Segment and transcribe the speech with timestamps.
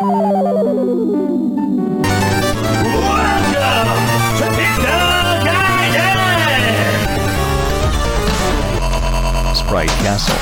[0.00, 0.08] Sprite
[10.00, 10.40] Castle.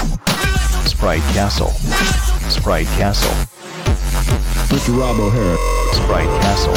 [0.86, 1.74] Sprite Castle.
[2.48, 3.34] Sprite Castle.
[4.68, 4.96] Mr.
[4.96, 5.58] Rob O'Hara.
[5.92, 6.76] Sprite Castle.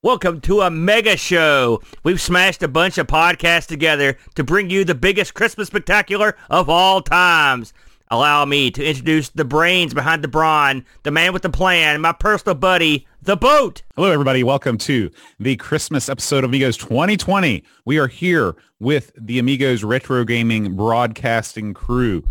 [0.00, 1.82] Welcome to a mega show.
[2.04, 6.68] We've smashed a bunch of podcasts together to bring you the biggest Christmas spectacular of
[6.68, 7.72] all times.
[8.06, 12.12] Allow me to introduce the brains behind the brawn, the man with the plan, my
[12.12, 13.82] personal buddy, the boat.
[13.96, 14.44] Hello, everybody.
[14.44, 17.64] Welcome to the Christmas episode of Amigos 2020.
[17.84, 22.22] We are here with the Amigos Retro Gaming Broadcasting crew.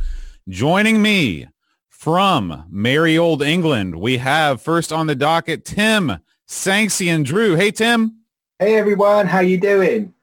[0.48, 1.50] Joining me
[1.90, 7.56] from merry old England, we have first on the docket Tim Sanksian Drew.
[7.56, 8.18] Hey, Tim.
[8.60, 10.14] Hey everyone, how you doing?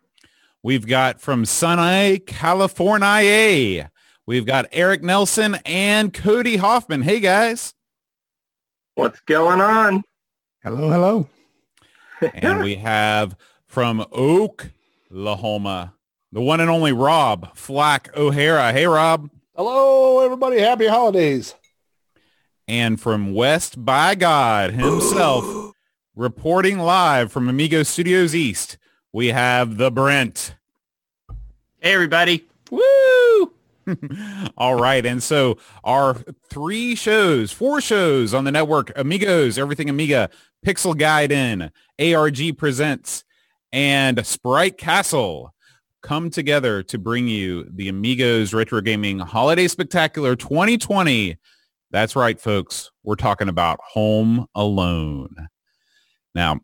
[0.62, 3.90] We've got from Sunny, California.
[4.26, 7.02] We've got Eric Nelson and Cody Hoffman.
[7.02, 7.74] Hey, guys.
[8.94, 10.02] What's going on?
[10.62, 11.28] Hello, hello.
[12.34, 15.94] and we have from Oklahoma,
[16.32, 18.72] the one and only Rob Flack O'Hara.
[18.72, 19.28] Hey, Rob.
[19.54, 20.58] Hello, everybody.
[20.58, 21.54] Happy holidays.
[22.66, 25.73] And from West by God himself,
[26.16, 28.78] reporting live from Amigo Studios East,
[29.12, 30.54] we have the Brent.
[31.80, 32.46] Hey, everybody.
[32.70, 33.52] Woo!
[34.56, 35.04] All right.
[35.04, 36.14] And so our
[36.48, 40.30] three shows, four shows on the network, Amigos, Everything Amiga,
[40.64, 41.70] Pixel Gaiden,
[42.00, 43.24] ARG Presents,
[43.72, 45.52] and Sprite Castle
[46.02, 51.36] come together to bring you the Amigos Retro Gaming Holiday Spectacular 2020.
[51.90, 52.90] That's right, folks.
[53.02, 55.48] We're talking about Home Alone.
[56.34, 56.60] Now,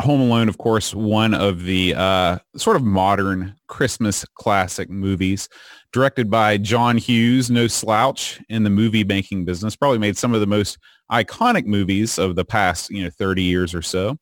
[0.00, 5.48] Home Alone, of course, one of the uh, sort of modern Christmas classic movies,
[5.92, 9.76] directed by John Hughes, no slouch in the movie making business.
[9.76, 10.78] Probably made some of the most
[11.12, 14.16] iconic movies of the past, you know, 30 years or so.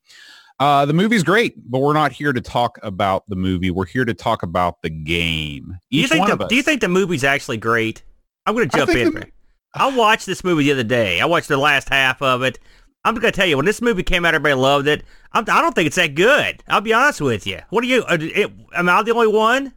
[0.60, 3.70] Uh, the movie's great, but we're not here to talk about the movie.
[3.70, 5.78] We're here to talk about the game.
[5.90, 6.48] Do you think one the, of us.
[6.48, 8.02] Do you think the movie's actually great?
[8.44, 9.14] I'm going to jump think in.
[9.14, 9.28] the-
[9.74, 11.20] I watched this movie the other day.
[11.20, 12.58] I watched the last half of it.
[13.04, 15.04] I'm going to tell you, when this movie came out, everybody loved it.
[15.32, 16.62] I'm, I don't think it's that good.
[16.68, 17.60] I'll be honest with you.
[17.70, 18.02] What do you?
[18.04, 19.66] Uh, it, am I the only one?
[19.68, 19.72] It-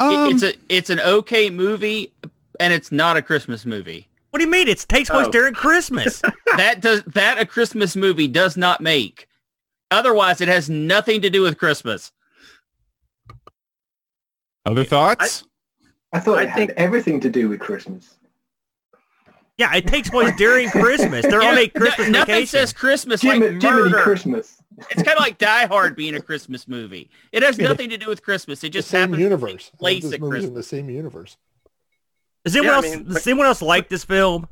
[0.00, 2.12] Um, it's a it's an okay movie,
[2.60, 4.06] and it's not a Christmas movie.
[4.30, 4.68] What do you mean?
[4.68, 5.30] It takes place Oh.
[5.32, 6.22] during Christmas.
[6.56, 9.26] That does that a Christmas movie does not make.
[9.90, 12.12] Otherwise, it has nothing to do with Christmas.
[14.66, 15.44] Other thoughts?
[16.12, 18.14] I thought I it think- had everything to do with Christmas.
[19.58, 21.26] Yeah, it takes place during Christmas.
[21.26, 22.46] They're on a Christmas no- nothing vacation.
[22.46, 23.98] says Christmas Jim, like Jiminy murder.
[24.02, 24.62] Christmas.
[24.90, 27.10] It's kind of like Die Hard being a Christmas movie.
[27.32, 28.60] It has nothing to do with Christmas.
[28.62, 29.70] It The just same happens universe.
[29.70, 31.36] to place this at movie's in the same universe.
[32.44, 32.96] Does anyone Yeah, I else?
[32.96, 34.46] mean, does anyone else like this film?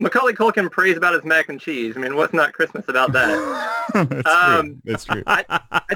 [0.00, 1.94] Macaulay Culkin prays about his mac and cheese.
[1.96, 3.86] I mean, what's not Christmas about that?
[3.94, 4.80] That's Um, true.
[4.84, 5.22] That's true.
[5.26, 5.44] I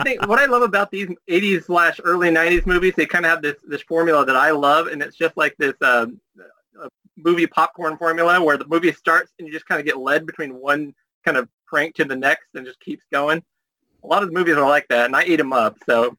[0.02, 3.42] think what I love about these 80s slash early 90s movies, they kind of have
[3.42, 6.06] this this formula that I love, and it's just like this uh,
[7.24, 10.54] movie popcorn formula where the movie starts and you just kind of get led between
[10.54, 10.94] one
[11.24, 13.42] kind of prank to the next and just keeps going.
[14.02, 15.76] A lot of the movies are like that, and I eat them up.
[15.84, 16.16] So,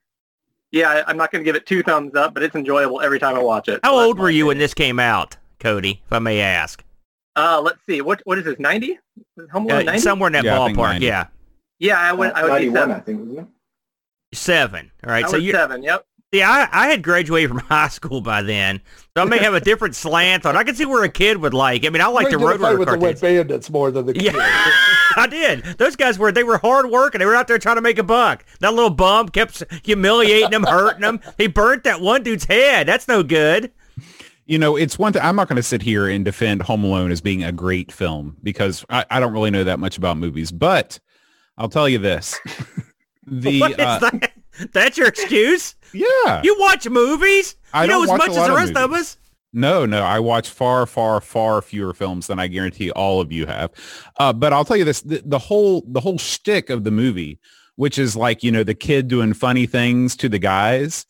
[0.72, 3.20] yeah, I, I'm not going to give it two thumbs up, but it's enjoyable every
[3.20, 3.80] time I watch it.
[3.84, 6.02] How So old were you when this came out, Cody?
[6.06, 6.84] If I may ask.
[7.36, 8.02] Uh, let's see.
[8.02, 8.60] What what is this?
[8.60, 9.00] 90?
[9.52, 11.00] Home Alone Uh, somewhere in that Yeah, ballpark.
[11.00, 11.28] Yeah,
[11.80, 12.32] Yeah, I would.
[12.34, 12.92] I would be seven.
[12.96, 13.48] I think, wasn't it?
[14.38, 14.92] seven.
[15.06, 15.26] All right.
[15.26, 15.82] I so you, seven.
[15.82, 16.06] Yep.
[16.32, 18.82] Yeah, I, I had graduated from high school by then,
[19.16, 20.56] so I may have a different slant on.
[20.56, 21.86] I can see where a kid would like.
[21.86, 24.06] I mean, I like the You Road identify Runner with the wet bandits more than
[24.06, 25.64] the Yeah, I did.
[25.78, 27.98] Those guys were they were hard work and they were out there trying to make
[27.98, 28.46] a buck.
[28.62, 31.20] That little bum kept humiliating them, hurting them.
[31.38, 32.88] He burnt that one dude's head.
[32.88, 33.72] That's no good.
[34.46, 35.22] you know, it's one thing.
[35.22, 38.38] I'm not going to sit here and defend Home Alone as being a great film
[38.42, 40.54] because I, I don't really know that much about movies.
[40.54, 40.98] But
[41.58, 42.40] I'll tell you this:
[43.28, 44.32] the What is uh, that?
[44.74, 45.76] That's your excuse?
[45.94, 47.56] yeah, You watch movies?
[47.74, 49.04] I you know as much as the rest of movies.
[49.06, 49.18] us.
[49.54, 53.46] No, no, I watch far, far, far fewer films than I guarantee all of you
[53.48, 53.72] have.
[54.18, 57.40] Uh, but I'll tell you this: the, the whole the whole shtick of the movie,
[57.76, 61.06] which is like you know the kid doing funny things to the guys,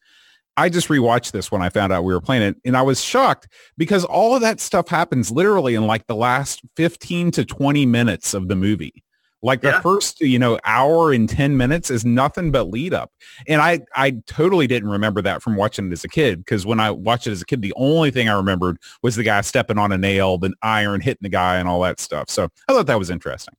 [0.57, 3.03] I just rewatched this when I found out we were playing it and I was
[3.03, 3.47] shocked
[3.77, 8.33] because all of that stuff happens literally in like the last 15 to 20 minutes
[8.33, 9.03] of the movie.
[9.43, 9.81] Like the Yeah.
[9.81, 13.11] first, you know, hour and 10 minutes is nothing but lead up.
[13.47, 16.79] And I, I totally didn't remember that from watching it as a kid because when
[16.79, 19.77] I watched it as a kid, the only thing I remembered was the guy stepping
[19.77, 22.29] on a nail, the iron hitting the guy and all that stuff.
[22.29, 23.55] So I thought that was interesting.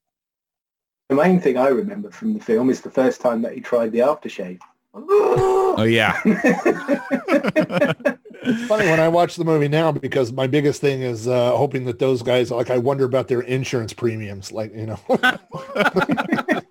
[1.08, 3.92] The main thing I remember from the film is the first time that he tried
[3.92, 4.60] the aftershave.
[4.94, 6.20] Oh yeah.
[8.44, 11.84] It's funny when I watch the movie now because my biggest thing is uh, hoping
[11.84, 14.50] that those guys, like, I wonder about their insurance premiums.
[14.52, 15.00] Like, you know,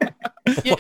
[0.64, 0.76] Yeah,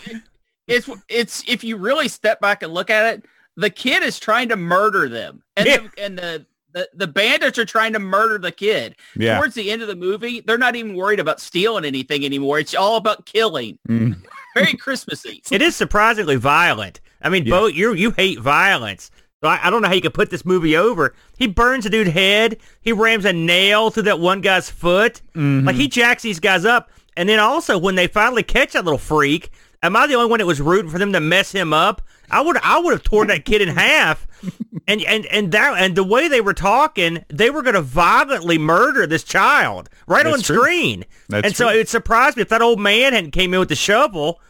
[0.68, 4.50] it's it's if you really step back and look at it, the kid is trying
[4.50, 5.78] to murder them, and Yeah.
[5.78, 8.96] the, and the, the the bandits are trying to murder the kid.
[9.16, 9.38] Yeah.
[9.38, 12.60] Towards the end of the movie, they're not even worried about stealing anything anymore.
[12.60, 13.78] It's all about killing.
[13.88, 14.18] Mm.
[14.56, 15.42] Very Christmassy.
[15.52, 17.00] It is surprisingly violent.
[17.22, 17.52] I mean, Yeah.
[17.52, 19.10] Bo, you you hate violence.
[19.44, 21.16] So I, I don't know how you could put this movie over.
[21.38, 22.58] He burns a dude's head.
[22.82, 25.22] He rams a nail through that one guy's foot.
[25.36, 25.66] Mm-hmm.
[25.66, 26.90] Like he jacks these guys up.
[27.18, 29.50] And then also when they finally catch that little freak,
[29.84, 32.02] am I the only one that was rooting for them to mess him up?
[32.30, 34.28] I would I would have torn that kid in half.
[34.88, 38.58] And and and that and the way they were talking, they were going to violently
[38.58, 40.58] murder this child right That's on true.
[40.58, 41.06] screen.
[41.30, 41.80] That's and so true.
[41.80, 44.42] it surprised me if that old man hadn't came in with the shovel,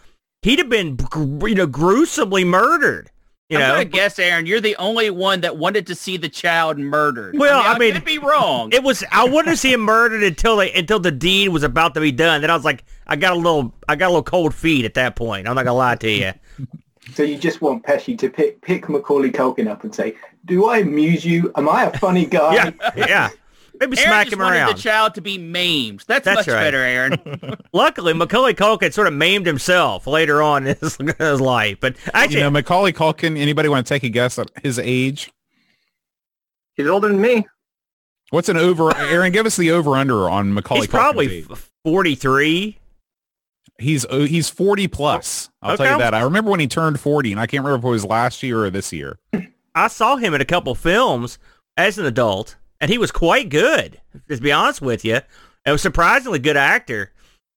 [0.41, 0.97] he'd have been
[1.45, 3.11] you know gruesomely murdered.
[3.51, 6.29] You I'm know, gonna guess, Aaron, you're the only one that wanted to see the
[6.29, 7.37] child murdered.
[7.37, 8.71] Well, I I mean, mean, could be wrong.
[8.71, 11.93] it was I wanted to see him murdered until they until the deed was about
[11.95, 12.41] to be done.
[12.41, 14.93] Then I was like, I got a little I got a little cold feet at
[14.95, 15.47] that point.
[15.47, 16.31] I'm not gonna lie to you.
[17.13, 20.15] So you just want Pesci to pick pick Macaulay Culkin up and say,
[20.45, 21.51] "Do I amuse you?
[21.57, 22.53] Am I a funny guy?"
[22.95, 23.29] Yeah, yeah.
[23.81, 24.75] Maybe Aaron smack just him wanted around.
[24.77, 26.03] the child to be maimed.
[26.07, 26.61] That's, That's much right.
[26.63, 27.57] better, Aaron.
[27.73, 31.79] Luckily, Macaulay Culkin sort of maimed himself later on in his, his life.
[31.81, 35.31] But actually, You know, Macaulay Culkin, anybody want to take a guess at his age?
[36.75, 37.47] He's older than me.
[38.29, 38.95] What's an over?
[38.95, 41.45] Aaron, give us the over under on Macaulay he's Culkin's probably
[41.83, 42.77] 43.
[43.79, 45.49] He's uh, he's 40 plus.
[45.61, 46.13] I'll tell you that.
[46.13, 48.63] I remember when he turned 40, and I can't remember if it was last year
[48.63, 49.17] or this year.
[49.73, 51.39] I saw him in a couple films
[51.77, 54.01] as an adult, and he was quite good.
[54.29, 55.19] To be honest with you,
[55.65, 57.13] and was surprisingly good actor.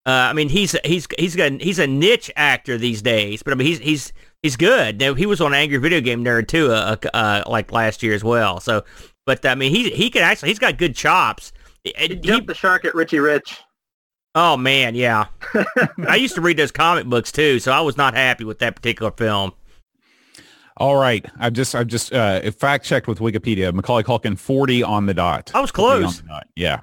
[0.06, 3.56] Uh, I mean, he's he's he's got he's a niche actor these days, but I
[3.56, 4.12] mean, he's he's
[4.42, 5.00] he's good.
[5.00, 8.22] Now, he was on Angry Video Game Nerd too, uh, uh, like last year as
[8.22, 8.60] well.
[8.60, 8.84] So,
[9.26, 11.52] but I mean, he he can actually he's got good chops.
[11.82, 13.56] He He- jumped the shark at Richie Rich.
[14.34, 15.26] oh man, yeah.
[16.06, 18.76] I used to read those comic books too, so I was not happy with that
[18.76, 19.52] particular film.
[20.76, 23.72] All right, I've just I've just uh, fact checked with Wikipedia.
[23.72, 25.52] Macaulay Culkin 40 on the dot.
[25.54, 26.20] I was close.
[26.22, 26.48] dot.
[26.56, 26.80] Yeah.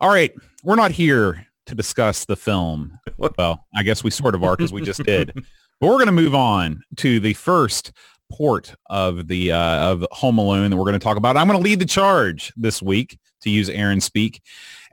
[0.00, 2.98] All right, we're not here to discuss the film.
[3.16, 5.32] Well, I guess we sort of are because we just did.
[5.78, 7.92] But we're going to move on to the first
[8.32, 11.36] port of the uh, of Home Alone that we're going to talk about.
[11.36, 14.40] I'm going to lead the charge this week, to use Aaron speak,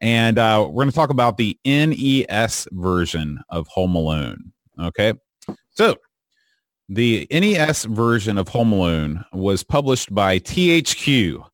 [0.01, 4.51] and uh, we're going to talk about the NES version of Home Alone.
[4.77, 5.13] Okay,
[5.71, 5.95] so
[6.89, 11.45] the NES version of Home Alone was published by THQ.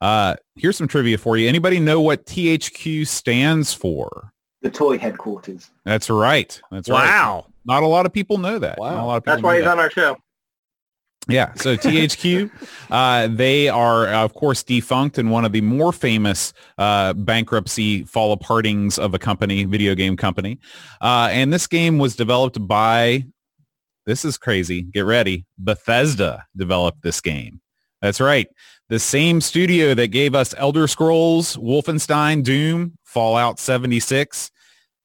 [0.00, 1.48] Uh, here's some trivia for you.
[1.48, 4.32] Anybody know what THQ stands for?
[4.62, 5.70] The toy headquarters.
[5.84, 6.60] That's right.
[6.70, 7.04] That's right.
[7.04, 7.46] Wow.
[7.64, 8.78] Not a lot of people know that.
[8.78, 8.94] Wow.
[8.94, 9.72] Not a lot of people That's why he's that.
[9.72, 10.16] on our show.
[11.28, 11.52] Yeah.
[11.54, 12.50] So THQ,
[12.90, 18.04] uh, they are uh, of course defunct and one of the more famous uh, bankruptcy
[18.04, 20.58] fall apartings of a company, video game company.
[21.00, 23.24] Uh, and this game was developed by,
[24.06, 24.82] this is crazy.
[24.82, 25.44] Get ready.
[25.58, 27.60] Bethesda developed this game.
[28.00, 28.48] That's right.
[28.88, 34.50] The same studio that gave us Elder Scrolls, Wolfenstein, Doom, Fallout 76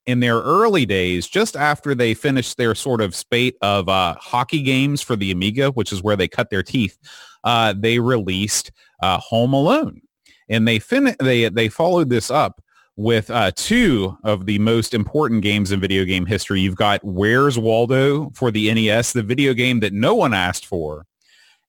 [0.05, 4.61] in their early days, just after they finished their sort of spate of uh, hockey
[4.61, 6.97] games for the Amiga, which is where they cut their teeth,
[7.43, 8.71] uh, they released
[9.01, 10.01] uh, Home Alone,
[10.49, 12.61] and they fin- they they followed this up
[12.97, 16.61] with uh, two of the most important games in video game history.
[16.61, 21.05] You've got Where's Waldo for the NES, the video game that no one asked for.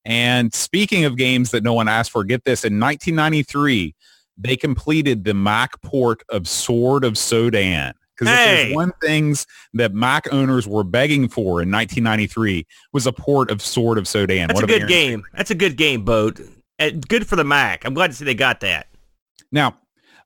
[0.05, 3.95] And speaking of games that no one asked for, get this, in 1993,
[4.39, 7.93] they completed the Mac port of Sword of Sodan.
[8.17, 8.65] Because Hey.
[8.65, 13.61] there's one things that Mac owners were begging for in 1993 was a port of
[13.61, 14.47] Sword of Sodan.
[14.47, 15.25] That's One a good game.
[15.35, 16.41] That's a good game, Boat.
[17.09, 17.85] Good for the Mac.
[17.85, 18.87] I'm glad to see they got that.
[19.51, 19.77] Now,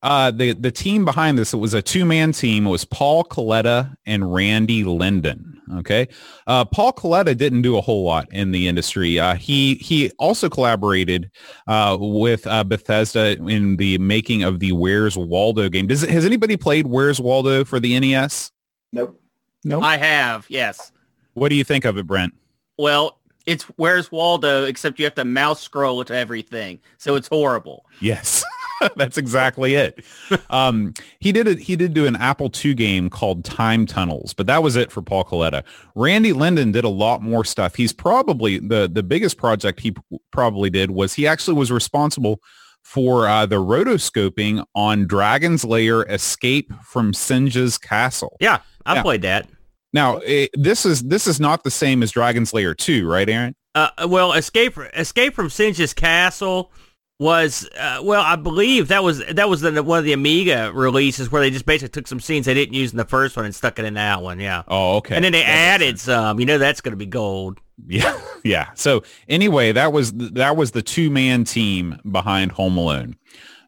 [0.02, 2.66] uh, the the team behind this it was a two man team.
[2.66, 5.60] It was Paul Coletta and Randy Linden.
[5.74, 6.08] Okay,
[6.46, 9.20] uh, Paul Coletta didn't do a whole lot in the industry.
[9.20, 11.30] Uh, he he also collaborated
[11.68, 15.86] uh, with uh, Bethesda in the making of the Where's Waldo game.
[15.86, 18.50] Does has anybody played Where's Waldo for the NES?
[18.92, 19.20] Nope.
[19.62, 19.80] No.
[19.80, 20.90] I have, yes.
[21.34, 22.34] What do you think of it, Brent?
[22.78, 26.80] Well, It's Where's Waldo, except you have to mouse scroll to everything.
[26.98, 27.84] So it's horrible.
[28.00, 28.44] Yes.
[28.96, 30.04] That's exactly it.
[30.48, 34.46] Um, he did a, he did do an Apple II game called Time Tunnels, but
[34.46, 35.62] that was it for Paul Coletta.
[35.94, 37.74] Randy Linden did a lot more stuff.
[37.74, 39.94] He's probably the the biggest project he
[40.30, 42.40] probably did was he actually was responsible
[42.82, 48.36] for uh, the rotoscoping on Dragon's Lair Escape from Singe's Castle.
[48.40, 49.02] Yeah, I Yeah.
[49.02, 49.48] played that.
[49.92, 53.54] Now, eh, this is this is not the same as Dragon's Lair 2, right, Aaron?
[53.74, 56.72] Uh, well, escape escape from Singe's castle
[57.20, 61.30] was uh, well, I believe that was that was the, one of the Amiga releases
[61.30, 63.54] where they just basically took some scenes they didn't use in the first one and
[63.54, 64.40] stuck it in that one.
[64.40, 65.14] Yeah, Oh, okay.
[65.14, 65.48] and then they That
[65.80, 66.40] added some.
[66.40, 67.60] You know, that's going to be gold.
[67.86, 68.70] Yeah, yeah.
[68.74, 73.16] So anyway, that was that was the two man team behind Home Alone.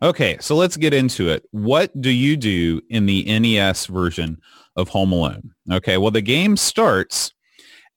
[0.00, 1.44] Okay, so let's get into it.
[1.50, 4.40] What do you do in the NES version
[4.76, 5.50] of Home Alone?
[5.70, 7.34] Okay, well the game starts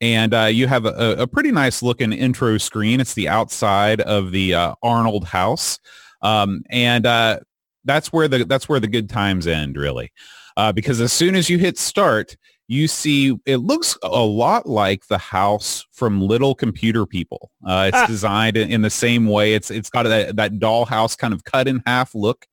[0.01, 2.99] and uh, you have a, a pretty nice looking intro screen.
[2.99, 5.79] It's the outside of the uh, Arnold house,
[6.21, 7.39] um, and uh,
[7.85, 10.11] that's where the that's where the good times end, really,
[10.57, 12.35] uh, because as soon as you hit start,
[12.67, 17.51] you see it looks a lot like the house from Little Computer People.
[17.65, 18.07] Uh, it's Ah.
[18.07, 19.53] designed in, in the same way.
[19.53, 22.47] It's it's got that that dollhouse kind of cut in half look.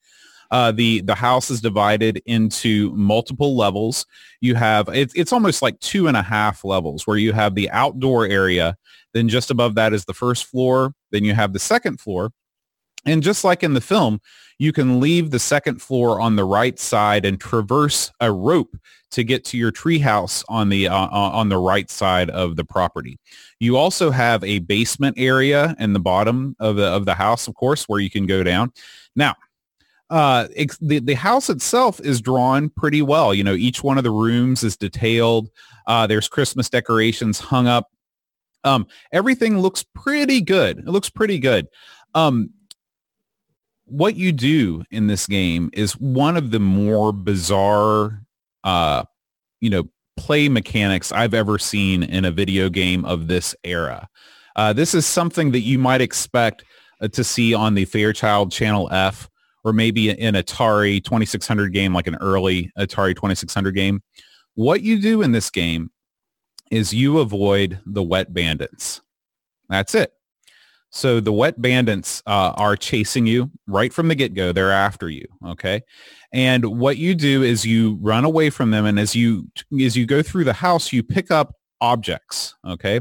[0.53, 4.07] Uh, the the house is divided into multiple levels.
[4.43, 7.71] You have it's it's almost like two and a half levels where you have the
[7.71, 8.77] outdoor area.
[9.15, 10.95] Then just above that is the first floor.
[11.11, 12.33] Then you have the second floor.
[13.07, 14.21] And just like in the film,
[14.59, 18.77] you can leave the second floor on the right side and traverse a rope
[19.11, 23.19] to get to your treehouse on the uh, on the right side of the property.
[23.59, 27.55] You also have a basement area in the bottom of the of the house, of
[27.55, 28.71] course, where you can go down.
[29.17, 29.35] Now,
[30.13, 30.47] uh,
[30.83, 33.33] the the house itself is drawn pretty well.
[33.33, 35.49] You know, each one of the rooms is detailed.
[35.87, 37.89] Uh, there's Christmas decorations hung up.
[38.63, 40.81] Um, everything looks pretty good.
[40.81, 41.67] It looks pretty good.
[42.15, 42.51] Um,
[43.87, 48.23] what you do in this game is one of the more bizarre,
[48.65, 49.05] uh,
[49.61, 49.89] you know,
[50.19, 54.11] play mechanics I've ever seen in a video game of this era.
[54.57, 56.65] Uh, this is something that you might expect
[57.01, 59.31] uh, to see on the Fairchild Channel F
[59.65, 64.03] or maybe an Atari 2600 game, like an early Atari 2600 game.
[64.55, 65.91] What you do in this game
[66.71, 69.01] is you avoid the wet bandits.
[69.69, 70.13] That's it.
[70.91, 74.53] So the wet bandits uh, are chasing you right from the get-go.
[74.53, 75.27] They're after you.
[75.47, 75.83] Okay.
[76.33, 78.85] And what you do is you run away from them.
[78.85, 79.51] And as you,
[79.81, 82.55] as you go through the house, you pick up objects.
[82.67, 83.01] Okay.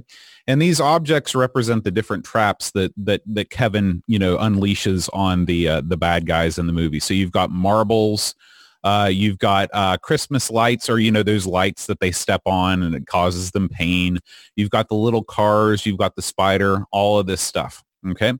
[0.52, 5.46] And these objects represent the different traps that, that, that Kevin, you know, unleashes on
[5.46, 7.00] the, uh, the bad guys in the movie.
[7.00, 8.36] So you've got marbles,
[8.84, 12.84] uh, you've got uh, Christmas lights or, you know, those lights that they step on
[12.84, 14.20] and it causes them pain.
[14.58, 17.82] You've got the little cars, you've got the spider, all of this stuff.
[18.10, 18.34] Okay.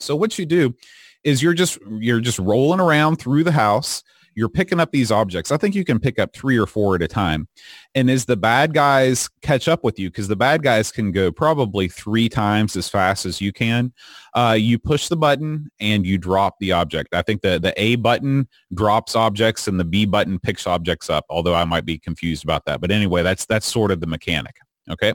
[0.00, 0.74] So what you do
[1.22, 4.02] is you're just, you're just rolling around through the house.
[4.38, 5.50] You're picking up these objects.
[5.50, 7.48] I think you can pick up three or four at a time.
[7.96, 11.32] And as the bad guys catch up with you, because the bad guys can go
[11.32, 13.92] probably three times as fast as you can,
[14.34, 17.16] uh, you push the button and you drop the object.
[17.16, 21.24] I think the, the A button drops objects and the B button picks objects up,
[21.28, 22.80] although I might be confused about that.
[22.80, 24.54] But anyway, that's that's sort of the mechanic.
[24.88, 25.14] Okay.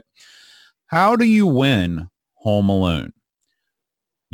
[0.88, 3.14] How do you win Home Alone?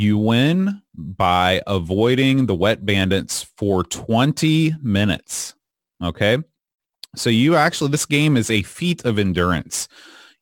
[0.00, 5.54] You win by avoiding the wet bandits for 20 minutes.
[6.02, 6.38] Okay.
[7.14, 9.88] So you actually, this game is a feat of endurance.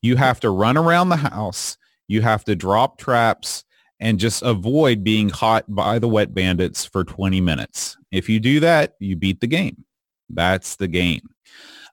[0.01, 1.77] You have to run around the house.
[2.07, 3.65] You have to drop traps
[3.99, 7.97] and just avoid being caught by the wet bandits for 20 minutes.
[8.13, 9.85] If you do that, you beat the game.
[10.31, 11.31] That's the game.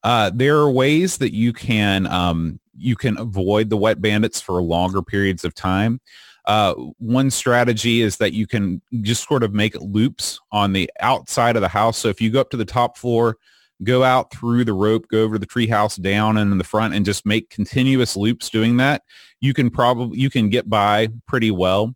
[0.03, 4.61] Uh, there are ways that you can um, you can avoid the wet bandits for
[4.61, 5.99] longer periods of time.
[6.47, 11.55] Uh, one strategy is that you can just sort of make loops on the outside
[11.55, 11.97] of the house.
[11.97, 13.37] So if you go up to the top floor,
[13.83, 16.93] go out through the rope, go over to the treehouse, down and in the front,
[16.93, 19.01] and just make continuous loops doing that,
[19.41, 21.95] you can probably you can get by pretty well.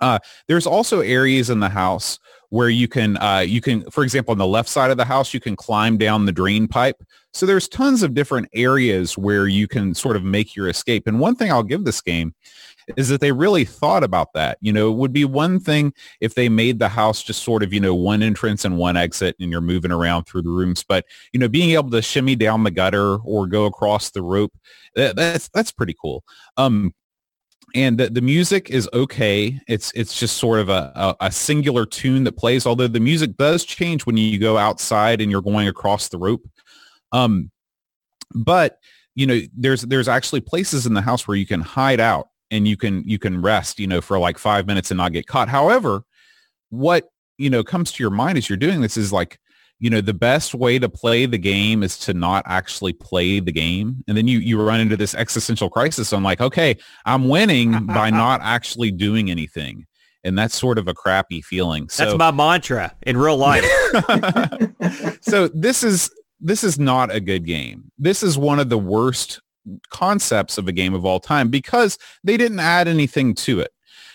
[0.00, 2.18] Uh, there's also areas in the house
[2.50, 5.32] where you can uh, you can, for example, on the left side of the house,
[5.32, 7.02] you can climb down the drain pipe.
[7.32, 11.06] So there's tons of different areas where you can sort of make your escape.
[11.06, 12.34] And one thing I'll give this game
[12.96, 14.58] is that they really thought about that.
[14.60, 17.72] You know, it would be one thing if they made the house just sort of,
[17.72, 20.84] you know, one entrance and one exit and you're moving around through the rooms.
[20.86, 24.52] But, you know, being able to shimmy down the gutter or go across the rope,
[24.94, 26.24] that, that's, that's pretty cool.
[26.56, 26.94] Um,
[27.74, 29.58] and the, the music is okay.
[29.66, 33.36] It's it's just sort of a, a, a singular tune that plays, although the music
[33.36, 36.46] does change when you go outside and you're going across the rope.
[37.12, 37.50] Um,
[38.34, 38.78] but
[39.14, 42.68] you know, there's there's actually places in the house where you can hide out and
[42.68, 45.48] you can you can rest, you know, for like five minutes and not get caught.
[45.48, 46.04] However,
[46.70, 49.40] what you know comes to your mind as you're doing this is like
[49.80, 53.50] you know the best way to play the game is to not actually play the
[53.50, 57.86] game and then you you run into this existential crisis on like okay i'm winning
[57.86, 59.84] by not actually doing anything
[60.24, 63.64] and that's sort of a crappy feeling so That's my mantra in real life.
[65.20, 67.90] so this is this is not a good game.
[67.98, 69.40] This is one of the worst
[69.90, 73.72] concepts of a game of all time because they didn't add anything to it.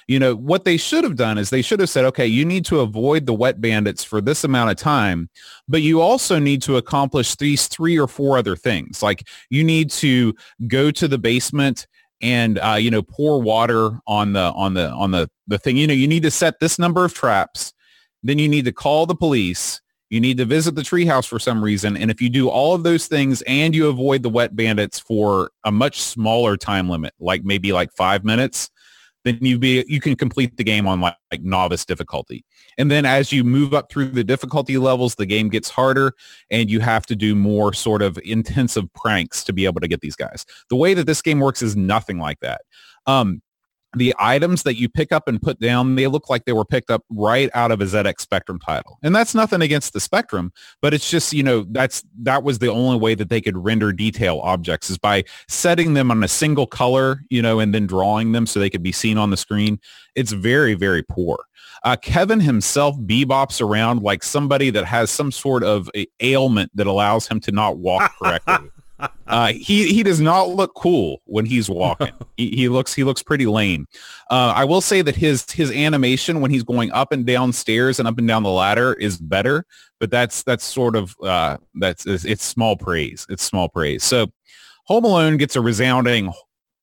[0.08, 2.64] You know, what they should have done is they should have said, okay, you need
[2.66, 5.30] to avoid the wet bandits for this amount of time,
[5.68, 9.04] but you also need to accomplish these three or four other things.
[9.04, 10.34] Like you need to
[10.68, 11.88] go to the basement
[12.22, 15.78] and uh, you know pour water on the on the on the the thing.
[15.78, 17.74] You know, you need to set this number of traps.
[18.24, 19.82] Then you need to call the police.
[20.10, 21.98] You need to visit the treehouse for some reason.
[21.98, 25.52] And if you do all of those things and you avoid the wet bandits for
[25.66, 28.70] a much smaller time limit, like maybe like five minutes,
[29.26, 32.46] then you be you can complete the game on like, like novice difficulty.
[32.78, 36.14] And then as you move up through the difficulty levels, the game gets harder
[36.50, 40.00] and you have to do more sort of intensive pranks to be able to get
[40.00, 40.46] these guys.
[40.70, 42.62] The way that this game works is nothing like that.
[43.06, 43.42] Um,
[43.98, 46.90] the items that you pick up and put down, they look like they were picked
[46.90, 48.98] up right out of a ZX Spectrum title.
[49.04, 50.52] And that's nothing against the Spectrum,
[50.82, 53.92] but it's just, you know, that's that was the only way that they could render
[53.92, 58.32] detail objects is by setting them on a single color, you know, and then drawing
[58.32, 59.80] them so they could be seen on the screen.
[60.16, 61.38] It's very, very poor.
[61.84, 65.90] Uh, Kevin himself bebops around like somebody that has some sort of
[66.20, 68.70] ailment that allows him to not walk correctly.
[69.28, 72.14] Uh, he he does not look cool when he's walking.
[72.38, 73.88] he, he looks he looks pretty lame.
[74.30, 78.00] Uh, I will say that his his animation when he's going up and down stairs
[78.00, 79.66] and up and down the ladder is better,
[80.00, 83.26] but that's that's sort of uh, that's it's, it's small praise.
[83.30, 84.04] It's small praise.
[84.04, 84.28] So
[84.86, 86.34] Home Alone gets a resounding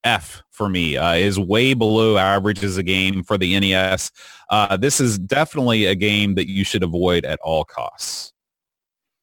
[0.05, 0.97] F for me.
[0.97, 4.11] Uh, is way below average as a game for the NES.
[4.51, 8.33] Uh, this is definitely a game that you should avoid at all costs.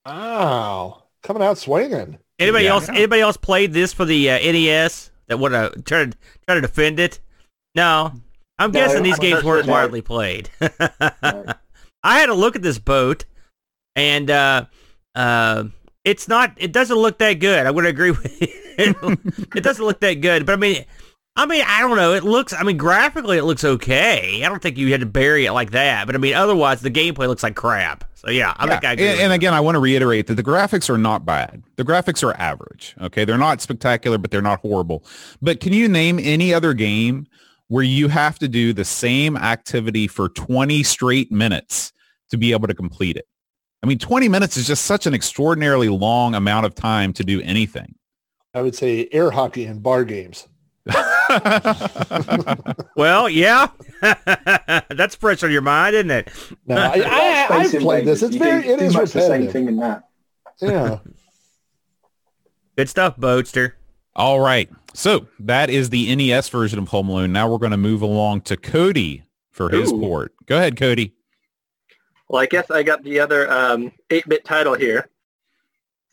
[0.06, 1.04] Wow.
[1.24, 2.18] Coming out swinging.
[2.42, 2.72] Anybody Yeah.
[2.72, 2.90] else?
[2.90, 6.12] Anybody else played this for the uh, NES that would uh, try to
[6.46, 7.20] try to defend it?
[7.76, 8.12] No,
[8.60, 9.72] I'm No, guessing these I'm games weren't sure.
[9.74, 10.50] widely played.
[10.62, 13.26] I had a look at this boat,
[13.96, 14.66] and uh,
[15.16, 15.66] uh,
[16.04, 16.54] it's not.
[16.58, 17.66] It doesn't look that good.
[17.66, 18.48] I would agree with you.
[19.56, 20.86] it doesn't look that good, but I mean.
[21.38, 22.12] I mean, I don't know.
[22.12, 24.44] It looks, I mean, graphically it looks okay.
[24.44, 26.06] I don't think you had to bury it like that.
[26.06, 28.04] But I mean, otherwise the gameplay looks like crap.
[28.22, 29.08] So yeah, I think I agree.
[29.08, 31.64] And, and again, I want to reiterate that the graphics are not bad.
[31.78, 32.96] The graphics are average.
[33.02, 35.04] Okay, they're not spectacular, but they're not horrible.
[35.42, 37.26] But can you name any other game
[37.70, 41.94] where you have to do the same activity for 20 straight minutes
[42.30, 43.26] to be able to complete it?
[43.82, 47.42] I mean, 20 minutes is just such an extraordinarily long amount of time to do
[47.42, 47.96] anything.
[48.54, 50.48] I would say air hockey and bar games.
[52.96, 53.68] Well, yeah,
[54.90, 56.30] that's fresh on your mind, isn't it?
[56.68, 58.22] No, I, I, I've played this.
[58.22, 60.04] It's very, do- it much the same thing in that.
[60.60, 61.00] Yeah.
[62.78, 63.74] Good stuff, Boatster.
[64.16, 64.70] All right.
[64.94, 67.32] So that is the NES version of Home Alone.
[67.32, 70.00] Now we're going to move along to Cody for his Ooh.
[70.00, 70.34] port.
[70.46, 71.14] Go ahead, Cody.
[72.28, 75.10] Well, I guess I got the other um, 8-bit title here.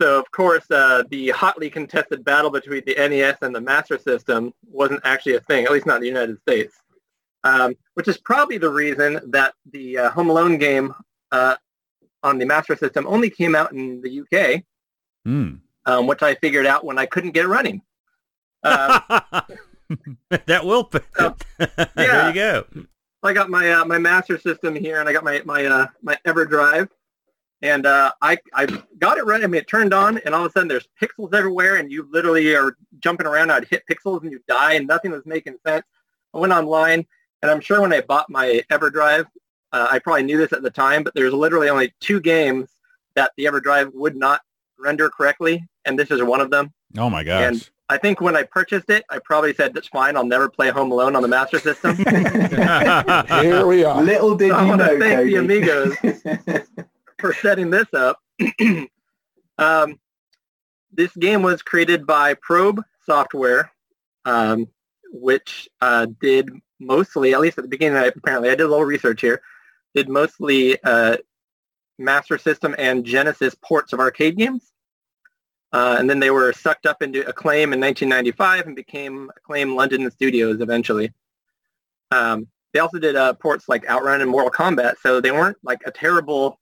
[0.01, 4.53] So, of course, uh, the hotly contested battle between the NES and the Master System
[4.71, 6.75] wasn't actually a thing, at least not in the United States,
[7.45, 10.95] um, which is probably the reason that the uh, Home Alone game
[11.33, 11.57] uh,
[12.23, 14.63] on the Master System only came out in the UK,
[15.25, 15.55] Hmm.
[15.87, 17.83] um, which I figured out when I couldn't get it running.
[18.63, 19.01] Um,
[20.47, 20.91] that will.
[21.19, 21.35] Oh,
[21.97, 22.65] there you go.
[23.23, 26.17] I got my uh, my master system here, and I got my my uh, my
[26.25, 26.89] EverDrive,
[27.63, 28.67] and uh, I I
[28.99, 29.43] got it right.
[29.43, 32.09] I mean, it turned on, and all of a sudden there's pixels everywhere, and you
[32.11, 33.51] literally are jumping around.
[33.51, 35.85] I'd hit pixels, and you die, and nothing was making sense.
[36.35, 37.07] I went online,
[37.43, 39.27] and I'm sure when I bought my EverDrive,
[39.73, 42.69] uh, I probably knew this at the time, but there's literally only two games
[43.15, 44.43] that the EverDrive would not
[44.79, 46.73] render correctly, and this is one of them.
[46.97, 47.43] Oh my gosh.
[47.43, 50.17] And I think when I purchased it, I probably said, "That's fine.
[50.17, 51.97] I'll never play Home Alone on the Master System."
[53.43, 54.03] Here we are.
[54.03, 55.31] Little did I you wanna know, thank Cody.
[55.31, 55.97] the amigos.
[57.19, 58.21] for setting this up.
[59.59, 59.99] um,
[60.93, 63.71] this game was created by Probe Software,
[64.25, 64.69] um,
[65.13, 66.51] which uh, did
[66.81, 69.43] mostly, at least at the beginning, apparently, I did a little research here,
[69.95, 71.17] did mostly uh,
[71.99, 74.73] Master System and Genesis ports of arcade games.
[75.73, 80.11] Uh, and then they were sucked up into Acclaim in 1995 and became Acclaim London
[80.11, 81.13] Studios eventually.
[82.11, 85.81] Um, they also did uh, ports like Outrun and Mortal Kombat, so they weren't like
[85.85, 86.59] a terrible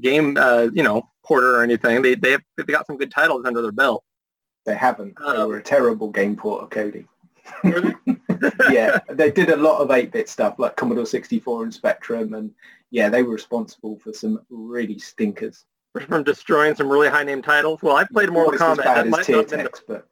[0.00, 2.02] game, uh, you know, porter or anything.
[2.02, 4.04] They they they got some good titles under their belt.
[4.66, 5.14] They haven't.
[5.18, 7.06] They Um, were a terrible game porter, Cody.
[8.70, 12.50] Yeah, they did a lot of 8-bit stuff like Commodore 64 and Spectrum, and
[12.90, 15.64] yeah, they were responsible for some really stinkers.
[16.08, 17.80] From destroying some really high name titles.
[17.82, 18.94] Well, I played Mortal Almost as Kombat.
[18.94, 20.08] bad That as tier not have been the- text, but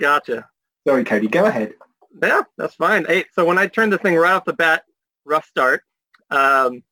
[0.00, 0.48] Gotcha.
[0.86, 1.74] sorry, Cody, go ahead.
[2.22, 3.04] Yeah, that's fine.
[3.04, 4.84] Hey, so when I turned this thing right off the bat,
[5.24, 5.82] rough start.
[6.30, 6.82] Um,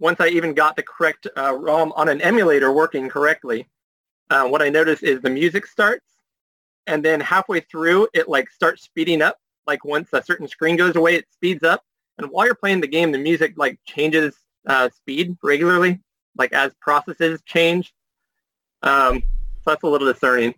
[0.00, 3.68] once I even got the correct uh, ROM on an emulator working correctly,
[4.30, 6.06] uh, what I noticed is the music starts,
[6.86, 9.38] and then halfway through, it like starts speeding up.
[9.66, 11.84] Like once a certain screen goes away, it speeds up,
[12.18, 14.34] and while you're playing the game, the music like changes
[14.66, 16.00] uh, speed regularly,
[16.36, 17.92] like as processes change.
[18.82, 19.22] Um,
[19.62, 20.54] so that's a little discerning.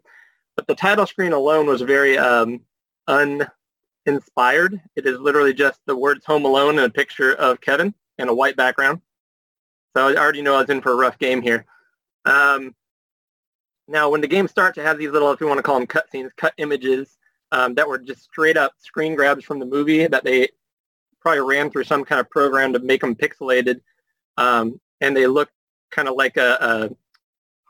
[0.57, 2.61] But the title screen alone was very um,
[3.09, 4.81] uninspired.
[4.96, 8.35] It is literally just the words Home Alone and a picture of Kevin and a
[8.35, 9.00] white background.
[9.96, 11.66] So I already know I was in for a rough game here.
[12.24, 12.74] Um,
[13.88, 15.87] now, when the game starts, it has these little, if you want to call them
[15.87, 17.18] cutscenes, cut images
[17.50, 20.48] um, that were just straight up screen grabs from the movie that they
[21.20, 23.81] probably ran through some kind of program to make them pixelated.
[24.38, 25.50] Um, and they look
[25.90, 26.90] kind of like a,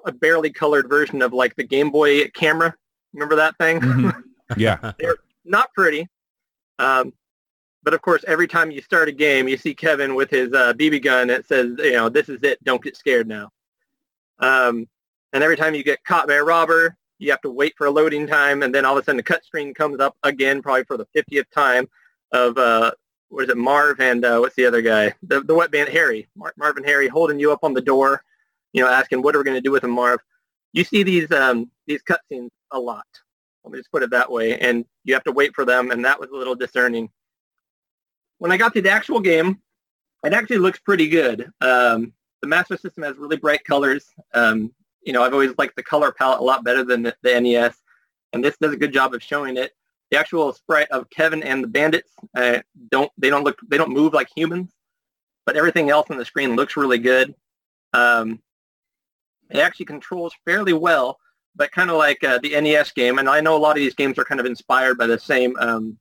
[0.04, 2.74] a, a barely colored version of like the Game Boy camera.
[3.12, 3.80] Remember that thing?
[3.80, 4.22] Mhm.
[4.58, 4.92] Yeah.
[4.98, 6.10] They're not pretty.
[6.78, 7.14] Um,
[7.82, 10.72] but of course, every time you start a game, you see Kevin with his uh,
[10.74, 11.28] BB gun.
[11.28, 12.62] that says, you know, this is it.
[12.64, 13.50] Don't get scared now.
[14.38, 14.88] Um,
[15.32, 17.90] and every time you get caught by a robber, you have to wait for a
[17.90, 20.84] loading time, and then all of a sudden the cut screen comes up again, probably
[20.84, 21.88] for the 50th time,
[22.32, 22.90] of uh,
[23.28, 26.28] what is it, Marv and uh, what's the other guy, the the wet band Harry,
[26.36, 28.22] Mar- Marv and Harry holding you up on the door,
[28.72, 30.20] you know, asking what are we going to do with him, Marv.
[30.72, 33.06] You see these um, these cutscenes a lot.
[33.64, 34.58] Let me just put it that way.
[34.58, 37.08] And you have to wait for them, and that was a little discerning.
[38.42, 39.60] When I got to the actual game,
[40.24, 41.48] it actually looks pretty good.
[41.60, 44.04] Um, the Master System has really bright colors.
[44.34, 44.74] Um,
[45.04, 47.76] you know, I've always liked the color palette a lot better than the, the NES,
[48.32, 49.70] and this does a good job of showing it.
[50.10, 52.58] The actual sprite of Kevin and the bandits uh,
[52.90, 54.72] don't they don't look they don't move like humans,
[55.46, 57.36] but everything else on the screen looks really good.
[57.92, 58.42] Um,
[59.50, 61.16] it actually controls fairly well
[61.54, 63.18] but kind of like uh, the NES game.
[63.18, 65.54] And I know a lot of these games are kind of inspired by the same.
[65.58, 65.98] Um,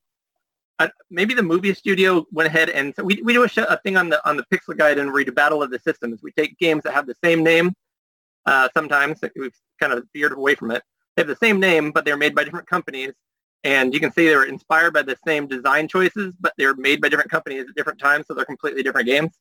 [0.81, 3.97] uh, maybe the movie studio went ahead and so we, we do a, a thing
[3.97, 6.21] on the on the Pixel Gaiden read a Battle of the Systems.
[6.23, 7.73] We take games that have the same name.
[8.45, 10.81] Uh, sometimes we've kind of veered away from it.
[11.15, 13.11] They have the same name, but they're made by different companies.
[13.63, 16.99] And you can see they were inspired by the same design choices, but they're made
[16.99, 19.37] by different companies at different times, so they're completely different games.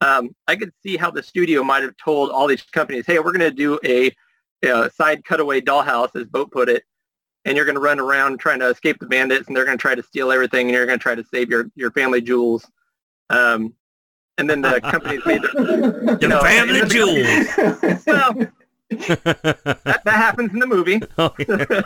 [0.00, 3.32] Um, I could see how the studio might have told all these companies, "Hey, we're
[3.32, 4.12] going to do a
[4.90, 6.84] side cutaway dollhouse, as Boat put it,
[7.46, 9.80] and you're going to run around trying to escape the bandits, and they're going to
[9.82, 12.70] try to steal everything, and you're going to try to save your, your family jewels.
[13.30, 13.72] Um,
[14.36, 18.04] and then the company's made the, The No, family and jewels.
[18.06, 18.34] well,
[18.90, 21.00] that, that happens in the movie.
[21.18, 21.80] Oh, yeah.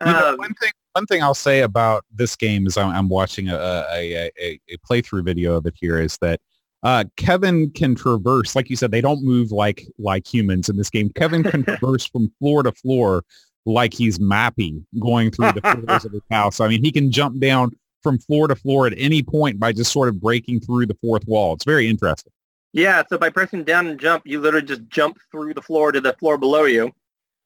[0.00, 3.08] You know, Um, one thing one thing I'll say about this game is I'm, I'm
[3.08, 3.56] watching a,
[3.92, 6.40] a, a, a playthrough video of it here is that
[6.84, 10.88] uh, Kevin can traverse, like you said, they don't move like like humans in this
[10.90, 11.10] game.
[11.10, 13.24] Kevin can traverse from floor to floor
[13.68, 16.60] like he's mapping going through the floors of his house.
[16.60, 17.70] I mean, he can jump down
[18.02, 21.26] from floor to floor at any point by just sort of breaking through the fourth
[21.26, 21.54] wall.
[21.54, 22.32] It's very interesting.
[22.72, 26.00] Yeah, so by pressing down and jump, you literally just jump through the floor to
[26.00, 26.92] the floor below you.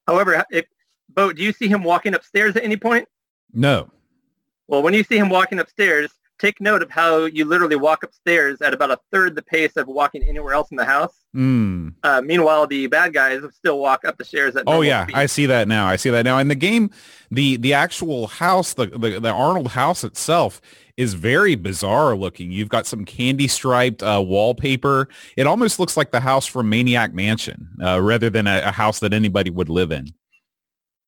[0.07, 0.67] However, if
[1.15, 3.09] Bo, do you see him walking upstairs at any point?
[3.53, 3.91] No.
[4.69, 6.11] Well, when you see him walking upstairs,
[6.43, 9.87] take note of how you literally walk upstairs at about a third the pace of
[9.87, 11.15] walking anywhere else in the house.
[11.35, 11.95] Mm.
[12.03, 15.17] Uh, meanwhile, the bad guys still walk up the stairs at Oh yeah, speed.
[15.17, 15.87] I see that now.
[15.87, 16.39] I see that now.
[16.39, 16.91] In the game,
[17.31, 20.61] the the actual house, the, the the Arnold house itself
[20.97, 22.51] is very bizarre looking.
[22.51, 25.09] You've got some candy striped uh, wallpaper.
[25.37, 28.99] It almost looks like the house from Maniac Mansion, uh, rather than a, a house
[28.99, 30.09] that anybody would live in.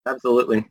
[0.06, 0.66] Absolutely.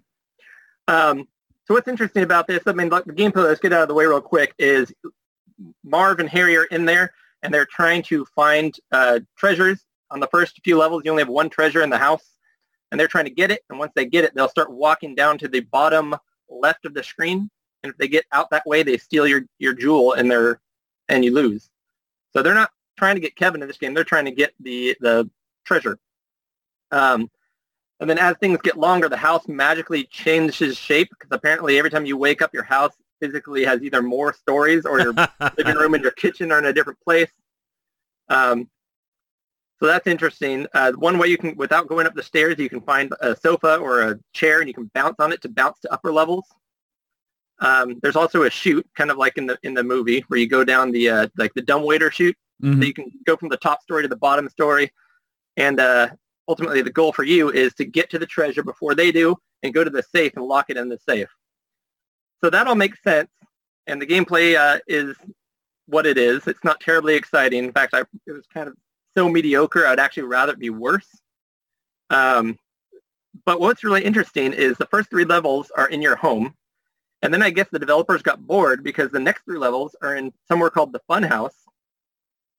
[0.88, 1.28] Um,
[1.66, 3.94] so what's interesting about this, I mean, like, the gameplay, let's get out of the
[3.94, 4.94] way real quick, is
[5.84, 9.86] Marv and Harry are in there, and they're trying to find uh, treasures.
[10.12, 12.38] On the first few levels, you only have one treasure in the house,
[12.92, 13.64] and they're trying to get it.
[13.70, 16.16] And once they get it, they'll start walking down to the bottom
[16.50, 17.50] left of the screen.
[17.82, 20.62] And if they get out that way, they steal your, your jewel, and they're
[21.10, 21.70] and you lose.
[22.32, 23.94] So they're not trying to get Kevin in this game.
[23.94, 25.30] They're trying to get the the
[25.66, 26.00] treasure.
[26.92, 27.30] Um,
[28.04, 32.06] and then as things get longer, the house magically changes shape because apparently every time
[32.06, 35.14] you wake up, your house physically has either more stories or your
[35.58, 37.32] living room and your kitchen are in a different place.
[38.28, 38.70] Um,
[39.80, 40.68] so that's interesting.
[40.74, 43.78] Uh, one way you can, without going up the stairs, you can find a sofa
[43.78, 46.44] or a chair and you can bounce on it to bounce to upper levels.
[47.60, 50.50] Um, there's also a chute, kind of like in the in the movie, where you
[50.50, 52.36] go down the uh, like the dumbwaiter chute.
[52.62, 52.82] Mhm.
[52.82, 54.92] So you can go from the top story to the bottom story,
[55.56, 56.10] and uh,
[56.48, 59.74] ultimately the goal for you is to get to the treasure before they do and
[59.74, 61.30] go to the safe and lock it in the safe.
[62.44, 63.30] so that all makes sense,
[63.88, 65.16] and the gameplay uh, is
[65.88, 66.46] what it is.
[66.48, 67.66] It's not terribly exciting.
[67.66, 68.76] In fact, I, it was kind of
[69.16, 69.86] so mediocre.
[69.86, 71.08] I'd actually rather it be worse.
[72.10, 72.58] Um,
[73.46, 76.54] but what's really interesting is the first three levels are in your home,
[77.22, 80.32] and then I guess the developers got bored because the next three levels are in
[80.48, 81.56] somewhere called the Fun House,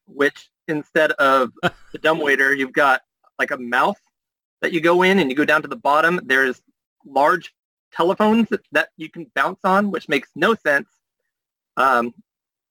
[0.06, 3.02] which instead of the dumbwaiter, you've got
[3.38, 4.00] like a mouth
[4.62, 6.20] that you go in and you go down to the bottom.
[6.24, 6.62] There's
[7.04, 7.54] large
[7.92, 10.88] telephones that, you can bounce on, which makes no sense.
[11.76, 12.14] Um,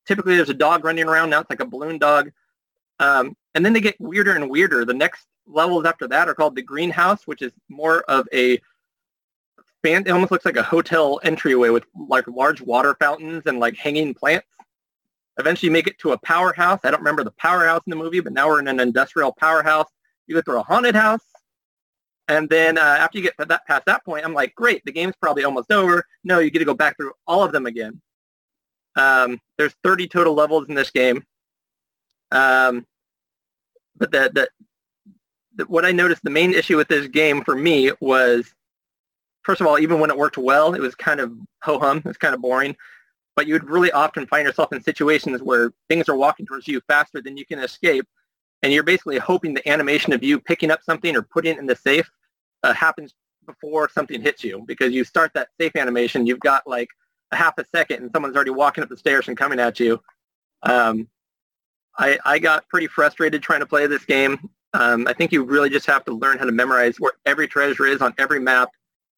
[0.05, 1.29] typically there's a dog running around.
[1.29, 2.31] Now it's like a balloon dog.
[2.99, 4.85] Um, and then they get weirder and weirder.
[4.85, 8.59] The next levels after that are called the greenhouse, which is more of a
[9.83, 10.03] fan.
[10.05, 14.13] It almost looks like a hotel entryway with like large water fountains and like hanging
[14.13, 14.47] plants.
[15.37, 16.79] Eventually make it to a powerhouse.
[16.83, 19.89] I don't remember the powerhouse in the movie, but now we're in an industrial powerhouse.
[20.27, 21.21] You go through a haunted house.
[22.27, 25.15] And then uh, after you get that past that point, I'm like, great, the game's
[25.19, 26.05] probably almost over.
[26.23, 28.01] No, you get to go back through all of them again.
[28.95, 31.23] Um, there's 30 total levels in this game.
[32.31, 32.85] Um,
[33.97, 34.49] but the, the,
[35.55, 38.53] the, what I noticed, the main issue with this game for me was,
[39.43, 41.97] first of all, even when it worked well, it was kind of ho-hum.
[41.97, 42.75] It was kind of boring.
[43.35, 46.81] But you would really often find yourself in situations where things are walking towards you
[46.87, 48.07] faster than you can escape.
[48.63, 51.67] And you're basically hoping the animation of you picking up something or putting it in
[51.67, 52.09] the safe
[52.63, 53.13] uh, happens
[53.45, 54.63] before something hits you.
[54.65, 56.87] Because you start that safe animation, you've got like
[57.31, 60.01] a half a second and someone's already walking up the stairs and coming at you.
[60.63, 61.09] Um,
[61.99, 64.49] I, I got pretty frustrated trying to play this game.
[64.73, 67.85] Um, I think you really just have to learn how to memorize where every treasure
[67.85, 68.69] is on every map.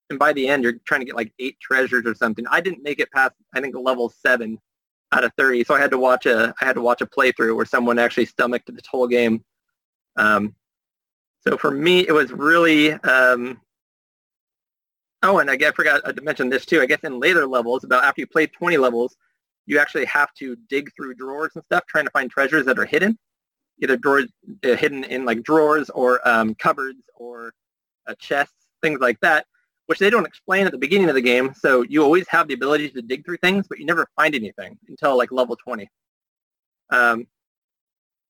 [0.09, 2.45] And by the end, you're trying to get like eight treasures or something.
[2.49, 4.59] I didn't make it past, I think, level seven
[5.15, 5.63] out of 30.
[5.63, 8.25] So I had to watch a, I had to watch a playthrough where someone actually
[8.25, 9.43] stomached this whole game.
[10.17, 10.53] Um,
[11.47, 13.61] so for me, it was really, um,
[15.23, 16.81] oh, and I, I forgot to mention this too.
[16.81, 19.15] I guess in later levels, about after you play 20 levels,
[19.65, 22.85] you actually have to dig through drawers and stuff trying to find treasures that are
[22.85, 23.17] hidden,
[23.81, 24.27] either drawers
[24.63, 27.53] uh, hidden in like drawers or um, cupboards or
[28.07, 29.45] uh, chests, things like that,
[29.87, 31.53] which they don't explain at the beginning of the game.
[31.55, 34.77] So you always have the ability to dig through things, but you never find anything
[34.87, 35.87] until like level 20.
[36.89, 37.27] Um,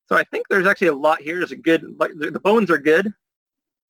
[0.08, 1.38] so I think there's actually a lot here.
[1.38, 3.12] There's a good, like, the bones are good,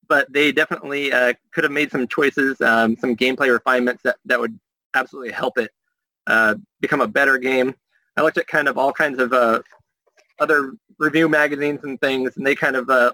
[0.07, 4.39] but they definitely uh, could have made some choices, um, some gameplay refinements that, that
[4.39, 4.57] would
[4.93, 5.71] absolutely help it
[6.27, 7.75] uh, become a better game.
[8.17, 9.61] I looked at kind of all kinds of uh,
[10.39, 13.11] other review magazines and things, and they kind of uh,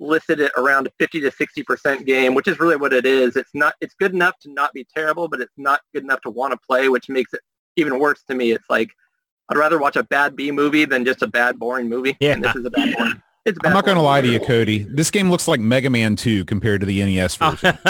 [0.00, 3.36] listed it around a 50 to 60 percent game, which is really what it is.
[3.36, 3.74] It's not.
[3.80, 6.58] It's good enough to not be terrible, but it's not good enough to want to
[6.66, 7.40] play, which makes it
[7.76, 8.50] even worse to me.
[8.52, 8.90] It's like
[9.48, 12.16] I'd rather watch a bad B movie than just a bad boring movie.
[12.20, 12.32] Yeah.
[12.32, 13.22] And this is a bad boring.
[13.46, 14.80] It's bad I'm not going to lie to you, Cody.
[14.80, 17.78] This game looks like Mega Man 2 compared to the NES oh, version.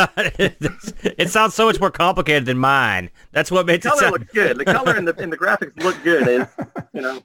[1.18, 3.11] it sounds so much more complicated than mine.
[3.33, 4.12] That's what makes The it color sound.
[4.12, 4.59] looks good.
[4.59, 6.29] The color and the and the graphics look good.
[6.29, 6.55] It's,
[6.92, 7.20] you know,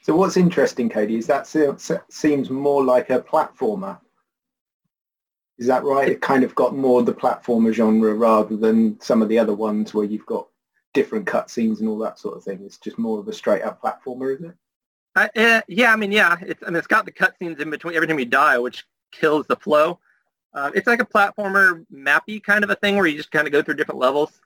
[0.00, 3.98] So what's interesting, Cody, is that se- se- seems more like a platformer.
[5.58, 6.08] Is that right?
[6.08, 9.92] It kind of got more the platformer genre rather than some of the other ones
[9.92, 10.46] where you've got
[10.94, 12.60] different cutscenes and all that sort of thing.
[12.64, 14.54] It's just more of a straight up platformer, is it?
[15.16, 17.94] I, uh, yeah, I mean, yeah, it's I mean, it's got the cutscenes in between
[17.94, 19.98] every time you die, which kills the flow.
[20.54, 23.52] Uh, it's like a platformer mappy kind of a thing where you just kind of
[23.52, 24.40] go through different levels.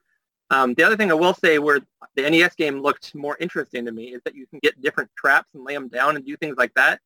[0.51, 1.81] Um, the other thing I will say where
[2.15, 5.49] the NES game looked more interesting to me is that you can get different traps
[5.55, 7.01] and lay them down and do things like that.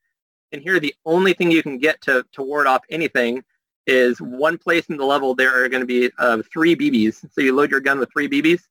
[0.53, 3.45] And here, the only thing you can get to, to ward off anything
[3.87, 7.25] is one place in the level there are going to be uh, three BBs.
[7.33, 8.63] So you load your gun with three BBs,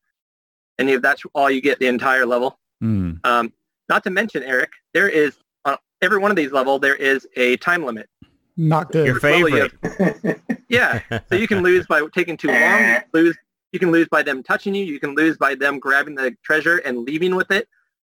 [0.78, 2.58] and if that's all you get the entire level.
[2.80, 3.14] Hmm.
[3.24, 3.52] Um,
[3.88, 7.56] not to mention, Eric, there is on every one of these level there is a
[7.58, 8.08] time limit.
[8.56, 9.06] Not good.
[9.06, 10.40] Your Level you favorite.
[10.68, 12.58] Yeah, so you can lose by taking too long.
[12.58, 13.36] You can lose.
[13.72, 14.84] You can lose by them touching you.
[14.84, 17.68] You can lose by them grabbing the treasure and leaving with it.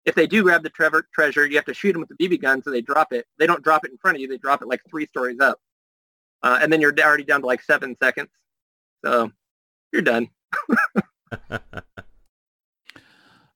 [0.05, 2.41] If they do grab the trever- treasure, you have to shoot them with the BB
[2.41, 3.25] gun so they drop it.
[3.38, 4.27] They don't drop it in front of you.
[4.27, 5.60] They drop it like three stories up,
[6.43, 8.30] uh, and then you're already down to like seven seconds.
[9.04, 9.32] So
[9.91, 10.30] you're done.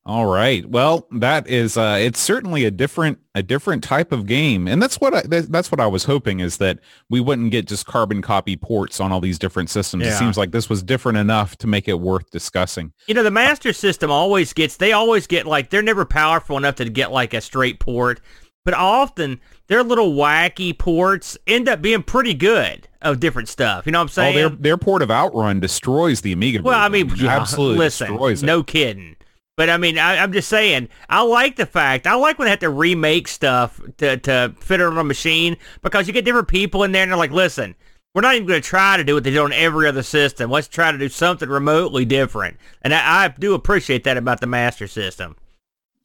[0.04, 0.68] All right.
[0.68, 4.68] Well, that is uh it's certainly a different a different type of game.
[4.68, 7.86] And that's what I, that's what I was hoping is that we wouldn't get just
[7.86, 10.06] carbon copy ports on all these different systems.
[10.06, 12.94] It seems like this was different enough to make it worth discussing.
[13.08, 16.76] You know, the Master System always gets, they always get like, they're never powerful enough
[16.76, 18.20] to get like a straight port,
[18.64, 23.86] but often their little wacky ports end up being pretty good of different stuff.
[23.86, 24.36] You know what I'm Oh, saying?
[24.36, 26.62] their their port of Outrun destroys the Amiga.
[26.62, 28.46] well, I mean, It absolutely listen, destroys it.
[28.46, 29.16] no kidding.
[29.58, 32.52] But I mean, I, I'm just saying, I like the fact, I like when they
[32.52, 36.48] have to remake stuff to, to fit it on a machine because you get different
[36.48, 37.76] people in there and they're like, listen,
[38.16, 40.50] We're not even going to try to do what they do on every other system.
[40.50, 42.58] Let's try to do something remotely different.
[42.82, 45.36] And I, I do appreciate that about the Master System.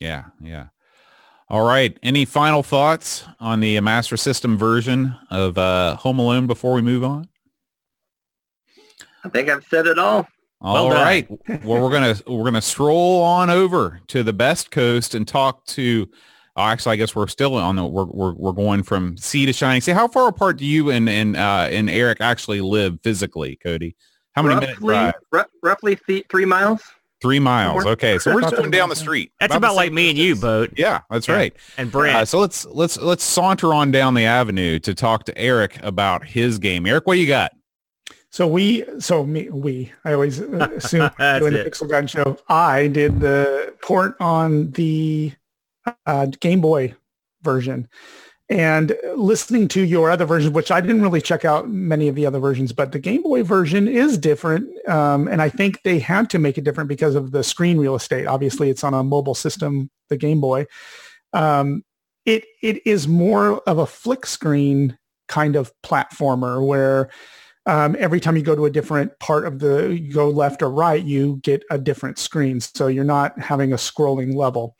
[0.00, 0.66] Yeah, yeah.
[1.48, 1.96] All right.
[2.02, 7.04] Any final thoughts on the Master System version of uh, Home Alone before we move
[7.04, 7.28] on?
[9.24, 10.26] I think I've said it all.
[10.60, 11.28] All Well right.
[11.64, 16.08] well, we're gonna we're gonna stroll on over to the best coast and talk to.
[16.56, 17.84] Oh, actually, I guess we're still on the.
[17.84, 19.92] We're we're, we're going from sea to shining sea.
[19.92, 23.94] How far apart do you and and uh, and Eric actually live physically, Cody?
[24.32, 25.14] How many minutes roughly, drive?
[25.30, 26.82] ru- roughly th- three miles.
[27.26, 27.84] Three miles.
[27.84, 29.32] Okay, so we're just going down the street.
[29.40, 30.40] That's the about like me and you, distance.
[30.42, 30.72] Boat.
[30.76, 31.34] Yeah, that's Yeah.
[31.34, 31.56] right.
[31.76, 32.16] And Brent.
[32.16, 36.24] Uh, so let's let's let's saunter on down the avenue to talk to Eric about
[36.24, 36.86] his game.
[36.86, 37.50] Eric, what you got?
[38.30, 41.72] So we, so me, we, I always uh, assume That's doing the it.
[41.72, 42.38] Pixel Gaiden show.
[42.48, 45.32] I did the port on the
[46.06, 46.94] uh, Game Boy
[47.42, 47.88] version
[48.48, 52.26] and listening to your other versions, which I didn't really check out many of the
[52.26, 54.68] other versions, but the Game Boy version is different.
[54.88, 57.96] Um, and I think they had to make it different because of the screen real
[57.96, 58.26] estate.
[58.26, 60.66] Obviously it's on a mobile system, the Game Boy.
[61.32, 61.84] Um,
[62.24, 64.96] it, it is more of a flick screen
[65.28, 67.10] kind of platformer where
[67.66, 70.70] um, every time you go to a different part of the, you go left or
[70.70, 72.60] right, you get a different screen.
[72.60, 74.76] So you're not having a scrolling level.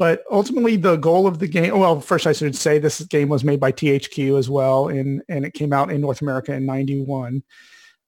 [0.00, 3.44] But ultimately, the goal of the game, well, first I should say this game was
[3.44, 7.42] made by THQ as well, and, and it came out in North America in 91.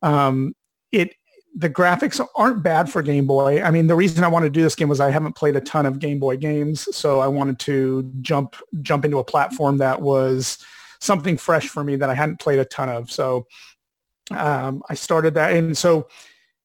[0.01, 0.55] Um,
[0.91, 1.15] it
[1.55, 3.63] The graphics aren't bad for Game Boy.
[3.63, 5.61] I mean, the reason I wanted to do this game was I haven't played a
[5.61, 10.01] ton of Game Boy games, so I wanted to jump jump into a platform that
[10.01, 10.65] was
[11.03, 13.11] something fresh for me that I hadn't played a ton of.
[13.11, 13.47] So
[14.31, 15.53] um, I started that.
[15.55, 16.09] And so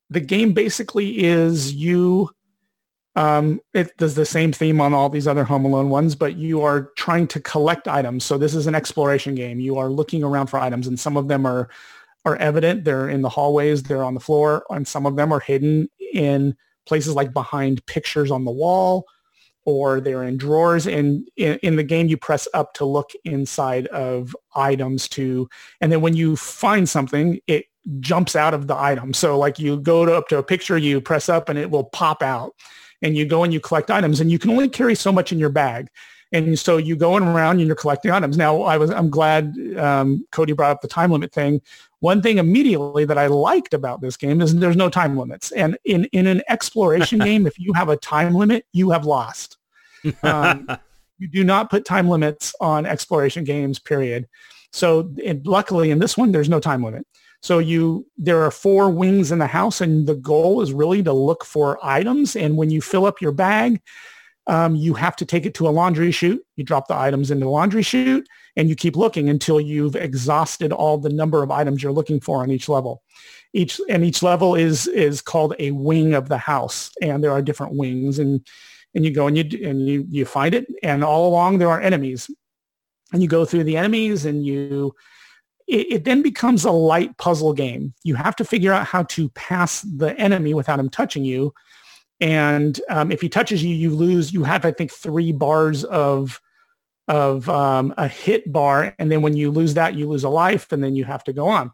[0.09, 2.29] the game basically is you,
[3.17, 6.61] um, it does the same theme on all these other Home Alone ones, but you
[6.61, 8.23] are trying to collect items.
[8.23, 9.59] So this is an exploration game.
[9.59, 11.67] You are looking around for items and some of them are,
[12.25, 12.83] are evident.
[12.83, 16.55] They're in the hallways, they're on the floor, and some of them are hidden in
[16.85, 19.07] places like behind pictures on the wall
[19.65, 20.85] or they're in drawers.
[20.85, 25.49] And in, in the game, you press up to look inside of items to,
[25.81, 27.65] and then when you find something, it
[27.99, 29.11] jumps out of the item.
[29.11, 31.85] So like you go to, up to a picture, you press up and it will
[31.85, 32.53] pop out
[33.01, 35.39] and you go and you collect items and you can only carry so much in
[35.39, 35.89] your bag.
[36.33, 38.37] And so you going around and you're collecting items.
[38.37, 41.61] Now I was, I'm glad um, Cody brought up the time limit thing.
[41.99, 45.51] One thing immediately that I liked about this game is there's no time limits.
[45.51, 49.57] And in, in an exploration game, if you have a time limit, you have lost.
[50.21, 50.67] Um,
[51.17, 54.27] you do not put time limits on exploration games, period.
[54.73, 55.13] So
[55.45, 57.07] luckily in this one, there's no time limit.
[57.41, 61.13] So you, there are four wings in the house and the goal is really to
[61.13, 62.35] look for items.
[62.35, 63.81] And when you fill up your bag,
[64.47, 66.41] um, you have to take it to a laundry chute.
[66.55, 70.73] You drop the items into the laundry chute and you keep looking until you've exhausted
[70.73, 73.03] all the number of items you're looking for on each level.
[73.53, 77.41] Each and each level is is called a wing of the house, and there are
[77.41, 78.45] different wings, and
[78.93, 81.79] and you go and you and you you find it, and all along there are
[81.79, 82.29] enemies,
[83.13, 84.93] and you go through the enemies, and you
[85.67, 87.93] it, it then becomes a light puzzle game.
[88.03, 91.53] You have to figure out how to pass the enemy without him touching you,
[92.19, 94.33] and um, if he touches you, you lose.
[94.33, 96.41] You have I think three bars of
[97.07, 100.71] of um, a hit bar, and then when you lose that, you lose a life,
[100.71, 101.71] and then you have to go on.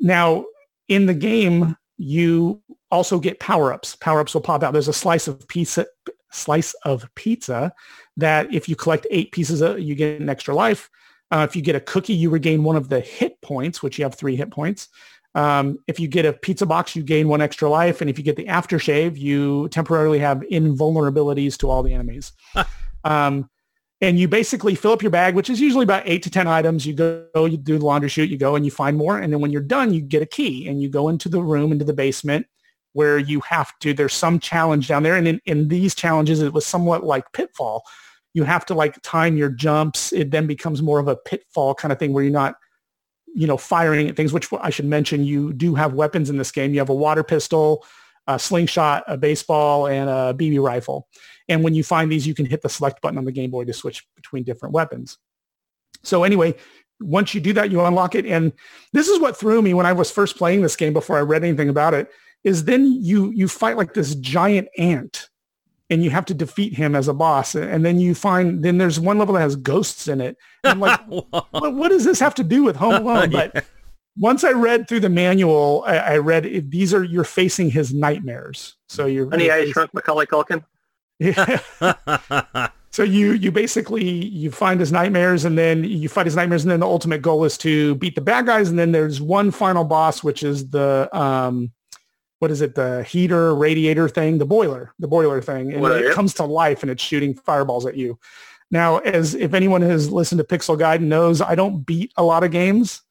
[0.00, 0.44] Now,
[0.88, 3.96] in the game, you also get power-ups.
[3.96, 4.72] Power-ups will pop out.
[4.72, 5.86] There's a slice of pizza,
[6.30, 7.72] slice of pizza
[8.16, 10.88] that if you collect eight pieces, of, you get an extra life.
[11.30, 14.04] Uh, if you get a cookie, you regain one of the hit points, which you
[14.04, 14.88] have three hit points.
[15.34, 18.00] Um, if you get a pizza box, you gain one extra life.
[18.00, 22.32] And if you get the aftershave, you temporarily have invulnerabilities to all the enemies.
[23.04, 23.50] um,
[24.00, 26.86] and you basically fill up your bag, which is usually about eight to 10 items.
[26.86, 29.18] You go, you do the laundry chute, you go and you find more.
[29.18, 31.72] And then when you're done, you get a key and you go into the room,
[31.72, 32.46] into the basement
[32.92, 35.16] where you have to, there's some challenge down there.
[35.16, 37.82] And in, in these challenges, it was somewhat like Pitfall.
[38.36, 40.12] You have to like time your jumps.
[40.12, 42.56] It then becomes more of a pitfall kind of thing where you're not,
[43.34, 46.52] you know, firing at things, which I should mention, you do have weapons in this
[46.52, 46.74] game.
[46.74, 47.86] You have a water pistol,
[48.26, 51.08] a slingshot, a baseball, and a BB rifle.
[51.48, 53.64] And when you find these, you can hit the select button on the Game Boy
[53.64, 55.16] to switch between different weapons.
[56.04, 56.56] So anyway,
[57.00, 58.26] once you do that, you unlock it.
[58.26, 58.52] And
[58.92, 61.42] this is what threw me when I was first playing this game before I read
[61.42, 62.10] anything about it,
[62.44, 65.30] is then you you fight like this giant ant
[65.90, 67.54] and you have to defeat him as a boss.
[67.54, 70.36] And then you find, then there's one level that has ghosts in it.
[70.64, 73.30] And I'm like, what, what does this have to do with Home Alone?
[73.30, 73.64] But
[74.18, 77.94] once I read through the manual, I, I read it, these are, you're facing his
[77.94, 78.76] nightmares.
[78.88, 80.64] So you're, Honey, you're I Shrunk Macaulay Culkin.
[81.18, 82.68] yeah.
[82.96, 86.70] So you you basically you find his nightmares and then you fight his nightmares and
[86.70, 89.84] then the ultimate goal is to beat the bad guys and then there's one final
[89.84, 91.70] boss which is the um
[92.38, 96.34] what is it the heater radiator thing the boiler the boiler thing and it comes
[96.34, 98.18] to life and it's shooting fireballs at you.
[98.70, 102.44] Now as if anyone has listened to Pixel Gaiden knows I don't beat a lot
[102.44, 103.02] of games.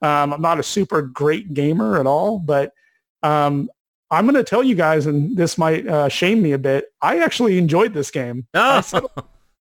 [0.00, 2.72] Um, I'm not a super great gamer at all, but
[3.22, 3.68] um,
[4.10, 6.86] I'm going to tell you guys, and this might uh, shame me a bit.
[7.02, 8.46] I actually enjoyed this game.
[8.54, 9.10] I Oh, settled,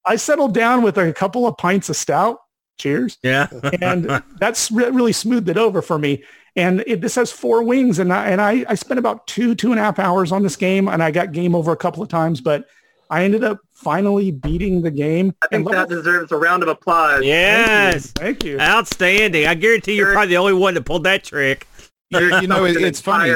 [0.06, 2.38] I settled down with a couple of pints of stout.
[2.78, 3.18] Cheers.
[3.24, 3.48] yeah.
[3.82, 6.24] And that's re- really smoothed it over for me.
[6.58, 9.70] And it, this has four wings, and I, and I, I spent about two, two
[9.72, 12.10] and a half hours on this game, and I got game over a couple of
[12.10, 12.66] times, but
[13.12, 15.34] I ended up finally beating the game.
[15.44, 17.24] I think And that deserves a round of applause.
[17.24, 18.08] Yes.
[18.08, 18.60] Thank you.
[18.60, 19.46] Outstanding.
[19.46, 21.68] I guarantee you're probably the only one that pulled that trick.
[22.10, 23.32] You're- you know, it, it's funny.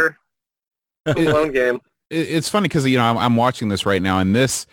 [1.06, 1.80] Alone game.
[2.10, 4.66] it- it's funny because you know I'm, I'm watching this right now and this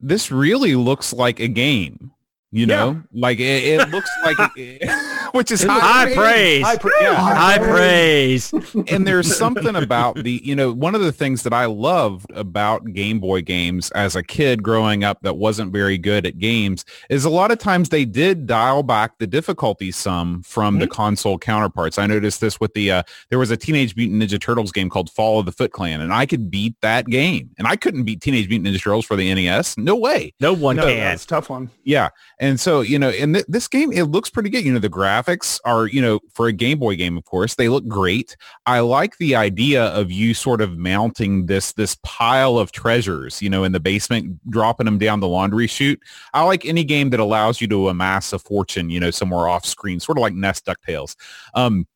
[0.00, 2.10] this really looks like a game
[2.54, 4.90] you know like it, it looks like it,
[5.34, 6.62] which is high, High praise.
[6.62, 7.14] High pra- yeah.
[7.14, 8.52] High praise.
[8.88, 12.84] and there's something about the you know one of the things that i loved about
[12.92, 17.24] game boy games as a kid growing up that wasn't very good at games is
[17.24, 21.98] a lot of times they did dial back the difficulty some from the console counterparts
[21.98, 25.10] i noticed this with the uh, there was a teenage mutant ninja turtles game called
[25.10, 28.20] fall of the foot clan and i could beat that game and i couldn't beat
[28.20, 30.98] teenage mutant ninja turtles for the nes no way No one No, can.
[30.98, 31.70] that's a tough one.
[31.84, 32.10] yeah.
[32.42, 34.64] And so, you know, in th- this game, it looks pretty good.
[34.64, 37.68] You know, the graphics are, you know, for a Game Boy game, of course, they
[37.68, 38.36] look great.
[38.66, 43.48] I like the idea of you sort of mounting this, this pile of treasures, you
[43.48, 46.00] know, in the basement, dropping them down the laundry chute.
[46.34, 49.64] I like any game that allows you to amass a fortune, you know, somewhere off
[49.64, 51.14] screen, sort of like NES DuckTales.
[51.54, 51.86] Um,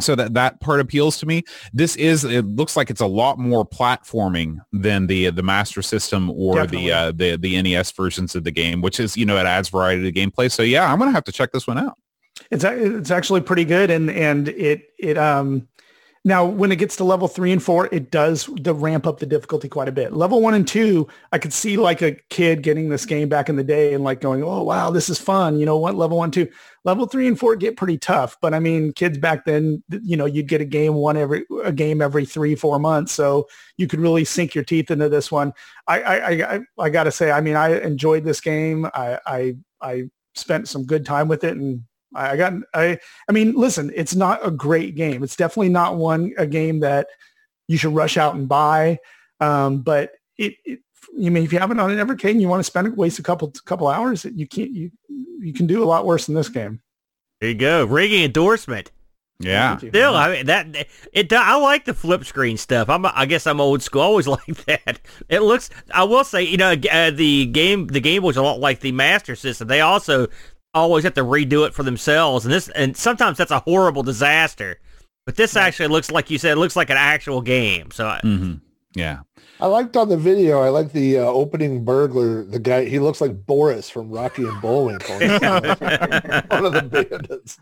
[0.00, 1.42] so that that part appeals to me.
[1.72, 6.30] This is it looks like it's a lot more platforming than the the Master System
[6.30, 6.86] or Definitely.
[6.86, 9.68] the uh, the the NES versions of the game, which is you know it adds
[9.68, 10.50] variety to gameplay.
[10.50, 11.96] So yeah, I'm gonna have to check this one out.
[12.50, 15.68] It's it's actually pretty good, and and it it um
[16.26, 19.26] now when it gets to level three and four, it does the ramp up the
[19.26, 20.14] difficulty quite a bit.
[20.14, 23.56] Level one and two, I could see like a kid getting this game back in
[23.56, 25.58] the day and like going, oh wow, this is fun.
[25.58, 25.96] You know what?
[25.96, 26.48] Level one, two,
[26.84, 28.38] level three and four get pretty tough.
[28.40, 31.72] But I mean, kids back then, you know, you'd get a game one every a
[31.72, 33.46] game every three four months, so
[33.76, 35.52] you could really sink your teeth into this one.
[35.86, 38.86] I I I, I, got to say, I mean, I enjoyed this game.
[38.94, 40.04] I I I
[40.34, 41.82] spent some good time with it and
[42.14, 42.98] I I got I
[43.28, 45.22] I mean, listen, it's not a great game.
[45.22, 47.08] It's definitely not one a game that
[47.68, 48.98] you should rush out and buy.
[49.40, 50.80] Um, but it, it
[51.16, 52.96] you mean if you have it on an Evercade and you want to spend it,
[52.96, 54.90] waste a couple couple hours, you can't you
[55.40, 56.80] you can do a lot worse than this game.
[57.40, 57.84] There you go.
[57.84, 58.90] Ringing endorsement.
[59.40, 59.76] Yeah.
[59.78, 61.32] Still, I mean that it.
[61.32, 62.88] I like the flip screen stuff.
[62.88, 63.04] I'm.
[63.04, 64.02] I guess I'm old school.
[64.02, 65.00] I always like that.
[65.28, 65.70] It looks.
[65.92, 67.88] I will say, you know, uh, the game.
[67.88, 69.68] The game was a lot like the Master System.
[69.68, 70.28] They also
[70.74, 72.68] always have to redo it for themselves, and this.
[72.70, 74.78] And sometimes that's a horrible disaster.
[75.26, 76.52] But this actually looks like you said.
[76.52, 77.90] It looks like an actual game.
[77.92, 78.54] So I- hmm
[78.94, 79.20] Yeah.
[79.60, 80.60] I liked on the video.
[80.60, 82.44] I like the uh, opening burglar.
[82.44, 85.14] The guy he looks like Boris from Rocky and Bullwinkle.
[85.18, 87.58] One of the bandits.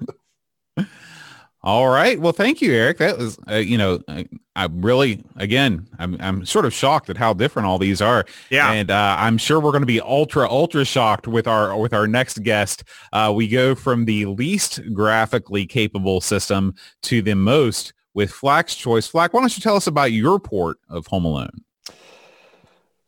[1.64, 2.20] All right.
[2.20, 2.98] Well, thank you, Eric.
[2.98, 7.16] That was, uh, you know, I, I really, again, I'm, I'm sort of shocked at
[7.16, 8.24] how different all these are.
[8.50, 8.72] Yeah.
[8.72, 12.08] And uh, I'm sure we're going to be ultra, ultra shocked with our with our
[12.08, 12.82] next guest.
[13.12, 19.06] Uh, we go from the least graphically capable system to the most with Flack's choice.
[19.06, 21.62] Flack, why don't you tell us about your port of Home Alone?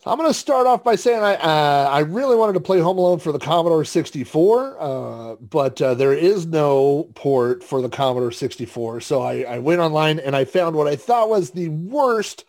[0.07, 2.99] I'm going to start off by saying I uh, I really wanted to play Home
[2.99, 8.31] Alone for the Commodore 64, uh, but uh, there is no port for the Commodore
[8.31, 9.01] 64.
[9.01, 12.45] So I, I went online and I found what I thought was the worst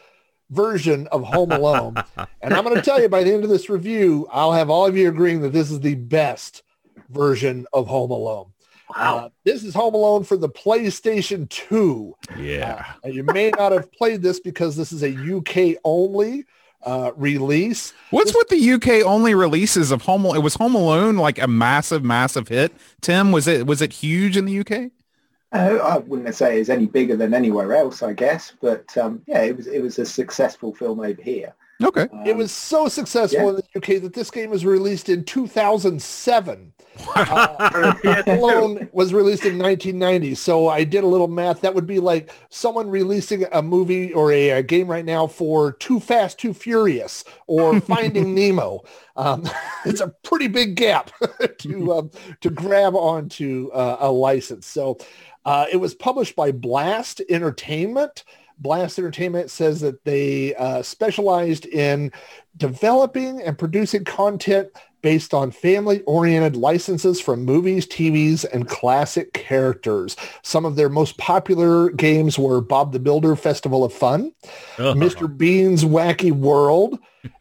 [0.50, 1.96] version of Home Alone.
[2.42, 4.86] and I'm going to tell you by the end of this review, I'll have all
[4.86, 6.62] of you agreeing that this is the best
[7.10, 8.52] version of Home Alone.
[8.94, 12.16] Uh, this is Home Alone for the PlayStation 2.
[12.38, 12.86] Yeah.
[13.04, 16.46] Uh, you may not have played this because this is a UK only
[16.86, 17.94] uh, release.
[18.12, 20.26] What's with the UK only releases of Home?
[20.26, 22.72] It was Home Alone like a massive, massive hit.
[23.02, 24.92] Tim, was it was it huge in the UK?
[25.52, 29.42] Uh, I wouldn't say it's any bigger than anywhere else, I guess, but um, yeah,
[29.42, 31.54] it was it was a successful film over here.
[31.84, 32.08] Okay.
[32.24, 33.50] It Um, was so successful yeah.
[33.50, 36.74] in the UK that this game was released in 2007.
[37.16, 37.94] Uh,
[38.28, 40.36] Alone was released in 1990.
[40.36, 41.62] So I did a little math.
[41.62, 45.74] That would be like someone releasing a movie or a, a game right now for
[45.74, 48.82] Too Fast, Too Furious or Finding Nemo.
[49.18, 49.44] Um,
[49.86, 51.12] it's a pretty big gap
[51.60, 52.12] to um,
[52.42, 54.66] to grab onto uh, a license.
[54.66, 54.98] So
[55.46, 58.24] uh, it was published by Blast Entertainment.
[58.60, 62.12] Blast Entertainment says that they uh, specialized in
[62.58, 64.70] developing and producing content
[65.02, 70.16] based on family-oriented licenses from movies, TVs, and classic characters.
[70.42, 74.32] Some of their most popular games were Bob the Builder Festival of Fun,
[74.78, 75.28] Mr.
[75.38, 76.98] Bean's Wacky World,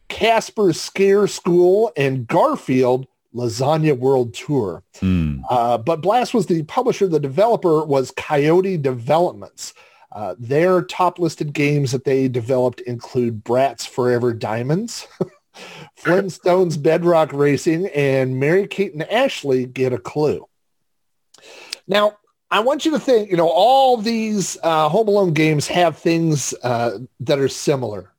[0.09, 4.83] Casper's Scare School, and Garfield Lasagna World Tour.
[4.99, 5.39] Hmm.
[5.49, 7.07] Uh, but Blast was the publisher.
[7.07, 9.73] The developer was Coyote Developments.
[10.15, 15.05] Uh, their top listed games that they developed include Bratz Forever Diamonds,
[16.01, 20.47] Flintstones Bedrock Racing, and Mary Kate and Ashley Get a Clue.
[21.85, 22.13] Now,
[22.49, 26.53] I want you to think, you know, all these uh, Home Alone games have things
[26.63, 28.13] uh, that are similar.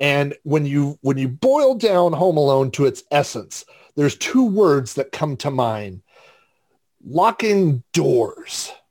[0.00, 3.66] And when you when you boil down Home Alone to its essence,
[3.96, 6.00] there's two words that come to mind.
[7.04, 8.72] Locking doors.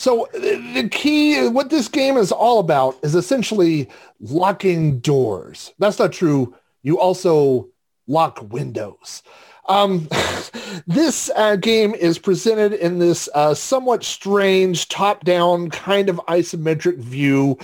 [0.00, 3.86] so the, key, what this game is all about is essentially
[4.18, 5.74] locking doors.
[5.78, 6.56] That's not true.
[6.82, 7.68] You also
[8.06, 9.22] lock windows.
[9.68, 10.08] Um,
[10.86, 17.58] this uh, game is presented in this uh, somewhat strange top-down kind of isometric view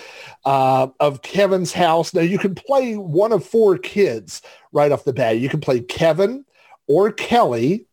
[0.45, 2.12] uh, of Kevin's house.
[2.12, 5.39] Now you can play one of four kids right off the bat.
[5.39, 6.45] You can play Kevin
[6.87, 7.87] or Kelly.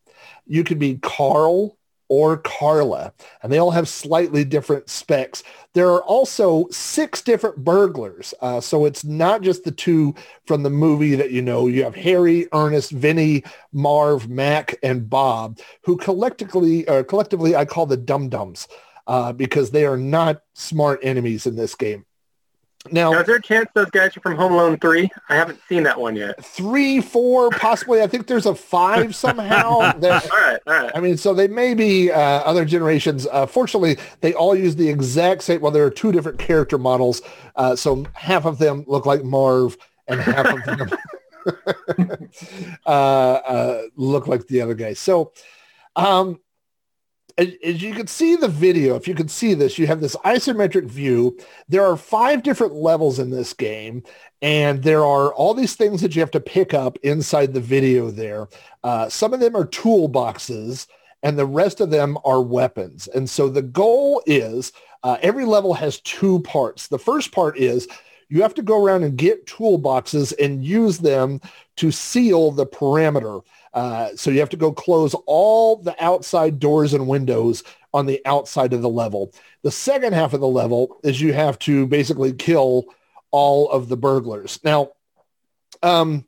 [0.46, 1.78] You can be Carl
[2.08, 5.42] or Carla, and they all have slightly different specs.
[5.72, 10.14] There are also six different burglars, uh, so it's not just the two
[10.46, 11.66] from the movie that you know.
[11.66, 17.96] You have Harry, Ernest, Vinny, Marv, Mac, and Bob, who collectively, collectively, I call the
[17.96, 18.68] Dum Dums
[19.06, 22.04] uh, because they are not smart enemies in this game.
[22.90, 25.08] Now, Now, is there a chance those guys are from Home Alone 3?
[25.30, 26.44] I haven't seen that one yet.
[26.44, 28.02] three, four, possibly.
[28.02, 29.92] I think there's a five somehow.
[30.00, 30.92] That, All right, all right.
[30.94, 33.26] I mean, so they may be uh, other generations.
[33.30, 35.60] Uh, fortunately, they all use the exact same.
[35.62, 37.22] Well, there are two different character models,
[37.56, 39.78] uh, so half of them look like Marv,
[40.08, 40.90] and half of them
[42.86, 44.92] uh, uh, look like the other guy.
[44.94, 45.32] So,
[45.96, 46.40] um,
[47.36, 50.86] as, you can see the video, if you can see this, you have this isometric
[50.86, 51.36] view.
[51.68, 54.02] There are five different levels in this game,
[54.42, 58.10] and there are all these things that you have to pick up inside the video
[58.10, 58.48] there.
[58.82, 60.86] Uh, some of them are toolboxes,
[61.22, 63.08] and the rest of them are weapons.
[63.08, 64.72] And so the goal is
[65.02, 66.86] uh, every level has two parts.
[66.88, 67.88] The first part is
[68.28, 71.40] you have to go around and get toolboxes and use them
[71.76, 73.40] to seal the perimeter.
[73.74, 78.22] Uh, so you have to go close all the outside doors and windows on the
[78.24, 79.32] outside of the level.
[79.62, 82.86] The second half of the level is you have to basically kill
[83.30, 84.60] all of the burglars.
[84.62, 84.92] Now,
[85.82, 86.24] um,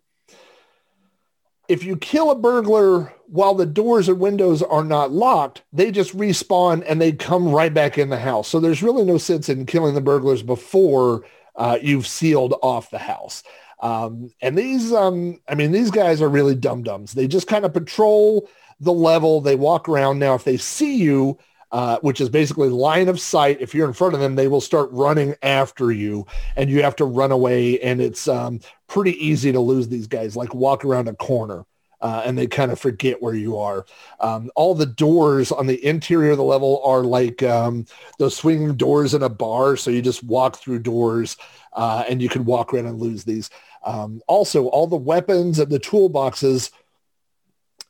[1.69, 6.17] if you kill a burglar while the doors and windows are not locked, they just
[6.17, 8.49] respawn and they come right back in the house.
[8.49, 11.25] So there's really no sense in killing the burglars before
[11.57, 13.43] uh, you've sealed off the house.
[13.81, 17.13] Um, and these, um, I mean, these guys are really dum dums.
[17.13, 18.49] They just kind of patrol
[18.81, 19.41] the level.
[19.41, 20.19] They walk around.
[20.19, 21.39] Now, if they see you,
[21.73, 24.61] uh, which is basically line of sight, if you're in front of them, they will
[24.61, 27.79] start running after you, and you have to run away.
[27.81, 30.37] And it's um, pretty easy to lose these guys.
[30.37, 31.65] Like walk around a corner.
[31.99, 33.87] Uh, and they kind of forget where you are.
[34.21, 37.87] Um, all the doors on the interior of the level are like um,
[38.19, 39.79] those swinging doors in a bar.
[39.79, 41.39] So you just walk through doors
[41.73, 43.49] uh, and you can walk around and lose these.
[43.87, 46.71] Um, also, all the weapons and the toolboxes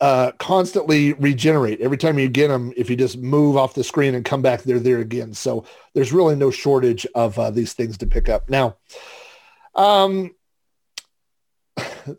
[0.00, 1.80] uh, constantly regenerate.
[1.80, 4.62] Every time you get them, if you just move off the screen and come back,
[4.62, 5.32] they're there again.
[5.32, 8.50] So there's really no shortage of uh, these things to pick up.
[8.50, 8.76] Now,
[9.74, 10.34] um,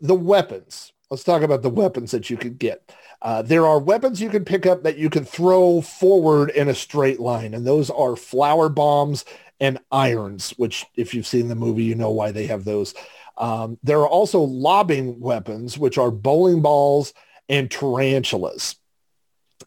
[0.00, 0.92] the weapons.
[1.08, 2.92] Let's talk about the weapons that you can get.
[3.22, 6.74] Uh, there are weapons you can pick up that you can throw forward in a
[6.74, 9.24] straight line, and those are flower bombs
[9.60, 12.94] and irons, which if you've seen the movie, you know why they have those.
[13.38, 17.14] Um, there are also lobbing weapons, which are bowling balls
[17.48, 18.76] and tarantulas.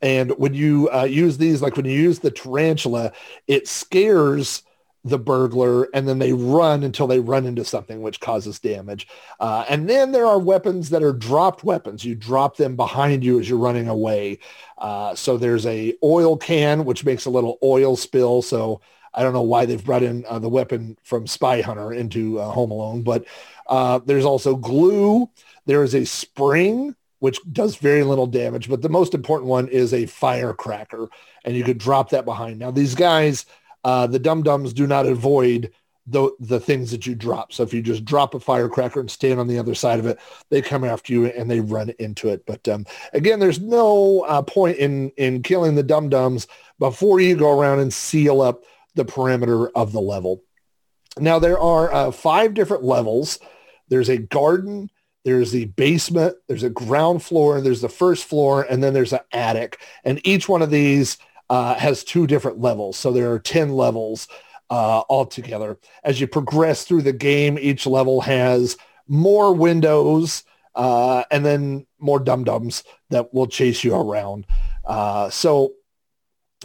[0.01, 3.13] And when you uh, use these, like when you use the tarantula,
[3.47, 4.63] it scares
[5.03, 9.07] the burglar and then they run until they run into something which causes damage.
[9.39, 12.05] Uh, and then there are weapons that are dropped weapons.
[12.05, 14.39] You drop them behind you as you're running away.
[14.77, 18.43] Uh, so there's a oil can, which makes a little oil spill.
[18.43, 18.81] So
[19.13, 22.49] I don't know why they've brought in uh, the weapon from Spy Hunter into uh,
[22.51, 23.25] Home Alone, but
[23.71, 25.29] uh, there's also glue.
[25.65, 29.93] There is a spring, which does very little damage, but the most important one is
[29.93, 31.07] a firecracker,
[31.45, 32.59] and you could drop that behind.
[32.59, 33.45] Now, these guys,
[33.85, 35.71] uh, the dum dums, do not avoid
[36.07, 37.53] the the things that you drop.
[37.53, 40.19] So if you just drop a firecracker and stand on the other side of it,
[40.49, 42.45] they come after you and they run into it.
[42.45, 46.47] But um, again, there's no uh, point in in killing the dum dums
[46.79, 48.63] before you go around and seal up
[48.95, 50.43] the perimeter of the level.
[51.19, 53.39] Now there are uh, five different levels.
[53.91, 54.89] There's a garden,
[55.25, 59.19] there's the basement, there's a ground floor, there's the first floor, and then there's an
[59.33, 59.79] attic.
[60.05, 61.17] And each one of these
[61.49, 62.97] uh, has two different levels.
[62.97, 64.29] So there are 10 levels
[64.69, 65.77] uh, altogether.
[66.05, 68.77] As you progress through the game, each level has
[69.09, 74.47] more windows uh, and then more dum-dums that will chase you around.
[74.85, 75.73] Uh, so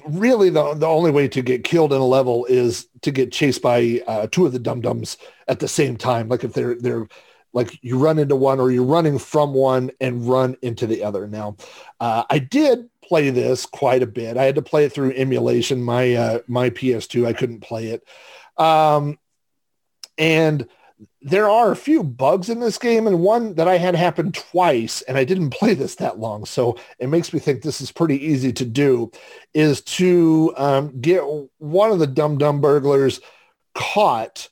[0.05, 3.63] really the, the only way to get killed in a level is to get chased
[3.63, 5.17] by uh, two of the dum-dums
[5.49, 6.29] at the same time.
[6.29, 7.09] Like if they're, they're
[7.53, 11.27] like you run into one or you're running from one and run into the other.
[11.27, 11.57] Now,
[12.01, 14.37] uh, I did play this quite a bit.
[14.37, 15.83] I had to play it through emulation.
[15.83, 18.07] My, uh, my PS2, I couldn't play it.
[18.63, 19.19] Um,
[20.19, 20.69] and
[21.27, 25.03] there are a few bugs in this game and one that I had happen twice
[25.03, 26.45] and I didn't play this that long.
[26.45, 29.11] So it makes me think this is pretty easy to do
[29.53, 31.23] is to um, get
[31.59, 33.21] one of the dumb dumb burglars
[33.75, 34.49] caught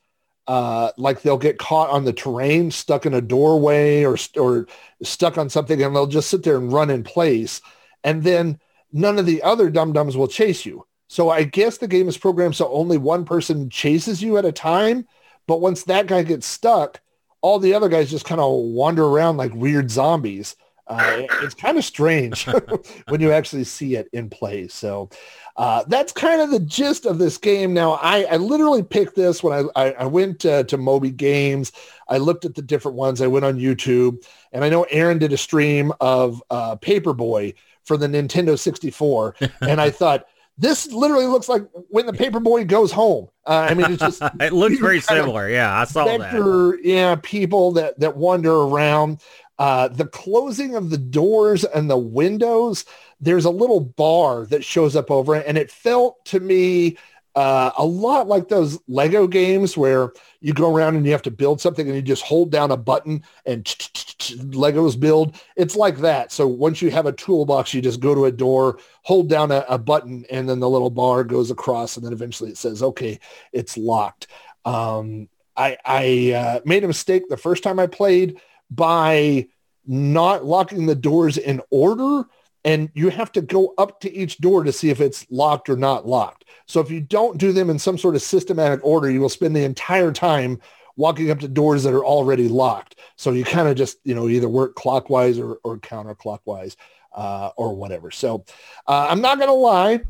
[0.48, 4.66] uh, like they'll get caught on the terrain, stuck in a doorway or, or
[5.02, 7.62] stuck on something and they'll just sit there and run in place.
[8.02, 8.58] And then
[8.92, 10.86] none of the other dum-dums will chase you.
[11.08, 14.52] So I guess the game is programmed so only one person chases you at a
[14.52, 15.06] time
[15.46, 17.00] but once that guy gets stuck,
[17.40, 20.56] all the other guys just kind of wander around like weird zombies.
[20.86, 22.44] Uh, it's kind of strange
[23.08, 24.68] when you actually see it in play.
[24.68, 25.08] So
[25.56, 27.72] uh, that's kind of the gist of this game.
[27.72, 31.72] Now, I, I literally picked this when I, I, I went uh, to Moby Games.
[32.08, 33.22] I looked at the different ones.
[33.22, 37.96] I went on YouTube, and I know Aaron did a stream of uh, Paperboy for
[37.96, 40.26] the Nintendo 64, and I thought,
[40.56, 43.28] this literally looks like when the paperboy goes home.
[43.46, 45.48] Uh, I mean, it's just it looks very similar.
[45.48, 46.80] Yeah, I saw vector, that.
[46.84, 49.20] Yeah, people that that wander around.
[49.56, 52.84] Uh, the closing of the doors and the windows.
[53.20, 56.98] There's a little bar that shows up over it, and it felt to me
[57.34, 61.30] uh, a lot like those Lego games where you go around and you have to
[61.30, 65.36] build something and you just hold down a button and Legos build.
[65.56, 66.30] It's like that.
[66.30, 69.64] So once you have a toolbox, you just go to a door, hold down a,
[69.68, 73.18] a button, and then the little bar goes across, and then eventually it says, "Okay,
[73.52, 74.28] it's locked."
[74.64, 79.48] Um, I, I uh, made a mistake the first time I played by
[79.86, 82.24] not locking the doors in order
[82.64, 85.76] and you have to go up to each door to see if it's locked or
[85.76, 86.43] not locked.
[86.66, 89.54] So if you don't do them in some sort of systematic order, you will spend
[89.54, 90.60] the entire time
[90.96, 92.96] walking up to doors that are already locked.
[93.16, 96.76] So you kind of just, you know, either work clockwise or, or counterclockwise
[97.12, 98.10] uh, or whatever.
[98.10, 98.44] So
[98.86, 100.00] uh, I'm not going to lie.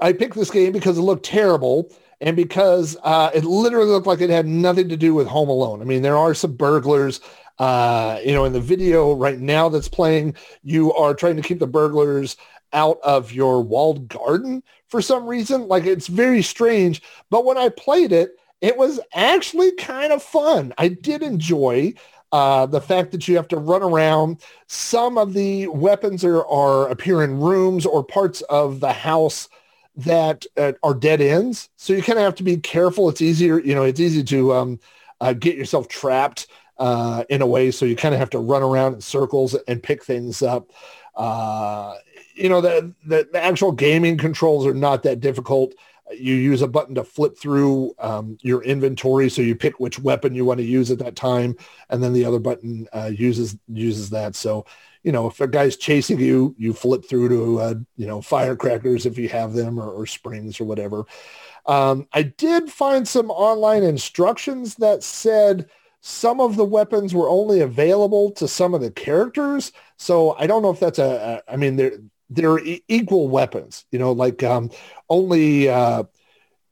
[0.00, 4.20] I picked this game because it looked terrible and because uh, it literally looked like
[4.20, 5.80] it had nothing to do with Home Alone.
[5.80, 7.20] I mean, there are some burglars.
[7.58, 11.60] Uh, you know, in the video right now that's playing, you are trying to keep
[11.60, 12.36] the burglars
[12.72, 14.62] out of your walled garden
[14.94, 15.66] for some reason.
[15.66, 17.02] Like it's very strange.
[17.28, 20.72] But when I played it, it was actually kind of fun.
[20.78, 21.94] I did enjoy
[22.30, 24.40] uh, the fact that you have to run around.
[24.68, 29.48] Some of the weapons are, are appear in rooms or parts of the house
[29.96, 31.70] that uh, are dead ends.
[31.76, 33.08] So you kind of have to be careful.
[33.08, 34.80] It's easier, you know, it's easy to um,
[35.20, 36.46] uh, get yourself trapped
[36.78, 37.72] uh, in a way.
[37.72, 40.70] So you kind of have to run around in circles and pick things up.
[42.34, 45.74] You know, the, the, the actual gaming controls are not that difficult.
[46.12, 50.34] You use a button to flip through um, your inventory, so you pick which weapon
[50.34, 51.56] you want to use at that time,
[51.88, 54.36] and then the other button uh, uses uses that.
[54.36, 54.66] So,
[55.02, 59.06] you know, if a guy's chasing you, you flip through to uh, you know firecrackers
[59.06, 61.06] if you have them, or, or springs or whatever.
[61.66, 65.70] Um, I did find some online instructions that said
[66.00, 69.72] some of the weapons were only available to some of the characters.
[69.96, 71.98] So I don't know if that's a, a I mean, they're,
[72.34, 74.70] they're equal weapons, you know, like um,
[75.08, 76.04] only uh,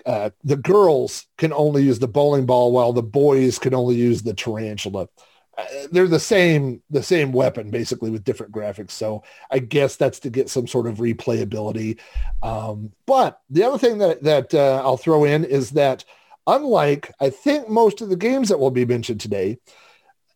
[0.04, 4.22] uh, the girls can only use the bowling ball while the boys can only use
[4.22, 5.08] the tarantula.
[5.56, 8.92] Uh, they're the same, the same weapon basically with different graphics.
[8.92, 11.98] So I guess that's to get some sort of replayability.
[12.42, 16.04] Um, but the other thing that, that uh, I'll throw in is that
[16.46, 19.58] Unlike, I think, most of the games that will be mentioned today,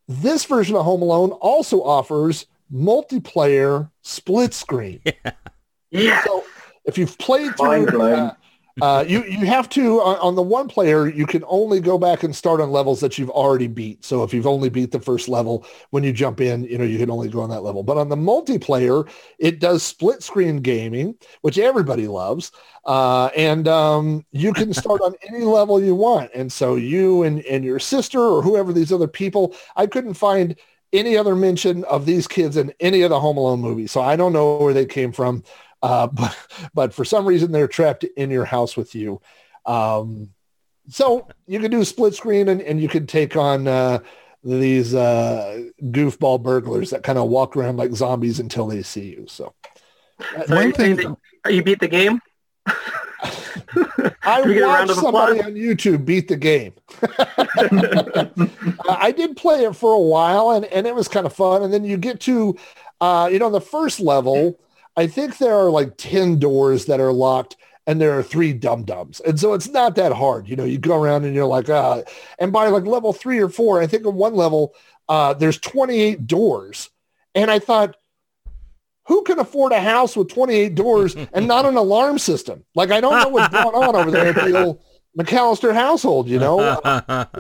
[0.07, 5.01] this version of Home Alone also offers multiplayer split screen.
[5.05, 5.33] Yeah.
[5.91, 6.25] yeah.
[6.25, 6.45] So
[6.85, 8.35] if you've played through, uh,
[8.83, 12.23] uh, you you have to on, on, the one player you can only go back
[12.23, 14.05] and start on levels that you've already beat.
[14.05, 16.99] So if you've only beat the first level, when you jump in, you know you
[16.99, 17.83] can only go on that level.
[17.83, 19.09] But on the multiplayer,
[19.39, 22.53] it does split screen gaming, which everybody loves,
[22.85, 26.31] uh, and um, you can start on any level you want.
[26.35, 30.55] And so you and and your sister or whoever these other people, I couldn't find
[30.93, 33.93] any other mention of these kids in any of the Home Alone movies.
[33.93, 35.43] So I don't know where they came from.
[35.83, 36.37] Uh, but,
[36.75, 39.21] but for some reason they're trapped in your house with you.
[39.65, 40.31] Um,
[40.89, 43.99] so you can do split screen and, and you can take on uh,
[44.45, 49.27] these uh, goofball burglars that kind of walk around like zombies until they see you.
[49.29, 49.53] So
[50.47, 52.21] So One are you saying thing- that you beat the game?
[54.23, 56.75] I Can we get a round watched somebody on YouTube beat the game.
[58.89, 61.63] I did play it for a while and, and it was kind of fun.
[61.63, 62.57] And then you get to,
[63.01, 64.61] uh, you know, the first level,
[64.97, 67.57] I think there are like 10 doors that are locked
[67.87, 69.21] and there are three dum-dums.
[69.21, 70.49] And so it's not that hard.
[70.49, 72.03] You know, you go around and you're like, uh,
[72.39, 74.75] and by like level three or four, I think on one level,
[75.09, 76.91] uh, there's 28 doors.
[77.35, 77.97] And I thought,
[79.07, 82.65] who can afford a house with 28 doors and not an alarm system?
[82.75, 84.81] Like, I don't know what's going on over there at the old
[85.19, 86.59] McCallister household, you know?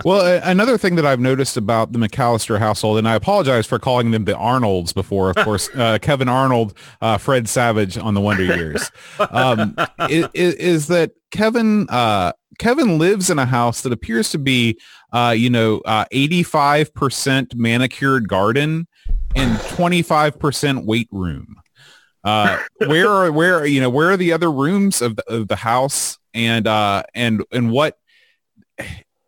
[0.05, 4.13] Well, another thing that I've noticed about the McCallister household, and I apologize for calling
[4.13, 8.45] them the Arnolds before, of course, uh, Kevin Arnold, uh, Fred Savage on the Wonder
[8.45, 8.91] Years,
[9.31, 14.39] um, i- i- is, that Kevin uh, Kevin lives in a house that appears to
[14.39, 14.79] be,
[15.13, 18.87] uh, you know, uh, 85% manicured garden
[19.37, 21.57] and 25% weight room.
[22.25, 25.55] Uh, where are where you know where are the other rooms of the, of the
[25.55, 27.97] house and uh and and what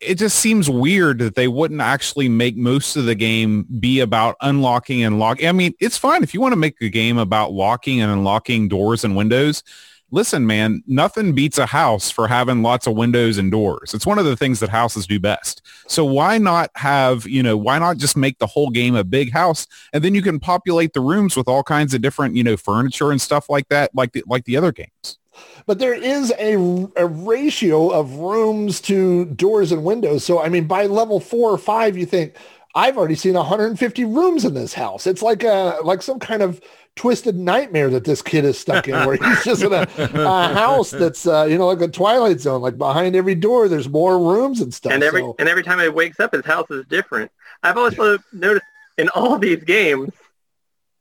[0.00, 4.36] it just seems weird that they wouldn't actually make most of the game be about
[4.40, 5.48] unlocking and locking.
[5.48, 8.68] I mean, it's fine if you want to make a game about locking and unlocking
[8.68, 9.62] doors and windows.
[10.10, 13.92] Listen, man, nothing beats a house for having lots of windows and doors.
[13.92, 15.60] It's one of the things that houses do best.
[15.86, 19.32] So why not have, you know, why not just make the whole game a big
[19.32, 22.56] house and then you can populate the rooms with all kinds of different, you know,
[22.56, 25.18] furniture and stuff like that, like the, like the other games.
[25.66, 26.54] but there is a,
[26.96, 30.24] a ratio of rooms to doors and windows.
[30.24, 32.34] So, I mean, by level four or five, you think,
[32.74, 35.06] I've already seen 150 rooms in this house.
[35.06, 36.60] It's like a, like some kind of
[36.98, 40.90] twisted nightmare that this kid is stuck in where he's just in a, a house
[40.90, 44.60] that's, uh, you know, like a Twilight Zone, like behind every door, there's more rooms
[44.60, 44.92] and stuff.
[44.92, 47.30] and every So- and every time he wakes up, his house is different.
[47.62, 48.66] I've also noticed
[48.98, 50.10] in all these games,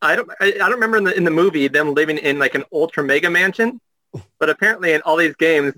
[0.02, 2.54] I don't I, I don't remember in the in the movie them living in like
[2.56, 3.82] an ultra mega mansion,
[4.40, 5.74] but apparently in all these games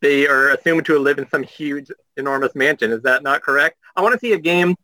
[0.00, 2.90] they are assumed to live in some huge enormous mansion.
[2.90, 3.76] Is that not correct?
[3.94, 4.74] I want to see a game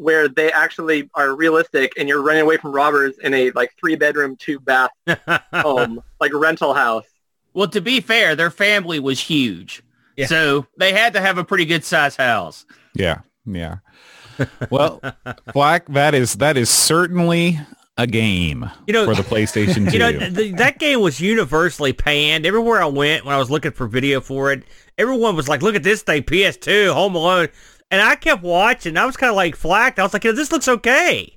[0.00, 3.96] where they actually are realistic and you're running away from robbers in a like three
[3.96, 4.90] bedroom two bath
[5.52, 7.04] home like rental house.
[7.52, 9.82] Well, to be fair, their family was huge.
[10.16, 10.26] Yeah.
[10.26, 12.64] So they had to have a pretty good sized house.
[12.94, 13.76] Yeah, yeah.
[14.70, 15.00] Well,
[15.52, 17.58] Flack, that is that is certainly
[17.98, 19.92] a game You know- for the PlayStation 2.
[19.92, 22.46] You know, th- that game was universally panned.
[22.46, 24.62] Everywhere I went when I was looking for video for it,
[24.96, 27.48] everyone was like, look at this thing, PS2, Home Alone.
[27.90, 28.96] And I kept watching.
[28.96, 29.98] I was kind of like flacked.
[29.98, 31.36] I was like, you know, this looks okay.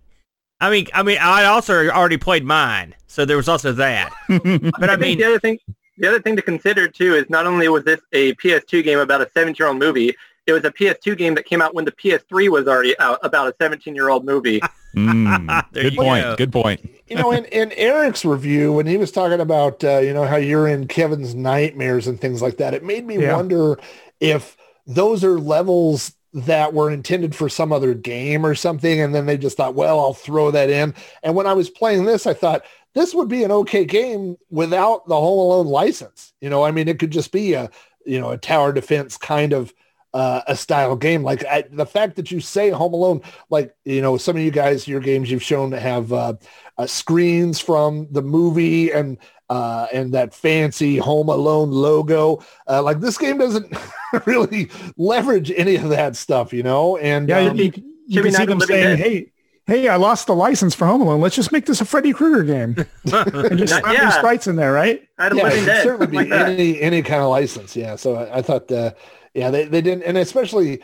[0.62, 4.12] I mean, I mean, I also already played mine, so there was also that.
[4.30, 5.60] But I I think mean, the other thing,
[5.98, 9.22] the other thing to consider too is not only was this a PS2 game about
[9.22, 10.16] a 17-year-old movie,
[10.48, 13.48] it was a PS2 game that came out when the PS3 was already out about
[13.50, 14.62] a 17-year-old movie.
[14.96, 16.24] Mm, good point.
[16.24, 16.36] go.
[16.36, 16.88] Good point.
[17.08, 20.36] you know, in, in Eric's review, when he was talking about, uh, you know, how
[20.36, 23.36] you're in Kevin's nightmares and things like that, it made me Yeah.
[23.36, 23.80] wonder
[24.20, 29.00] if those are levels that were intended for some other game or something.
[29.00, 30.94] And then they just thought, well, I'll throw that in.
[31.22, 35.08] And when I was playing this, I thought this would be an okay game without
[35.08, 36.34] the Home Alone license.
[36.42, 37.70] You know, I mean, it could just be a,
[38.06, 39.74] you know, a tower defense kind of
[40.14, 41.24] uh, a style game.
[41.24, 44.52] Like I, the fact that you say Home Alone, like, you know, some of you
[44.52, 46.34] guys, your games you've shown have uh,
[46.78, 49.18] uh, screens from the movie and
[49.54, 52.44] uh, and that fancy Home Alone logo.
[52.68, 53.72] Uh, like this game doesn't
[54.26, 56.98] really leverage any of that stuff, you know.
[56.98, 59.00] And Yeah, um, you, Should you can see them saying, Dead.
[59.00, 59.32] "Hey,
[59.68, 61.22] hey, I lost the license for Home Alone.
[61.22, 62.76] Let's just make this a Freddy Krueger game
[63.14, 64.10] and just Not- slap yeah.
[64.10, 65.84] sprites in there, right?" I had a yeah, it could dead.
[65.84, 67.76] certainly something be like any any kind of license.
[67.76, 67.96] Yeah.
[67.96, 68.92] So I, I thought, uh,
[69.34, 70.82] yeah, they, they didn't, and especially,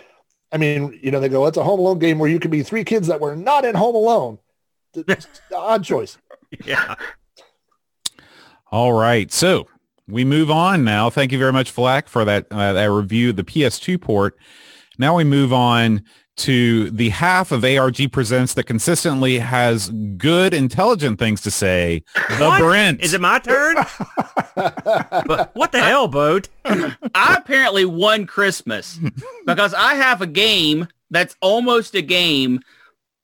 [0.52, 2.62] I mean, you know, they go, it's a Home Alone game where you can be
[2.64, 4.38] three kids that were not in Home Alone.
[4.94, 6.18] The odd choice.
[6.66, 6.96] yeah.
[8.72, 9.32] All right.
[9.32, 9.68] So
[10.08, 11.10] we move on now.
[11.10, 14.38] Thank you very much, Flack, for that, uh, that review of the PS2 port.
[14.98, 16.04] Now we move on
[16.38, 22.04] to the half of ARG Presents that consistently has good, intelligent things to say.
[22.38, 22.60] The What?
[22.62, 23.02] Brent.
[23.02, 23.76] Is it my turn?
[24.56, 26.48] but what the hell, boat?
[26.66, 29.00] I apparently won Christmas
[29.46, 32.62] because I have a game that's almost a game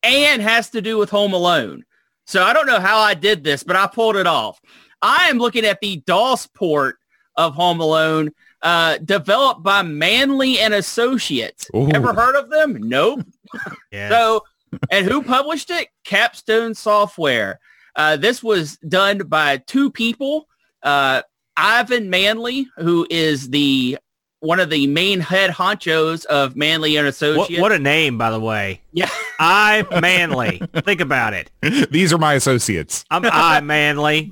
[0.04, 1.86] and has to do with Home Alone.
[2.26, 4.60] So I don't know how I did this, but I pulled it off.
[5.06, 6.98] I am looking at the DOS port
[7.36, 8.32] of Home Alone,
[8.64, 11.70] uh, developed by Manley and Associates.
[11.76, 11.92] Ooh.
[11.92, 12.78] Ever heard of them?
[12.80, 13.22] Nope.
[13.92, 14.10] Yeah.
[14.10, 14.44] So,
[14.92, 15.88] and who published it?
[16.04, 17.60] Capstone Software.
[17.96, 20.50] Uh, this was done by two people.
[20.84, 21.22] Uh,
[21.56, 23.98] Ivan Manley, who is the
[24.46, 27.62] one of the main head honchos of Manley and Associates.
[27.62, 28.82] what a name, by the way.
[28.92, 30.62] yeah, I manly.
[30.84, 31.52] Think about it.
[31.92, 33.04] These are my associates.
[33.12, 34.32] I'm I manly.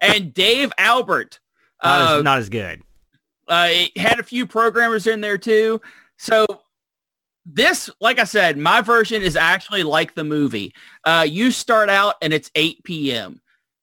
[0.00, 1.38] and Dave Albert.
[1.82, 2.82] Not, Uh, as, not as good.
[3.48, 5.80] uh, it had a few programmers in there too.
[6.18, 6.46] So
[7.46, 10.74] this, like I said, my version is actually like the movie.
[11.04, 13.40] Uh, you start out and it's 8 p.m.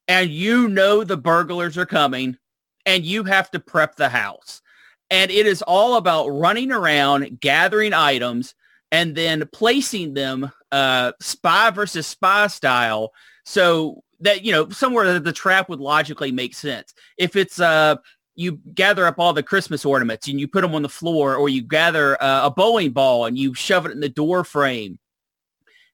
[0.08, 2.38] and you know the burglars are coming
[2.86, 4.62] and you have to prep the house.
[5.10, 8.54] And it is all about running around, gathering items,
[8.92, 13.14] and then placing them uh, spy versus spy style
[13.46, 16.94] so that, you know, somewhere that the trap would logically make sense.
[17.18, 17.96] If it's uh,
[18.36, 21.50] you gather up all the Christmas ornaments and you put them on the floor, or
[21.50, 25.00] you gather uh, a bowling ball and you shove it in the door frame,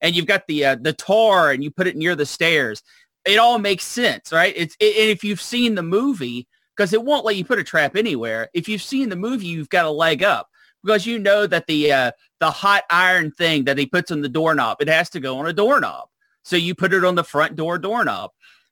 [0.02, 2.84] and you've got the uh, the tar and you put it near the stairs.
[3.26, 4.54] It all makes sense, right?
[4.56, 7.64] It's it, and if you've seen the movie, because it won't let you put a
[7.64, 8.50] trap anywhere.
[8.54, 10.50] If you've seen the movie, you've got a leg up
[10.84, 14.30] because you know that the uh, the hot iron thing that he puts on the
[14.30, 16.08] doorknob, it has to go on a doorknob.
[16.44, 18.32] So you put it on the front door doorknob.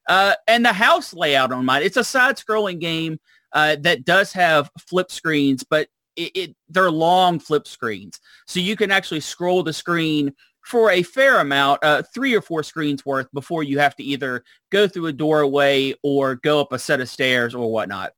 [0.10, 3.20] Uh, and the house layout on mine, it's a side-scrolling game
[3.54, 8.20] uh, that does have flip screens, but it, it they're long flip screens.
[8.48, 10.34] So you can actually scroll the screen
[10.64, 14.44] for a fair amount, uh, three or four screens worth before you have to either
[14.72, 18.14] go through a doorway or go up a set of stairs or whatnot.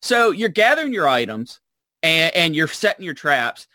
[0.00, 1.60] So you're gathering your items
[2.02, 3.66] and, and you're setting your traps.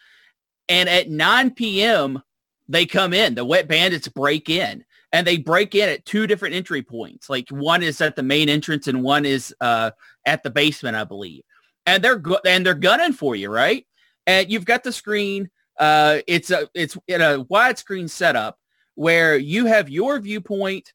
[0.69, 2.21] And at 9 p.m.,
[2.67, 3.35] they come in.
[3.35, 7.29] The wet bandits break in and they break in at two different entry points.
[7.29, 9.91] Like one is at the main entrance and one is uh,
[10.25, 11.43] at the basement, I believe.
[11.85, 13.85] And they're go- and they're gunning for you, right?
[14.25, 15.49] And you've got the screen.
[15.77, 18.57] Uh, it's a it's in a widescreen setup
[18.95, 20.93] where you have your viewpoint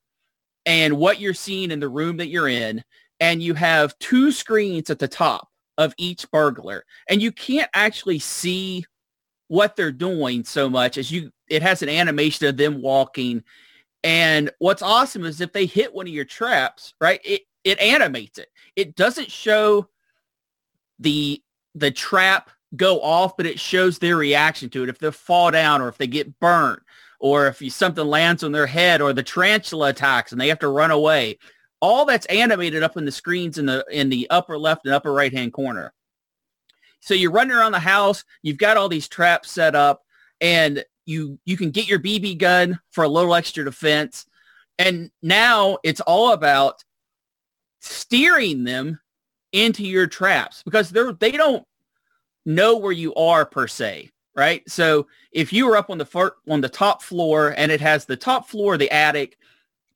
[0.66, 2.82] and what you're seeing in the room that you're in,
[3.20, 8.18] and you have two screens at the top of each burglar, and you can't actually
[8.18, 8.84] see
[9.48, 13.42] what they're doing so much as you it has an animation of them walking.
[14.04, 18.38] And what's awesome is if they hit one of your traps right it it animates
[18.38, 18.48] it.
[18.76, 19.88] It doesn't show
[20.98, 21.42] the
[21.74, 24.88] the trap go off but it shows their reaction to it.
[24.88, 26.82] If they fall down or if they get burnt
[27.20, 30.58] or if you, something lands on their head or the tarantula attacks and they have
[30.60, 31.38] to run away.
[31.80, 35.12] All that's animated up in the screens in the in the upper left and upper
[35.12, 35.92] right hand corner.
[37.00, 40.02] So you're running around the house, you've got all these traps set up,
[40.40, 44.26] and you you can get your BB gun for a little extra defense.
[44.78, 46.82] And now it's all about
[47.80, 49.00] steering them
[49.52, 51.64] into your traps because they're they don't
[52.44, 54.68] know where you are per se, right?
[54.68, 58.04] So if you were up on the fir- on the top floor and it has
[58.04, 59.38] the top floor, the attic,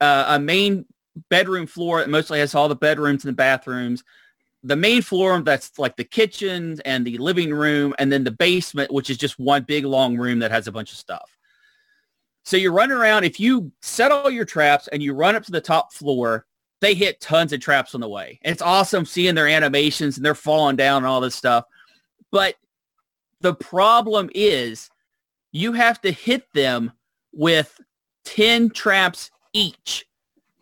[0.00, 0.84] uh, a main
[1.30, 4.04] bedroom floor that mostly has all the bedrooms and the bathrooms,
[4.62, 8.92] the main floor that's like the kitchen and the living room and then the basement
[8.92, 11.30] which is just one big long room that has a bunch of stuff.
[12.44, 15.52] So you're running around if you set all your traps and you run up to
[15.52, 16.46] the top floor
[16.80, 18.38] they hit tons of traps on the way.
[18.42, 21.64] And it's awesome seeing their animations and they're falling down and all this stuff
[22.32, 22.56] but
[23.40, 24.90] the problem is
[25.52, 26.92] you have to hit them
[27.32, 27.80] with
[28.24, 30.06] 10 traps each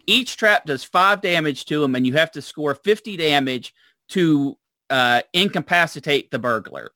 [0.06, 3.74] each trap does five damage to them and you have to score 50 damage
[4.10, 4.56] to
[4.90, 6.90] uh, incapacitate the burglar.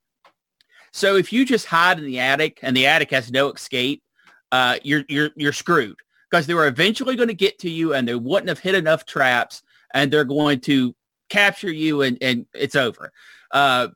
[0.91, 4.03] So if you just hide in the attic and the attic has no escape,
[4.51, 5.97] uh, you're you're you're screwed
[6.29, 9.05] because they were eventually going to get to you and they wouldn't have hit enough
[9.05, 9.61] traps
[9.93, 10.95] and they're going to
[11.29, 13.11] capture you and, and it's over.
[13.51, 13.89] Uh,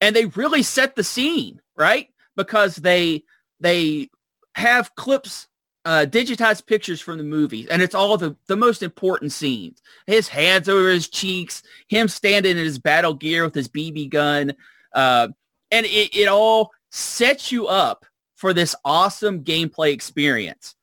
[0.00, 2.08] and they really set the scene, right?
[2.36, 3.24] Because they
[3.60, 4.10] they
[4.54, 5.48] have clips
[5.84, 9.80] uh, digitized pictures from the movies, and it's all the, the most important scenes.
[10.06, 14.54] His hands over his cheeks, him standing in his battle gear with his BB gun,
[14.92, 15.28] uh,
[15.70, 20.74] and it, it all sets you up for this awesome gameplay experience.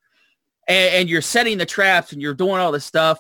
[0.68, 3.20] And, and you're setting the traps, and you're doing all this stuff,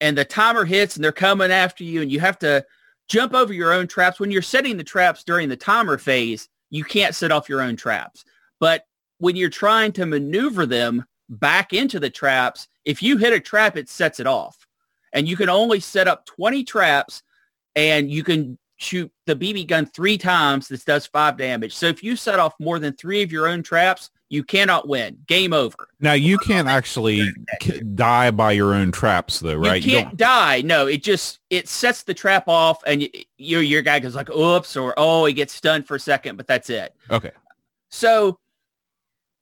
[0.00, 2.64] and the timer hits, and they're coming after you, and you have to
[3.10, 4.20] jump over your own traps.
[4.20, 7.76] When you're setting the traps during the timer phase, you can't set off your own
[7.76, 8.24] traps.
[8.60, 8.86] But
[9.18, 13.76] when you're trying to maneuver them back into the traps, if you hit a trap,
[13.76, 14.56] it sets it off.
[15.12, 17.22] And you can only set up 20 traps
[17.74, 20.68] and you can shoot the BB gun three times.
[20.68, 21.74] This does five damage.
[21.74, 25.18] So if you set off more than three of your own traps, you cannot win.
[25.26, 25.76] Game over.
[25.98, 27.28] Now you can't actually
[27.94, 29.84] die by your own traps though, right?
[29.84, 30.62] You can't die.
[30.62, 33.06] No, it just it sets the trap off, and
[33.36, 36.46] your your guy goes like, "Oops," or "Oh, he gets stunned for a second, but
[36.46, 36.94] that's it.
[37.10, 37.32] Okay.
[37.90, 38.38] So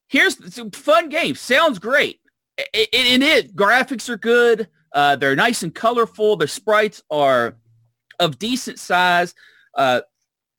[0.08, 0.36] here's
[0.74, 1.34] fun game.
[1.34, 2.20] Sounds great.
[2.56, 3.52] It, it, it is.
[3.52, 4.68] Graphics are good.
[4.92, 6.36] Uh, they're nice and colorful.
[6.36, 7.56] The sprites are
[8.18, 9.34] of decent size.
[9.74, 10.00] Uh,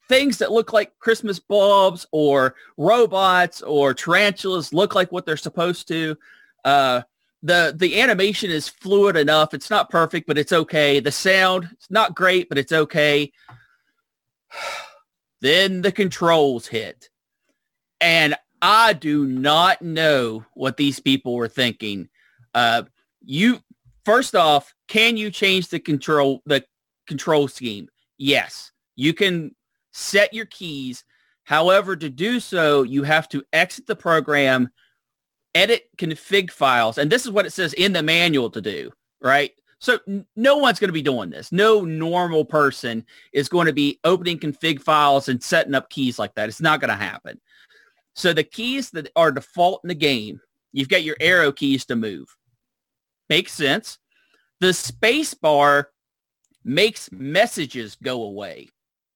[0.10, 5.88] things that look like Christmas bulbs or robots or tarantulas look like what they're supposed
[5.88, 6.18] to.
[6.66, 7.01] Uh,
[7.41, 9.53] the the animation is fluid enough.
[9.53, 10.99] It's not perfect, but it's okay.
[10.99, 13.32] The sound it's not great, but it's okay.
[15.41, 17.10] then the controls hit.
[18.01, 22.10] And I do not know what these people were thinking.
[22.53, 22.84] Uh,
[23.24, 23.60] you
[24.03, 26.66] first off, can you change the control the
[27.07, 27.88] control scheme?
[28.18, 29.55] Yes, you can
[29.91, 31.03] set your keys.
[31.43, 34.69] However, to do so, you have to exit the program,
[35.55, 38.91] edit config files, and this is what it says in the manual to do.
[39.21, 39.51] Right.
[39.79, 39.99] So
[40.35, 41.51] no one's going to be doing this.
[41.51, 46.35] No normal person is going to be opening config files and setting up keys like
[46.35, 46.49] that.
[46.49, 47.39] It's not going to happen.
[48.13, 50.41] So the keys that are default in the game,
[50.73, 52.27] you've got your arrow keys to move.
[53.29, 53.97] Makes sense.
[54.59, 55.89] The space bar
[56.65, 58.67] makes messages go away.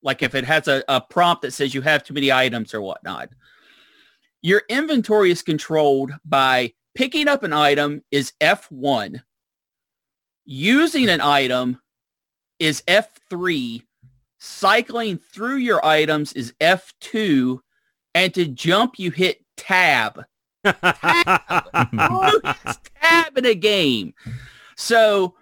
[0.03, 2.81] Like if it has a, a prompt that says you have too many items or
[2.81, 3.29] whatnot.
[4.41, 9.21] Your inventory is controlled by picking up an item is F1
[10.45, 11.79] using an item
[12.59, 13.83] is F3,
[14.39, 17.59] cycling through your items is F2,
[18.15, 20.23] and to jump you hit tab.
[20.63, 20.79] Hits
[23.01, 24.13] tab in a game?
[24.75, 25.35] So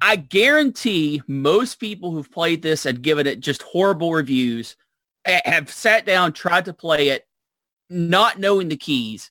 [0.00, 4.76] I guarantee most people who've played this and given it just horrible reviews
[5.24, 7.26] have sat down, tried to play it,
[7.88, 9.30] not knowing the keys,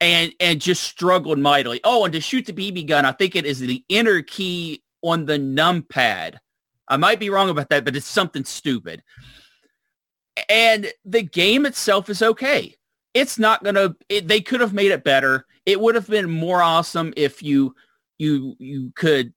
[0.00, 1.80] and and just struggled mightily.
[1.84, 5.24] Oh, and to shoot the BB gun, I think it is the inner key on
[5.24, 6.36] the numpad.
[6.88, 9.02] I might be wrong about that, but it's something stupid.
[10.48, 12.76] And the game itself is okay.
[13.14, 13.96] It's not gonna.
[14.08, 15.46] It, they could have made it better.
[15.64, 17.74] It would have been more awesome if you
[18.18, 19.32] you you could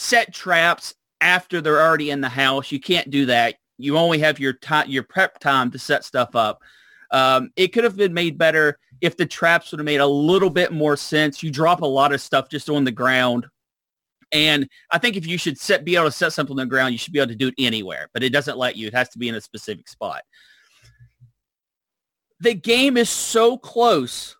[0.00, 2.72] set traps after they're already in the house.
[2.72, 3.56] You can't do that.
[3.76, 6.62] You only have your time, your prep time to set stuff up.
[7.10, 10.50] Um, it could have been made better if the traps would have made a little
[10.50, 11.42] bit more sense.
[11.42, 13.46] You drop a lot of stuff just on the ground.
[14.32, 16.92] And I think if you should set, be able to set something on the ground,
[16.92, 18.86] you should be able to do it anywhere, but it doesn't let you.
[18.86, 20.22] It has to be in a specific spot.
[22.38, 24.36] The game is so close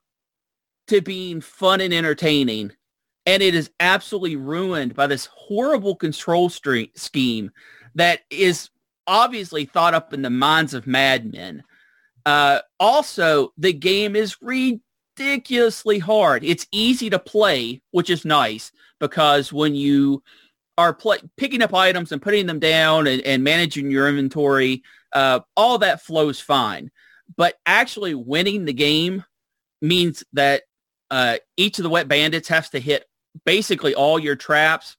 [0.88, 2.72] to being fun and entertaining,
[3.30, 7.52] and it is absolutely ruined by this horrible control scheme
[7.94, 8.70] that is
[9.06, 11.62] obviously thought up in the minds of madmen.
[12.26, 16.42] Uh, also, the game is ridiculously hard.
[16.42, 20.24] It's easy to play, which is nice because when you
[20.76, 20.98] are
[21.36, 26.02] picking up items and putting them down and, and managing your inventory, uh, all that
[26.02, 26.90] flows fine.
[27.36, 29.24] But actually winning the game
[29.80, 30.62] means that
[31.12, 33.04] uh, each of the wet bandits has to hit
[33.44, 34.96] basically all your traps.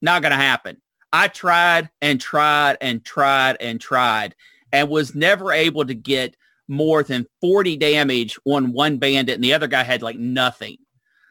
[0.00, 0.80] Not going to happen.
[1.12, 4.34] I tried and tried and tried and tried
[4.72, 6.36] and was never able to get
[6.68, 10.78] more than 40 damage on one bandit and the other guy had like nothing.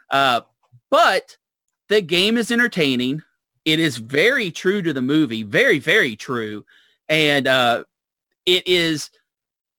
[0.10, 0.42] Uh,
[0.90, 1.38] but
[1.90, 3.24] the game is entertaining.
[3.66, 6.66] It is very true to the movie, very, very true.
[7.10, 7.84] And uh,
[8.46, 9.10] it is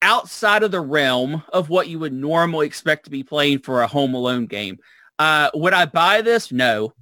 [0.03, 3.87] outside of the realm of what you would normally expect to be playing for a
[3.87, 4.79] Home Alone game.
[5.19, 6.53] Uh, would I buy this?
[6.53, 6.95] No.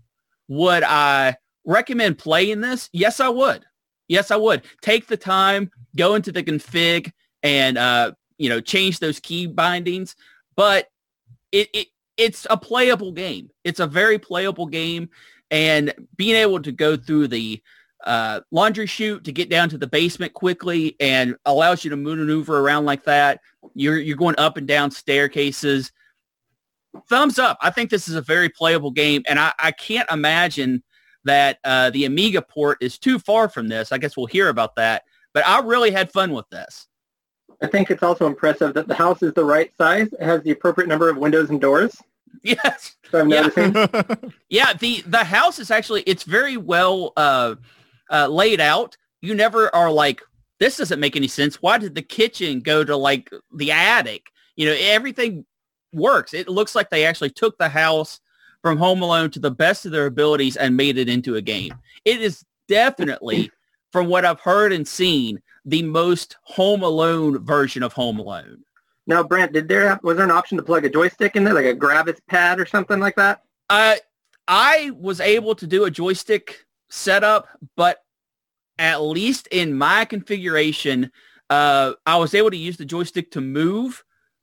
[0.48, 2.88] Would I recommend playing this?
[2.92, 3.64] Yes, I would.
[4.08, 4.62] Yes, I would.
[4.82, 10.16] Take the time, go into the config and, uh, you know, change those key bindings.
[10.56, 10.88] But
[11.52, 11.86] it, it
[12.16, 13.50] it's a playable game.
[13.64, 15.08] It's a very playable game.
[15.50, 17.62] And being able to go through the
[18.04, 22.58] uh, laundry chute to get down to the basement quickly and allows you to maneuver
[22.58, 23.40] around like that.
[23.74, 25.92] You're, you're going up and down staircases.
[27.08, 27.58] Thumbs up.
[27.60, 29.22] I think this is a very playable game.
[29.28, 30.82] And I, I can't imagine
[31.24, 33.92] that uh, the Amiga port is too far from this.
[33.92, 35.04] I guess we'll hear about that.
[35.32, 36.88] But I really had fun with this.
[37.62, 40.08] I think it's also impressive that the house is the right size.
[40.12, 41.96] It has the appropriate number of windows and doors.
[42.42, 42.96] Yes.
[43.10, 43.48] So I'm Yeah.
[44.48, 47.56] Yeah, the the house is actually it's very well uh,
[48.08, 48.96] uh, laid out.
[49.20, 50.22] You never are like
[50.58, 51.60] this doesn't make any sense.
[51.60, 54.26] Why did the kitchen go to like the attic?
[54.54, 55.44] You know, everything
[55.92, 56.34] works.
[56.34, 58.20] It looks like they actually took the house
[58.62, 61.72] from Home Alone to the best of their abilities and made it into a game.
[62.04, 63.50] It is definitely,
[63.92, 68.64] from what I've heard and seen, the most Home Alone version of Home Alone.
[69.06, 71.64] now, Brent, did there was there an option to plug a joystick in there, like
[71.64, 73.42] a Gravis pad or something like that?
[73.68, 73.96] Uh,
[74.48, 78.02] I was able to do a joystick setup, but
[78.78, 81.12] at least in my configuration,
[81.50, 84.02] uh, I was able to use the joystick to move,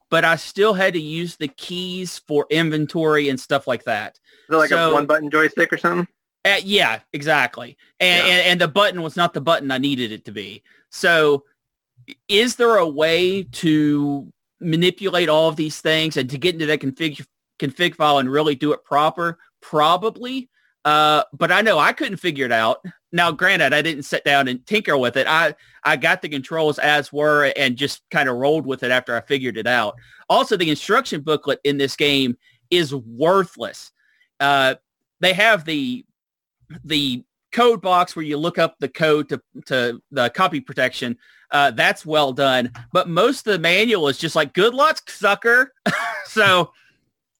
[0.09, 4.19] but I still had to use the keys for inventory and stuff like that.
[4.49, 6.07] Is it like So- a one button joystick or something?
[6.45, 7.77] Uh, yeah, exactly.
[7.99, 8.33] And, Yeah.
[8.33, 10.63] and and the button was not the button I needed it to be.
[10.91, 11.43] So
[12.29, 14.31] is there a way to
[14.61, 17.25] manipulate all of these things and to get into that config
[17.59, 19.39] config file and really do it proper?
[19.61, 20.49] Probably.
[20.85, 22.79] Uh, but I know I couldn't figure it out.
[23.11, 25.27] Now, granted, I didn't sit down and tinker with it.
[25.27, 29.15] I, I got the controls as were and just kind of rolled with it after
[29.15, 29.95] I figured it out.
[30.29, 32.37] Also, the instruction booklet in this game
[32.69, 33.91] is worthless.
[34.39, 34.75] Uh,
[35.19, 36.05] they have the
[36.83, 41.17] the code box where you look up the code to, to the copy protection.
[41.49, 42.71] Uh, that's well done.
[42.91, 45.73] But most of the manual is just like, good luck, sucker.
[46.25, 46.73] so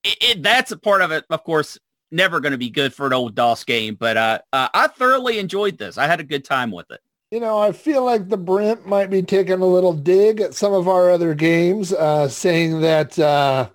[0.04, 1.78] it, it, that's a part of it, of course,
[2.12, 3.96] never going to be good for an old DOS game.
[3.96, 5.98] But uh, uh, I thoroughly enjoyed this.
[5.98, 7.02] I had a good time with it.
[7.32, 10.74] You know, I feel like the Brent might be taking a little dig at some
[10.74, 13.68] of our other games, uh, saying that uh,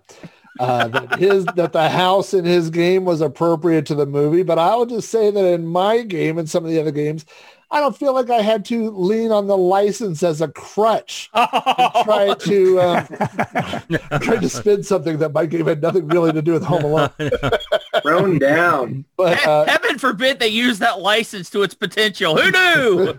[0.59, 4.43] uh, that his that the house in his game was appropriate to the movie.
[4.43, 7.27] But I'll just say that in my game and some of the other games,
[7.73, 12.03] I don't feel like I had to lean on the license as a crutch to
[12.05, 13.07] try to um,
[14.21, 17.11] try to spin something that my game had nothing really to do with Home Alone.
[18.03, 19.07] Thrown down.
[19.17, 22.37] But uh, Heaven forbid they use that license to its potential.
[22.37, 23.15] Who knew?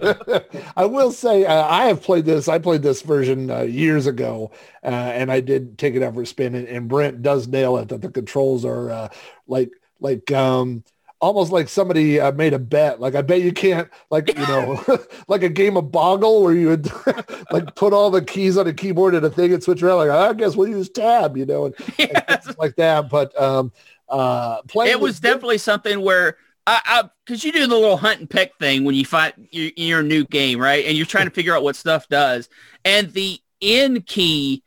[0.77, 2.47] I will say uh, I have played this.
[2.47, 4.51] I played this version uh, years ago,
[4.83, 6.53] uh, and I did take it out for a spin.
[6.53, 9.09] And, and Brent does nail it that the controls are uh,
[9.47, 10.83] like like um,
[11.23, 12.99] almost like somebody uh, made a bet.
[12.99, 14.83] Like I bet you can't, like you know,
[15.27, 16.91] like a game of Boggle where you would
[17.51, 19.97] like put all the keys on a keyboard and a thing and switch around.
[19.97, 21.75] Like I guess we'll use tab, you know, and,
[22.09, 22.45] and Yes.
[22.45, 23.09] things like that.
[23.09, 23.71] But um,
[24.09, 28.29] uh, playing it was definitely something where I, because you do the little hunt and
[28.29, 30.85] peck thing when you find your, your new game, right?
[30.85, 32.49] And you're trying to figure out what stuff does.
[32.85, 34.62] And the in key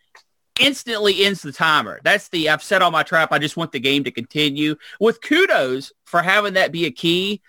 [0.61, 2.01] instantly ends the timer.
[2.05, 3.33] That's the I've set all my trap.
[3.33, 4.77] I just want the game to continue.
[5.01, 7.43] With kudos for having that be a key.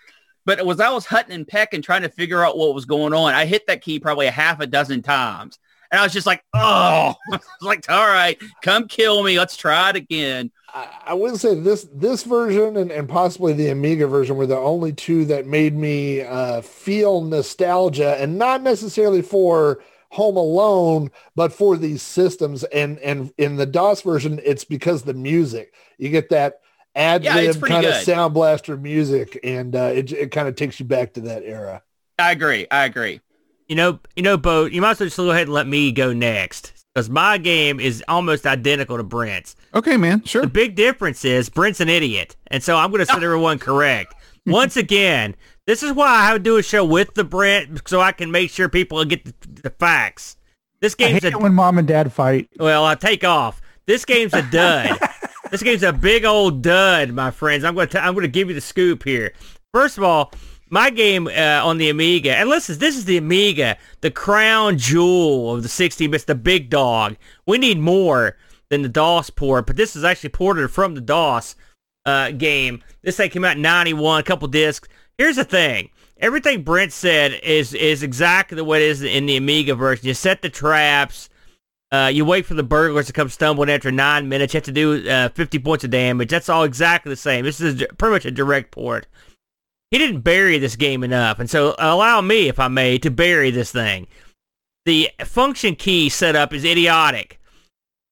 [0.44, 3.12] But it was I was hunting and pecking trying to figure out what was going
[3.12, 3.34] on.
[3.34, 5.58] I hit that key probably a half a dozen times.
[5.90, 9.38] And I was just like, oh, I was like, all right, come kill me.
[9.38, 10.50] Let's try it again.
[10.72, 14.56] I, I will say this this version and, and possibly the Amiga version were the
[14.56, 21.52] only two that made me uh, feel nostalgia and not necessarily for Home Alone, but
[21.52, 22.64] for these systems.
[22.64, 25.74] And and in the DOS version, it's because the music.
[25.98, 26.60] You get that
[26.96, 30.86] AdLib pretty kind of sound blaster music, and uh, it it kind of takes you
[30.86, 31.82] back to that era.
[32.18, 32.66] I agree.
[32.70, 33.20] I agree.
[33.68, 35.92] You know, you know, Bo, you might as well just go ahead and let me
[35.92, 39.54] go next because my game is almost identical to Brent's.
[39.74, 40.24] Okay, man.
[40.24, 40.42] Sure.
[40.42, 44.14] The big difference is Brent's an idiot, and so I'm going to set everyone correct.
[44.46, 45.36] Once again,
[45.68, 48.50] this is why I would do a show with the Brent so I can make
[48.50, 50.38] sure people get the, the facts.
[50.80, 52.48] This game's a when mom and dad fight.
[52.58, 53.60] well, I take off.
[53.84, 54.98] This game's a dud.
[55.50, 57.64] this game's a big old dud, my friends.
[57.64, 59.34] I'm going to I'm going to give you the scoop here.
[59.74, 60.32] First of all,
[60.70, 65.54] my game uh, on the Amiga, and listen, this is the Amiga, the crown jewel
[65.54, 67.16] of the 16 bits, the big dog.
[67.46, 68.38] We need more
[68.70, 71.56] than the DOS port, but this is actually ported from the DOS
[72.06, 72.82] uh, game.
[73.02, 74.88] This thing came out in 91, a couple discs.
[75.18, 75.90] Here's the thing.
[76.20, 80.06] Everything Brent said is is exactly it is in the Amiga version.
[80.06, 81.28] You set the traps.
[81.90, 84.52] Uh, you wait for the burglars to come stumbling after nine minutes.
[84.52, 86.28] You have to do uh, 50 points of damage.
[86.28, 87.44] That's all exactly the same.
[87.44, 89.06] This is pretty much a direct port.
[89.90, 93.50] He didn't bury this game enough, and so allow me, if I may, to bury
[93.50, 94.06] this thing.
[94.84, 97.40] The function key setup is idiotic.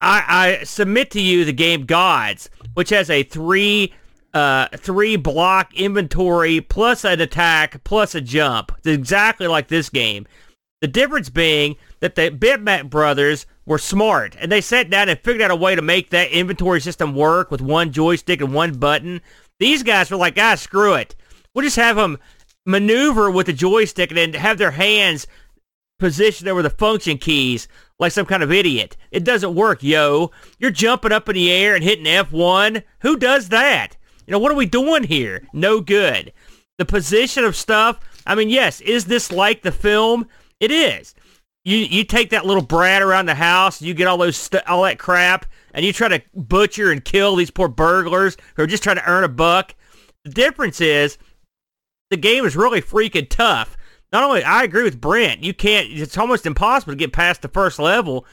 [0.01, 3.93] I, I submit to you the game Gods, which has a three
[4.37, 8.71] uh, three block inventory plus an attack plus a jump.
[8.77, 10.27] It's exactly like this game.
[10.83, 15.41] The difference being that the Bitmap brothers were smart and they sat down and figured
[15.41, 19.23] out a way to make that inventory system work with one joystick and one button.
[19.59, 21.17] These guys were like, ah, screw it.
[21.55, 22.19] We'll just have them
[22.67, 25.27] maneuver with the joystick and then have their hands
[25.99, 27.69] positioned over the function keys
[27.99, 28.99] like some kind of idiot.
[29.11, 30.31] It doesn't work, yo.
[30.59, 32.83] You're jumping up in the air and hitting F1.
[33.01, 33.97] Who does that?
[34.27, 35.47] You know, what are we doing here?
[35.53, 36.33] No good.
[36.79, 40.29] The position of stuff, I mean, yes, is this like the film?
[40.61, 41.15] It is.
[41.65, 44.85] You you take that little brat around the house, you get all those st- all
[44.85, 48.83] that crap, and you try to butcher and kill these poor burglars who are just
[48.83, 49.75] trying to earn a buck.
[50.25, 51.19] The difference is
[52.11, 53.77] the game is really freaking tough.
[54.13, 55.89] Not only I agree with Brent, you can't.
[55.91, 58.25] It's almost impossible to get past the first level.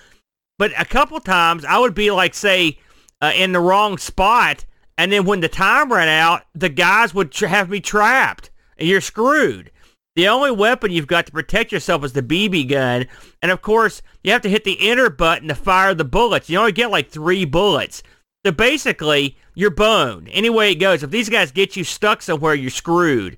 [0.59, 2.77] But a couple times I would be like, say,
[3.21, 4.65] uh, in the wrong spot,
[4.97, 8.87] and then when the time ran out, the guys would tra- have me trapped, and
[8.87, 9.71] you're screwed.
[10.15, 13.07] The only weapon you've got to protect yourself is the BB gun,
[13.41, 16.49] and of course you have to hit the enter button to fire the bullets.
[16.49, 18.03] You only get like three bullets.
[18.45, 20.29] So basically, you're boned.
[20.31, 21.01] Any way it goes.
[21.01, 23.37] If these guys get you stuck somewhere, you're screwed.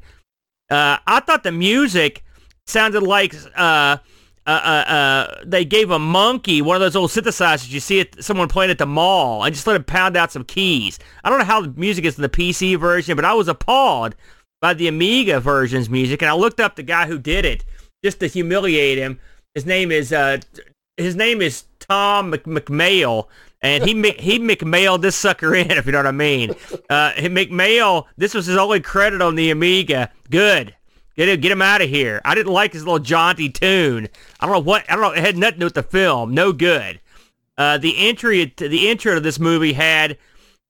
[0.69, 2.23] Uh, I thought the music
[2.65, 3.97] sounded like uh,
[4.47, 8.23] uh, uh, uh, they gave a monkey one of those old synthesizers you see it,
[8.23, 10.99] someone playing at the mall and just let him pound out some keys.
[11.23, 14.15] I don't know how the music is in the PC version, but I was appalled
[14.61, 17.65] by the Amiga version's music, and I looked up the guy who did it
[18.03, 19.19] just to humiliate him.
[19.53, 20.37] His name is uh,
[20.97, 23.27] his name is Tom Mc- McMail,
[23.61, 26.51] and he he McMailed this sucker in, if you know what I mean.
[26.89, 30.11] Uh, McMail, this was his only credit on the Amiga.
[30.29, 30.75] Good.
[31.15, 32.21] Get him, get him out of here.
[32.25, 34.09] I didn't like his little jaunty tune.
[34.39, 34.89] I don't know what.
[34.89, 35.11] I don't know.
[35.11, 36.33] It had nothing to do with the film.
[36.33, 36.99] No good.
[37.57, 40.17] Uh, the entry, the intro to this movie had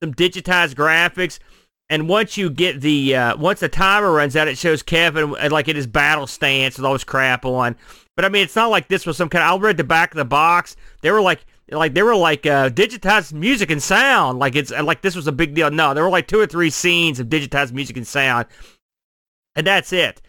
[0.04, 1.40] some digitized graphics,
[1.90, 5.50] and once you get the uh, once the timer runs out, it shows Kevin uh,
[5.52, 7.76] like in his battle stance with all his crap on.
[8.16, 9.44] But I mean, it's not like this was some kind.
[9.44, 10.76] Of, I read the back of the box.
[11.02, 14.38] They were like, like they were like uh, digitized music and sound.
[14.38, 15.72] Like it's like this was a big deal.
[15.72, 18.46] No, there were like two or three scenes of digitized music and sound,
[19.56, 20.22] and that's it.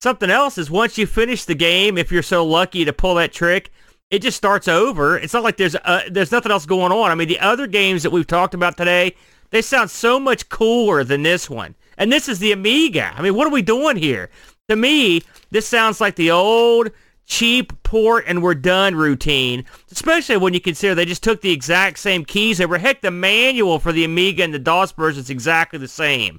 [0.00, 3.32] Something else is once you finish the game, if you're so lucky to pull that
[3.32, 3.72] trick,
[4.10, 5.18] it just starts over.
[5.18, 7.10] It's not like there's uh, there's nothing else going on.
[7.10, 9.16] I mean, the other games that we've talked about today,
[9.50, 11.74] they sound so much cooler than this one.
[11.96, 13.12] And this is the Amiga.
[13.16, 14.30] I mean, what are we doing here?
[14.68, 16.90] To me, this sounds like the old
[17.26, 21.98] cheap port and we're done routine, especially when you consider they just took the exact
[21.98, 22.78] same keys over.
[22.78, 26.38] Heck, the manual for the Amiga and the DOS version is exactly the same.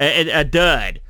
[0.00, 1.00] A, a, a dud.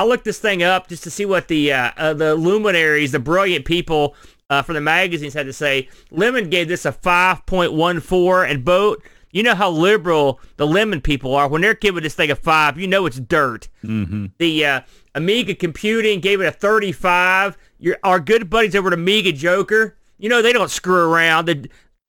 [0.00, 3.18] I looked this thing up just to see what the uh, uh, the luminaries, the
[3.18, 4.14] brilliant people
[4.48, 5.90] uh, from the magazines had to say.
[6.10, 11.48] Lemon gave this a 5.14, and Boat, you know how liberal the Lemon people are.
[11.48, 13.68] When they're giving this thing a 5, you know it's dirt.
[13.84, 14.28] Mm-hmm.
[14.38, 14.80] The uh,
[15.14, 17.58] Amiga Computing gave it a 35.
[17.78, 21.44] Your, our good buddies over at Amiga Joker, you know they don't screw around.
[21.44, 21.68] The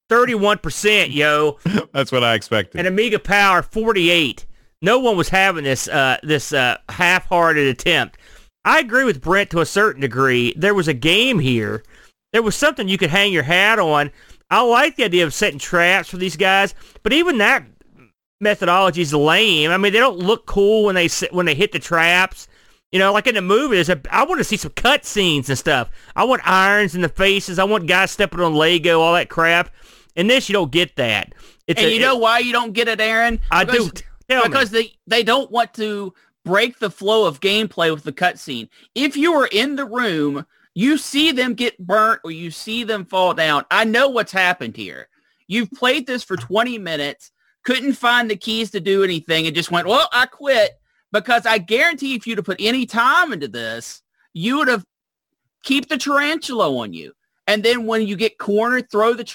[0.09, 1.59] 31%, yo.
[1.91, 2.77] That's what I expected.
[2.77, 4.45] and Amiga Power 48.
[4.81, 8.17] No one was having this uh, this uh, half-hearted attempt.
[8.65, 10.53] I agree with Brent to a certain degree.
[10.55, 11.83] There was a game here.
[12.33, 14.11] There was something you could hang your hat on.
[14.49, 17.63] I like the idea of setting traps for these guys, but even that
[18.39, 19.71] methodology is lame.
[19.71, 22.47] I mean, they don't look cool when they when they hit the traps.
[22.91, 25.89] You know, like in the movies, I want to see some cut scenes and stuff.
[26.15, 27.57] I want irons in the faces.
[27.57, 29.69] I want guys stepping on Lego, all that crap.
[30.17, 31.33] In this, you don't get that.
[31.67, 33.39] It's and a- you know why you don't get it, Aaron?
[33.49, 34.01] I Because- do.
[34.31, 34.49] Tell me.
[34.49, 36.13] because they they don't want to
[36.43, 38.69] break the flow of gameplay with the cutscene.
[38.95, 43.05] If you are in the room, you see them get burnt or you see them
[43.05, 43.65] fall down.
[43.69, 45.07] I know what's happened here.
[45.47, 47.31] You've played this for 20 minutes,
[47.63, 50.71] couldn't find the keys to do anything, and just went, "Well, I quit."
[51.11, 54.01] Because I guarantee, if you'd have put any time into this,
[54.33, 54.85] you would have
[55.63, 57.11] keep the tarantula on you.
[57.47, 59.25] And then when you get cornered, throw the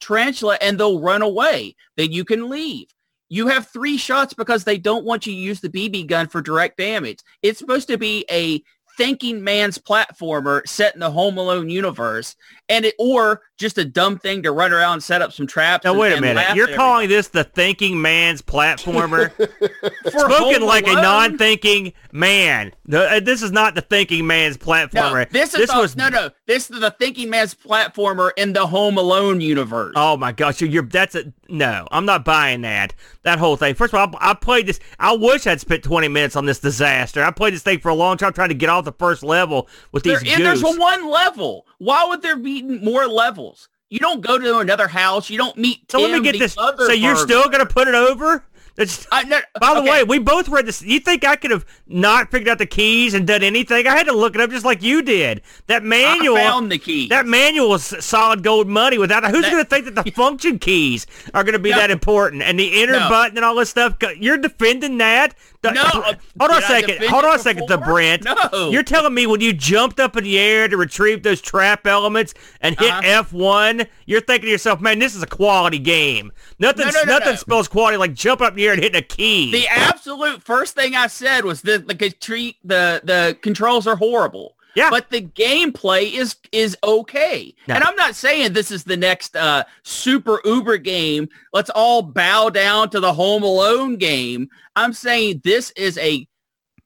[0.00, 1.76] tarantula and they'll run away.
[1.96, 2.86] Then you can leave.
[3.28, 6.40] You have three shots because they don't want you to use the BB gun for
[6.40, 7.20] direct damage.
[7.42, 8.62] It's supposed to be a
[8.98, 12.36] thinking man's platformer set in the Home Alone universe,
[12.68, 15.84] and it or just a dumb thing to run around and set up some traps.
[15.84, 16.54] Now and- wait a minute.
[16.54, 19.30] You're at calling this the thinking man's platformer?
[19.38, 20.10] everybody.
[20.10, 22.72] Spoken Home like a non-thinking man.
[22.86, 25.30] The- uh, this is not the thinking man's No, platformer.
[25.30, 26.30] this is this the, was no, no.
[26.46, 29.92] This is the thinking man's platformer in the Home Alone universe.
[29.96, 31.86] Oh my gosh, you're, you're that's a no.
[31.90, 32.94] I'm not buying that.
[33.22, 33.74] That whole thing.
[33.74, 34.80] First of all, I, I played this.
[34.98, 37.22] I wish I'd spent 20 minutes on this disaster.
[37.22, 39.68] I played this thing for a long time trying to get off the first level
[39.92, 41.66] with There, these and there's one level.
[41.78, 43.68] Why would there be more levels?
[43.90, 45.30] You don't go to another house.
[45.30, 45.90] You don't meet.
[45.90, 46.54] so let me get this.
[46.54, 48.44] So you're still gonna put it over?
[48.78, 49.90] That's, I, no, by the okay.
[49.90, 50.82] way, we both read this.
[50.82, 53.88] You think I could have not figured out the keys and done anything?
[53.88, 55.42] I had to look it up just like you did.
[55.66, 56.36] That manual.
[56.36, 57.08] I found the key.
[57.08, 58.96] That manual is solid gold money.
[58.96, 61.76] Without who's going to think that the function keys are going to be No.
[61.78, 63.08] that important and the enter No.
[63.08, 63.96] button and all this stuff?
[64.16, 65.34] You're defending that?
[65.62, 67.04] The- No, Hold uh, on a second.
[67.08, 67.78] Hold on a second, the?
[67.78, 68.24] Brent.
[68.24, 68.70] No.
[68.70, 72.32] You're telling me when you jumped up in the air to retrieve those trap elements
[72.60, 73.24] and hit Uh-huh.
[73.24, 76.30] F1, you're thinking to yourself, man, this is a quality game.
[76.60, 77.36] Nothing, No, no, no, nothing no.
[77.36, 79.50] spells quality like jumping up in the air and hitting a key.
[79.50, 84.54] The absolute first thing I said was that the the the controls are horrible.
[84.78, 84.90] Yeah.
[84.90, 87.52] But the gameplay is is okay.
[87.66, 87.74] No.
[87.74, 91.28] And I'm not saying this is the next uh, super uber game.
[91.52, 94.48] Let's all bow down to the Home Alone game.
[94.76, 96.28] I'm saying this is a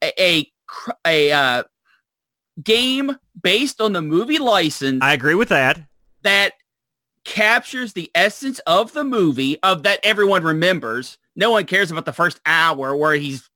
[0.03, 0.51] a a,
[1.05, 1.63] a uh,
[2.63, 5.79] game based on the movie license I agree with that.
[6.23, 6.53] that
[7.25, 11.19] captures the essence of the movie of that everyone remembers.
[11.35, 13.47] No one cares about the first hour where he's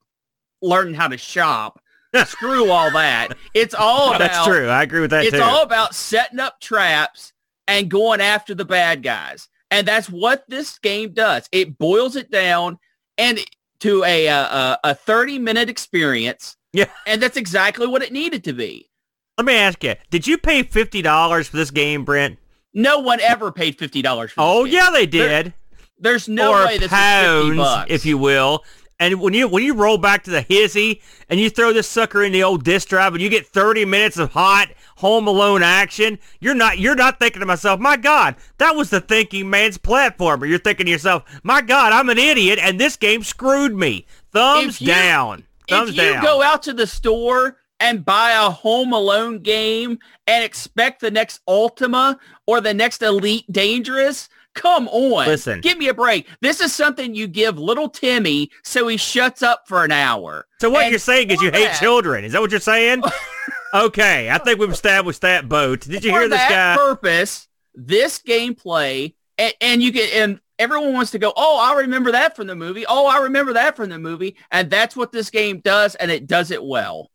[0.61, 1.81] learning how to shop.
[2.25, 3.37] Screw all that.
[3.53, 4.67] It's all about That's true.
[4.67, 5.41] I agree with that it's too.
[5.41, 7.33] all about setting up traps
[7.67, 9.49] and going after the bad guys.
[9.71, 11.47] And that's what this game does.
[11.51, 12.77] It boils it down
[13.17, 13.39] and
[13.81, 16.55] to a a, a 30 minute experience.
[16.73, 16.89] Yeah.
[17.05, 18.89] And that's exactly what it needed to be.
[19.37, 22.39] Let me ask you, did you pay $50 for this game, Brent?
[22.73, 24.41] No one ever paid fifty dollars for.
[24.41, 24.73] Oh, game.
[24.73, 25.53] yeah, they did.
[25.99, 27.91] There's no or way this is fifty bucks.
[27.91, 28.63] if you will.
[28.99, 32.23] And when you when you roll back to the hizzy and you throw this sucker
[32.23, 36.17] in the old disk drive and you get 30 minutes of hot Home Alone action,
[36.39, 40.49] you're not you're not thinking to myself, my God, that was the thinking man's platformer.
[40.49, 44.07] You're thinking to yourself, my God, I'm an idiot and this game screwed me.
[44.31, 45.43] Thumbs you- down.
[45.69, 46.23] Thumbs if you down.
[46.23, 51.41] go out to the store and buy a Home Alone game and expect the next
[51.47, 52.17] Ultima
[52.47, 55.27] or the next Elite Dangerous, come on.
[55.27, 55.61] Listen.
[55.61, 56.27] Give me a break.
[56.41, 60.45] This is something you give little Timmy so he shuts up for an hour.
[60.59, 62.25] so what And you're saying is you hate that- children.
[62.25, 63.03] Is that what you're saying?
[63.73, 65.81] okay, I think we've established that boat.
[65.81, 66.75] Did you for hear this that guy?
[66.75, 72.11] purpose, this gameplay, and, and you get and everyone wants to go, oh, I remember
[72.13, 72.85] that from the movie.
[72.89, 76.27] Oh, I remember that from the movie, and that's what this game does, and it
[76.27, 77.11] does it well.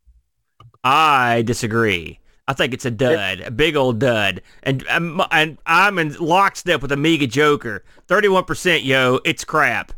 [0.85, 2.19] I disagree.
[2.49, 6.83] I think it's a dud, a big old dud, and I'm, and I'm in lockstep
[6.83, 7.85] with Amiga Joker.
[8.09, 9.93] Thirty-one percent, yo, it's crap.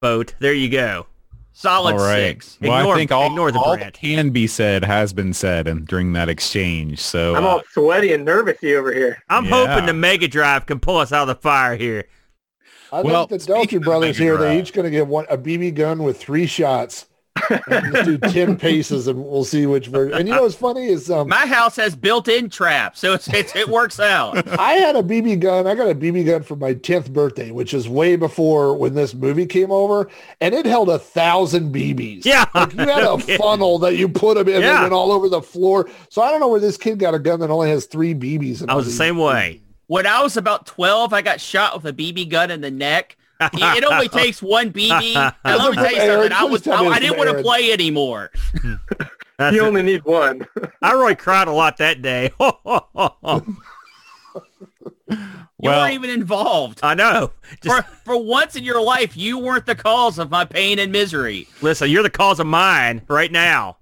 [0.00, 0.34] Boat.
[0.40, 1.06] There you go.
[1.52, 2.16] Solid All right.
[2.40, 2.56] six.
[2.60, 5.66] Well, Ignore- I think all, ignore the all that can be said has been said
[5.66, 7.00] and during that exchange.
[7.00, 9.20] So I'm uh, all sweaty and nervousy over here.
[9.28, 9.66] I'm Yeah.
[9.66, 12.04] hoping the Mega Drive can pull us out of the fire here.
[12.92, 15.26] I Well, think the speaking Delta brothers Mega here, they're each going to get one
[15.28, 17.06] a BB gun with three shots.
[18.04, 20.16] Do 10 paces and we'll see which version.
[20.18, 23.54] And you know what's funny is um, My house has built-in traps, so it's, it's
[23.56, 24.46] it works out.
[24.58, 25.66] I had a BB gun.
[25.66, 29.14] I got a BB gun for my 10th birthday, which is way before when this
[29.14, 30.08] movie came over.
[30.40, 32.24] And it held a thousand BBs.
[32.28, 32.44] Yeah.
[32.54, 34.72] Like you had a funnel that you put them in Yeah.
[34.74, 35.88] and went all over the floor.
[36.10, 38.62] So I don't know where this kid got a gun that only has three BBs.
[38.62, 39.62] in I was the same way.
[39.86, 43.16] When I was about 12, I got shot with a BB gun in the neck.
[43.40, 45.14] It only takes one BB.
[45.44, 46.32] And let me tell you Aaron, something.
[46.32, 48.30] I was I, I didn't want to play anymore.
[49.38, 49.66] That's You it.
[49.68, 50.46] only need one.
[50.82, 52.32] I really cried a lot that day.
[55.60, 56.80] You Well- weren't even involved.
[56.84, 57.32] I know.
[57.62, 60.92] Just For, for once in your life, you weren't the cause of my pain and
[60.92, 61.48] misery.
[61.62, 61.90] listen.
[61.90, 63.78] You're the cause of mine right now.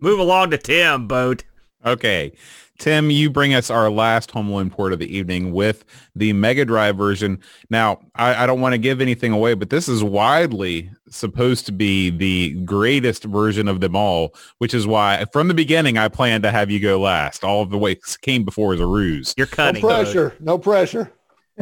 [0.00, 1.42] Move along to Tim, boat.
[1.84, 2.32] Okay.
[2.78, 5.84] Tim, you bring us our last Home Alone port of the evening with
[6.14, 7.40] the Mega Drive version.
[7.70, 11.72] Now, I, I don't want to give anything away, but this is widely supposed to
[11.72, 16.42] be the greatest version of them all, which is why from the beginning I planned
[16.42, 17.44] to have you go last.
[17.44, 19.34] All of the way came before as a ruse.
[19.36, 19.80] You're cutting.
[19.82, 20.04] No cunning.
[20.04, 20.12] Boat.
[20.12, 20.36] pressure.
[20.40, 21.12] No pressure.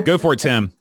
[0.05, 0.73] Go for it, Tim.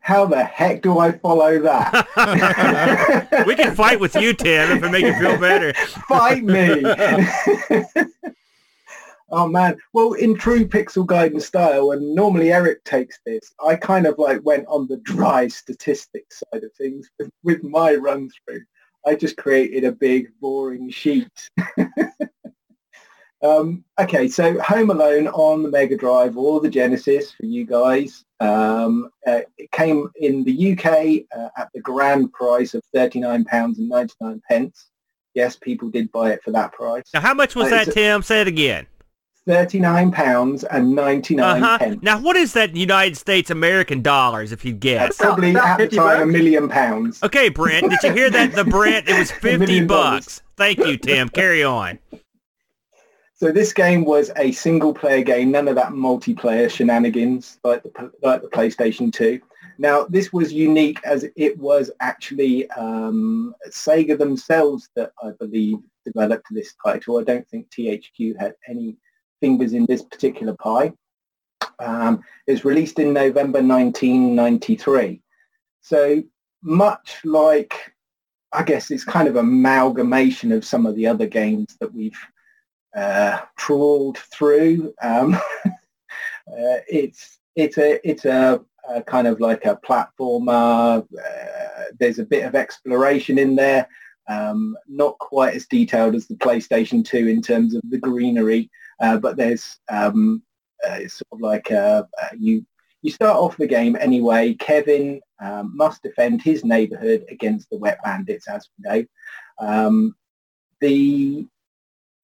[0.00, 3.44] How the heck do I follow that?
[3.46, 5.72] we can fight with you, Tim, if it makes you feel better.
[6.08, 6.84] Fight me.
[9.30, 9.78] oh man.
[9.92, 14.40] Well, in true Pixel Gaiden style, and normally Eric takes this, I kind of like
[14.44, 18.62] went on the dry statistics side of things with, with my run through.
[19.06, 21.30] I just created a big boring sheet.
[23.42, 28.24] um, okay, so Home Alone on the Mega Drive or the Genesis for you guys.
[28.40, 33.46] Um, uh, it came in the UK uh, at the grand price of £39
[33.78, 34.90] and 99 pence.
[35.34, 37.04] Yes, people did buy it for that price.
[37.14, 38.22] Now, how much was Uh, that, Tim?
[38.22, 38.86] Say it again.
[39.46, 41.78] Thirty-nine pounds and ninety-nine Uh-huh.
[41.78, 42.02] pence.
[42.02, 45.16] Now, what is that in United States American dollars, if you guess?
[45.18, 47.22] Probably About at the time a million pounds.
[47.22, 48.52] Okay, Brent, did you hear that?
[48.54, 50.24] The Brent, it was 50 million dollars.
[50.24, 50.42] bucks.
[50.56, 51.28] Thank you, Tim.
[51.28, 52.00] Carry on.
[53.34, 58.42] So this game was a single-player game, none of that multiplayer shenanigans like the like
[58.42, 59.38] the PlayStation 2.
[59.78, 66.46] Now this was unique as it was actually um, Sega themselves that I believe developed
[66.50, 67.18] this title.
[67.18, 68.96] I don't think THQ had any
[69.46, 70.92] fingers in this particular pie.
[71.78, 75.22] Um, it was released in November 1993.
[75.82, 76.24] So
[76.62, 77.94] much like,
[78.52, 82.18] I guess it's kind of amalgamation of some of the other games that we've
[82.96, 84.92] uh, trawled through.
[85.00, 91.06] Um, uh, it's it's a it's a, a kind of like a platformer.
[91.16, 93.86] Uh, there's a bit of exploration in there.
[94.28, 98.68] Um, not quite as detailed as the PlayStation 2 in terms of the greenery,
[99.00, 100.42] uh, but there's um,
[100.86, 102.64] uh, it's sort of like uh, uh, you
[103.02, 104.54] you start off the game anyway.
[104.54, 109.04] Kevin um, must defend his neighborhood against the wet bandits, as we know.
[109.58, 110.16] Um,
[110.80, 111.46] the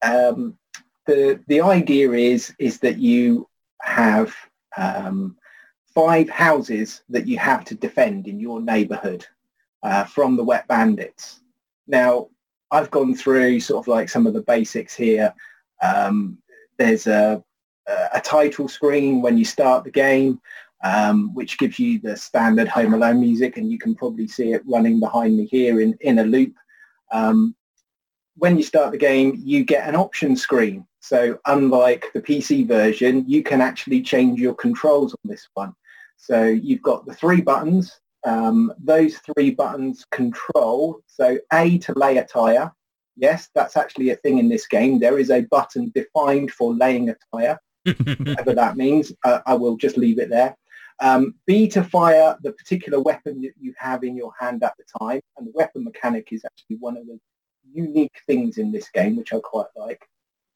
[0.02, 0.58] um,
[1.06, 3.48] the the idea is is that you
[3.80, 4.34] have
[4.76, 5.36] um,
[5.94, 9.26] five houses that you have to defend in your neighborhood
[9.82, 11.40] uh, from the wet bandits.
[11.86, 12.28] Now,
[12.70, 15.34] I've gone through sort of like some of the basics here.
[15.82, 16.38] Um,
[16.78, 17.42] there's a,
[17.86, 20.40] a title screen when you start the game,
[20.84, 24.62] um, which gives you the standard Home Alone music, and you can probably see it
[24.66, 26.54] running behind me here in, in a loop.
[27.12, 27.54] Um,
[28.36, 30.86] when you start the game, you get an option screen.
[31.00, 35.74] So unlike the PC version, you can actually change your controls on this one.
[36.16, 38.00] So you've got the three buttons.
[38.24, 41.00] Um, those three buttons control.
[41.06, 42.72] So A to lay a tire.
[43.16, 44.98] Yes, that's actually a thing in this game.
[44.98, 49.12] There is a button defined for laying a tire, whatever that means.
[49.24, 50.56] Uh, I will just leave it there.
[51.01, 54.84] Um, B to fire the particular weapon that you have in your hand at the
[55.01, 55.20] time.
[55.36, 57.18] And the weapon mechanic is actually one of the
[57.72, 60.06] unique things in this game, which I quite like.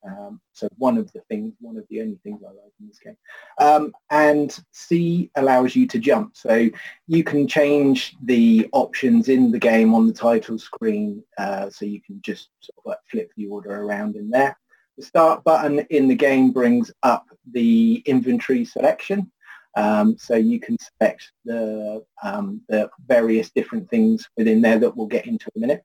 [0.04, 2.98] Um, so one of the things, one of the only things I like in this
[2.98, 3.16] game.
[3.58, 6.36] Um, and C allows you to jump.
[6.36, 6.68] So
[7.06, 11.22] you can change the options in the game on the title screen.
[11.38, 14.56] Uh, so you can just sort of like flip the order around in there.
[14.96, 19.30] The start button in the game brings up the inventory selection.
[19.76, 25.06] Um, so you can select the, um, the various different things within there that we'll
[25.06, 25.84] get into in a minute.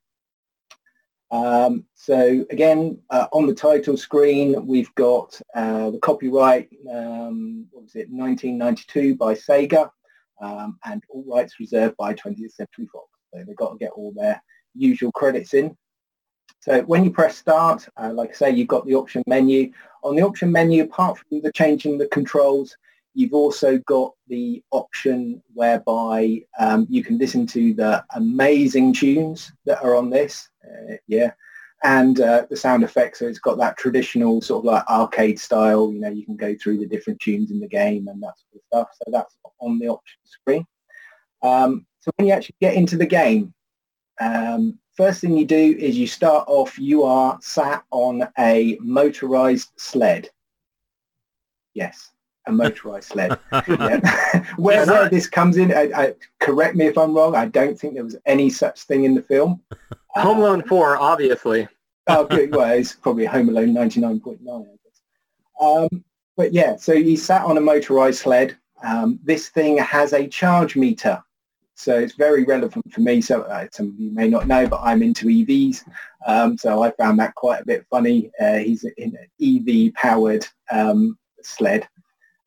[1.31, 7.83] Um, so again, uh, on the title screen, we've got uh, the copyright, um, what
[7.83, 9.89] was it, 1992 by Sega,
[10.41, 13.07] um, and all rights reserved by 20th Century Fox.
[13.33, 14.43] So they've got to get all their
[14.75, 15.75] usual credits in.
[16.59, 19.71] So when you press start, uh, like I say, you've got the option menu.
[20.03, 22.75] On the option menu, apart from the changing the controls,
[23.13, 29.83] You've also got the option whereby um, you can listen to the amazing tunes that
[29.83, 30.49] are on this.
[30.63, 31.31] Uh, yeah.
[31.83, 35.91] And uh, the sound effects, so it's got that traditional sort of like arcade style,
[35.91, 38.55] you know, you can go through the different tunes in the game and that sort
[38.55, 38.89] of stuff.
[38.93, 40.65] So that's on the option screen.
[41.41, 43.53] Um, so when you actually get into the game,
[44.19, 49.71] um, first thing you do is you start off, you are sat on a motorized
[49.77, 50.29] sled.
[51.73, 52.11] Yes,
[52.51, 53.31] a motorized sled.
[54.57, 57.35] where, where this comes in, I, I, correct me if I'm wrong.
[57.35, 59.61] I don't think there was any such thing in the film.
[60.09, 61.67] Home Alone 4, obviously.
[62.07, 62.53] oh, good.
[62.53, 64.67] Well, it's probably Home Alone 99.9,
[65.61, 66.03] um,
[66.35, 68.57] but yeah, so he sat on a motorized sled.
[68.83, 71.23] Um, this thing has a charge meter.
[71.75, 73.21] So it's very relevant for me.
[73.21, 75.83] So uh, some of you may not know, but I'm into EVs.
[76.27, 78.31] Um, so I found that quite a bit funny.
[78.39, 81.87] Uh, he's in an EV powered um, sled.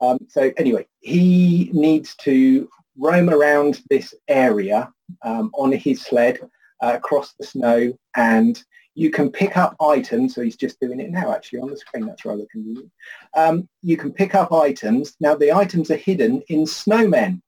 [0.05, 2.69] Um, so anyway, he needs to
[2.99, 6.39] roam around this area um, on his sled
[6.83, 8.63] uh, across the snow and
[8.95, 10.35] you can pick up items.
[10.35, 12.07] So he's just doing it now actually on the screen.
[12.07, 12.91] That's rather convenient.
[13.37, 15.17] Um, you can pick up items.
[15.21, 17.41] Now the items are hidden in snowmen.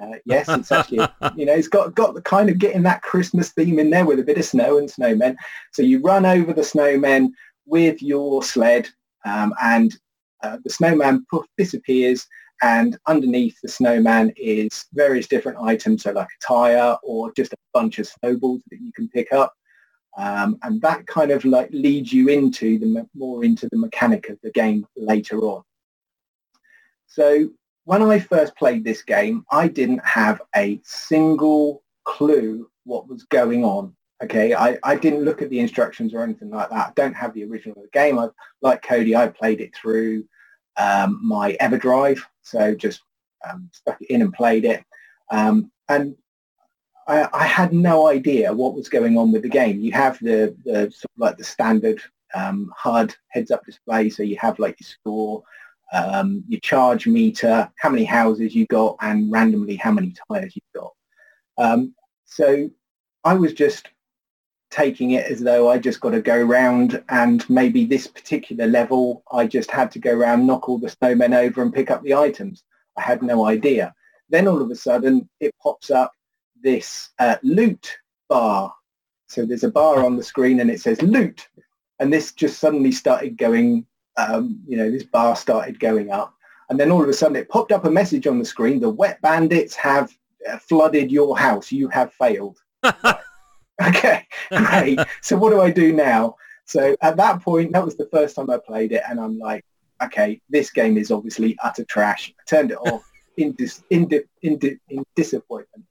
[0.00, 1.06] Uh, yes, it's actually,
[1.36, 4.18] you know, it's got, got the kind of getting that Christmas theme in there with
[4.18, 5.36] a bit of snow and snowmen.
[5.72, 7.30] So you run over the snowmen
[7.66, 8.88] with your sled
[9.24, 9.96] um, and
[10.42, 12.26] uh, the snowman poof disappears
[12.62, 17.56] and underneath the snowman is various different items, so like a tire or just a
[17.74, 19.52] bunch of snowballs that you can pick up.
[20.16, 24.38] Um, and that kind of like leads you into the more into the mechanic of
[24.42, 25.62] the game later on.
[27.06, 27.50] So
[27.84, 33.64] when I first played this game, I didn't have a single clue what was going
[33.64, 33.94] on.
[34.22, 36.88] Okay, I, I didn't look at the instructions or anything like that.
[36.88, 38.20] I don't have the original of the game.
[38.20, 38.28] I,
[38.60, 40.24] like Cody, I played it through
[40.76, 43.02] um, my EverDrive, so just
[43.48, 44.84] um, stuck it in and played it.
[45.30, 46.14] Um, and
[47.08, 49.80] I, I, had no idea what was going on with the game.
[49.80, 52.00] You have the, the sort of like the standard
[52.34, 55.42] um, HUD heads-up display, so you have like your score,
[55.92, 60.82] um, your charge meter, how many houses you got, and randomly how many tires you've
[60.82, 60.92] got.
[61.58, 61.94] Um,
[62.24, 62.70] so
[63.24, 63.88] I was just
[64.72, 69.22] taking it as though I just got to go round and maybe this particular level
[69.30, 72.14] I just had to go around, knock all the snowmen over and pick up the
[72.14, 72.64] items.
[72.96, 73.94] I had no idea.
[74.30, 76.12] Then all of a sudden it pops up
[76.62, 77.96] this uh, loot
[78.28, 78.74] bar.
[79.26, 81.48] So there's a bar on the screen and it says loot.
[82.00, 83.86] And this just suddenly started going,
[84.16, 86.34] um, you know, this bar started going up.
[86.70, 88.80] And then all of a sudden it popped up a message on the screen.
[88.80, 90.16] The wet bandits have
[90.50, 91.70] uh, flooded your house.
[91.70, 92.58] You have failed.
[93.80, 94.21] Okay,
[94.56, 94.98] great.
[95.20, 96.36] so what do I do now?
[96.64, 99.64] So at that point, that was the first time I played it, and I'm like,
[100.02, 102.32] okay, this game is obviously utter trash.
[102.38, 103.02] I turned it off
[103.36, 105.84] in, dis- in, di- in, di- in disappointment.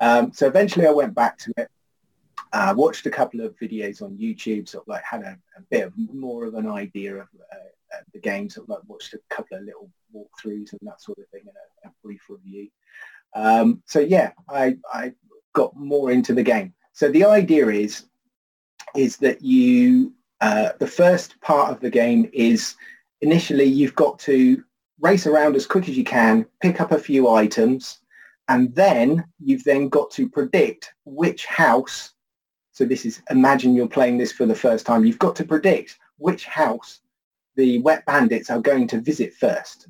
[0.00, 1.68] Um, so eventually I went back to it,
[2.52, 5.86] uh, watched a couple of videos on YouTube, sort of like had a, a bit
[5.86, 9.58] of more of an idea of uh, the game, sort of like watched a couple
[9.58, 12.68] of little walkthroughs and that sort of thing and a, a brief review.
[13.34, 15.12] Um, so yeah, I, I
[15.52, 16.74] got more into the game.
[17.00, 18.04] So the idea is,
[18.94, 20.12] is that you,
[20.42, 22.76] uh, the first part of the game is
[23.22, 24.62] initially you've got to
[25.00, 28.00] race around as quick as you can, pick up a few items,
[28.48, 32.12] and then you've then got to predict which house,
[32.70, 35.98] so this is, imagine you're playing this for the first time, you've got to predict
[36.18, 37.00] which house
[37.56, 39.88] the wet bandits are going to visit first.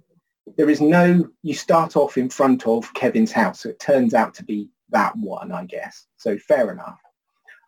[0.57, 4.33] There is no, you start off in front of Kevin's house, so it turns out
[4.35, 6.07] to be that one, I guess.
[6.17, 7.01] So fair enough.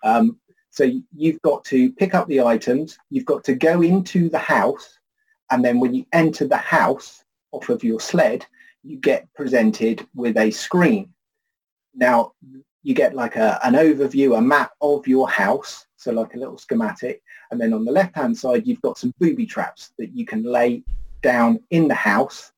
[0.04, 0.38] Um,
[0.70, 4.98] so you've got to pick up the items, you've got to go into the house,
[5.50, 8.46] and then when you enter the house off of your sled,
[8.82, 11.12] you get presented with a screen.
[11.94, 12.32] Now,
[12.82, 16.58] you get like a, an overview, a map of your house, so like a little
[16.58, 17.22] schematic.
[17.50, 20.82] And then on the left-hand side, you've got some booby traps that you can lay
[21.22, 22.50] down in the house.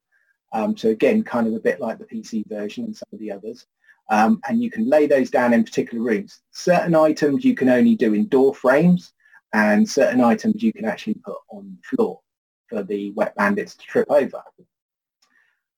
[0.52, 3.32] Um, so again, kind of a bit like the PC version and some of the
[3.32, 3.66] others.
[4.10, 6.40] Um, and you can lay those down in particular rooms.
[6.51, 9.12] Certain items you can only do in door frames
[9.52, 12.20] and certain items you can actually put on the floor
[12.68, 14.43] for the wet bandits to trip over.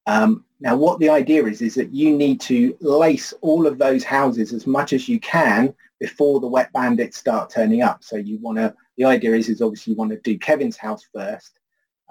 [0.07, 4.03] Um, now what the idea is, is that you need to lace all of those
[4.03, 8.03] houses as much as you can before the wet bandits start turning up.
[8.03, 11.05] So you want to, the idea is, is obviously you want to do Kevin's house
[11.15, 11.59] first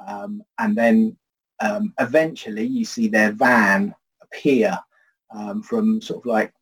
[0.07, 1.17] um, and then
[1.59, 4.77] um, eventually you see their van appear
[5.33, 6.53] um, from sort of like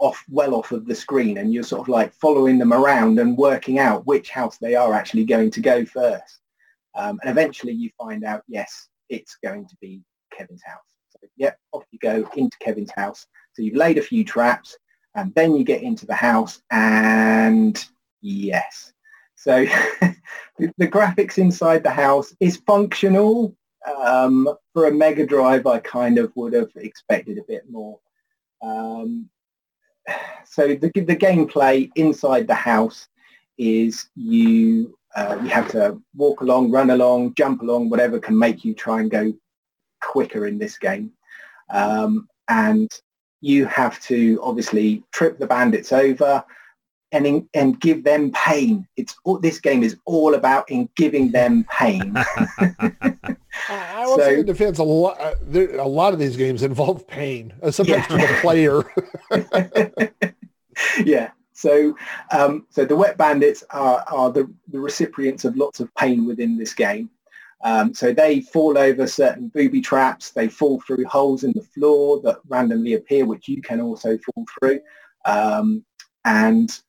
[0.00, 3.36] off well off of the screen and you're sort of like following them around and
[3.36, 6.40] working out which house they are actually going to go first.
[6.94, 10.02] Um, and eventually you find out, yes, it's going to be
[10.36, 10.78] Kevin's house.
[11.10, 13.26] So yep, off you go into Kevin's house.
[13.52, 14.76] So you've laid a few traps
[15.14, 17.84] and then you get into the house and
[18.22, 18.92] yes.
[19.36, 19.64] So
[20.00, 23.54] the, the, graphics inside the house is functional.
[24.02, 27.98] Um, for a Mega Drive, I kind of would have expected a bit more.
[28.62, 29.28] Um,
[30.44, 33.08] so the, the gameplay inside the house
[33.58, 38.64] is you uh, you have to walk along, run along, jump along, whatever can make
[38.64, 39.32] you try and go
[40.00, 41.10] quicker in this game.
[41.70, 42.88] Um, and
[43.40, 46.44] you have to obviously trip the bandits over
[47.12, 48.86] and in, and give them pain.
[48.96, 52.14] It's all, this game is all about in giving them pain.
[53.68, 56.62] I will so, say in defense, a lot, uh, there, a lot of these games
[56.62, 58.16] involve pain, uh, sometimes yeah.
[58.16, 60.34] to the player.
[61.04, 61.30] yeah.
[61.52, 61.96] So,
[62.32, 66.56] um, so the wet bandits are, are the, the recipients of lots of pain within
[66.56, 67.10] this game.
[67.62, 70.30] Um, so they fall over certain booby traps.
[70.30, 74.46] They fall through holes in the floor that randomly appear, which you can also fall
[74.58, 74.80] through.
[75.26, 75.84] Um,
[76.24, 76.80] and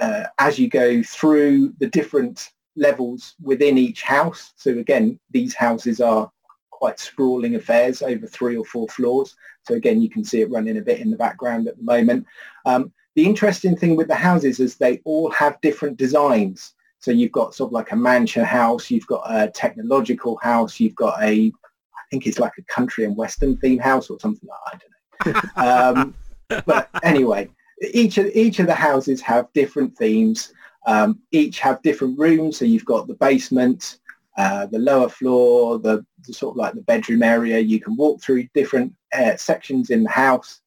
[0.00, 6.00] uh, as you go through the different levels within each house, so again, these houses
[6.00, 6.30] are
[6.70, 9.34] quite sprawling affairs over three or four floors.
[9.66, 12.24] So again, you can see it running a bit in the background at the moment.
[12.66, 16.74] Um, the interesting thing with the houses is they all have different designs.
[17.00, 20.94] So you've got sort of like a mansion house, you've got a technological house, you've
[20.94, 24.80] got a, I think it's like a country and western theme house or something like
[24.80, 24.92] that.
[25.26, 26.04] I don't know.
[26.60, 27.50] um, but anyway,
[27.92, 30.52] each of each of the houses have different themes.
[30.86, 32.58] Um, each have different rooms.
[32.58, 33.98] So you've got the basement,
[34.38, 37.58] uh, the lower floor, the, the, sort of like the bedroom area.
[37.58, 40.60] You can walk through different uh, sections in the house.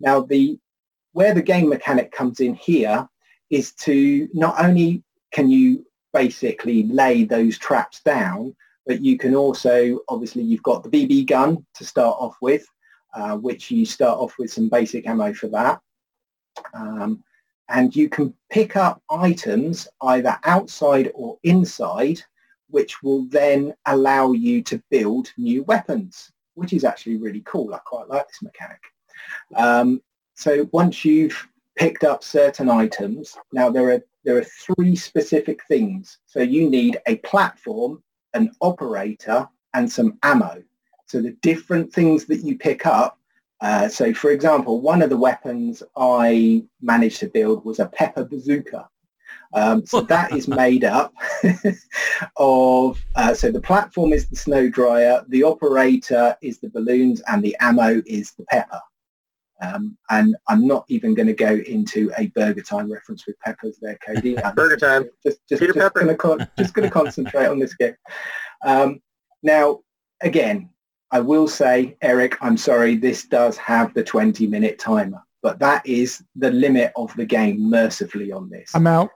[0.00, 0.58] Now the
[1.12, 3.08] where the game mechanic comes in here
[3.50, 8.54] is to not only can you basically lay those traps down,
[8.86, 12.66] but you can also, obviously you've got the BB gun to start off with,
[13.14, 15.80] uh, which you start off with some basic ammo for that.
[16.74, 17.22] Um,
[17.68, 22.20] and you can pick up items either outside or inside,
[22.68, 27.74] which will then allow you to build new weapons, which is actually really cool.
[27.74, 28.80] I quite like this mechanic.
[29.56, 30.02] Um,
[30.34, 36.18] so once you've picked up certain items, now there are there are three specific things.
[36.24, 38.02] So you need a platform,
[38.32, 40.62] an operator, and some ammo.
[41.06, 43.18] So the different things that you pick up.
[43.64, 48.22] Uh, so for example, one of the weapons I managed to build was a pepper
[48.22, 48.86] bazooka.
[49.54, 51.14] Um, so that is made up
[52.36, 57.42] of, uh, so the platform is the snow dryer, the operator is the balloons, and
[57.42, 58.80] the ammo is the pepper.
[59.62, 63.78] Um, and I'm not even going to go into a Burger Time reference with peppers
[63.80, 64.36] there, Cody.
[64.54, 65.04] burger Time.
[65.24, 67.96] Just, just, just, just going to just going to concentrate on this game.
[68.62, 69.00] Um,
[69.42, 69.80] now,
[70.20, 70.68] again,
[71.14, 75.86] I will say, Eric, I'm sorry, this does have the 20 minute timer, but that
[75.86, 78.72] is the limit of the game mercifully on this.
[78.74, 79.10] I'm out.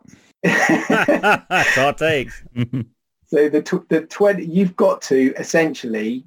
[0.44, 2.44] That's all it takes.
[3.26, 6.24] so the, tw- the 20, you've got to essentially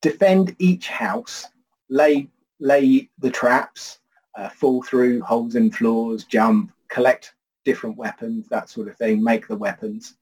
[0.00, 1.46] defend each house,
[1.90, 3.98] lay lay the traps,
[4.38, 7.34] uh, fall through holes in floors, jump, collect
[7.66, 10.16] different weapons, that sort of thing, make the weapons,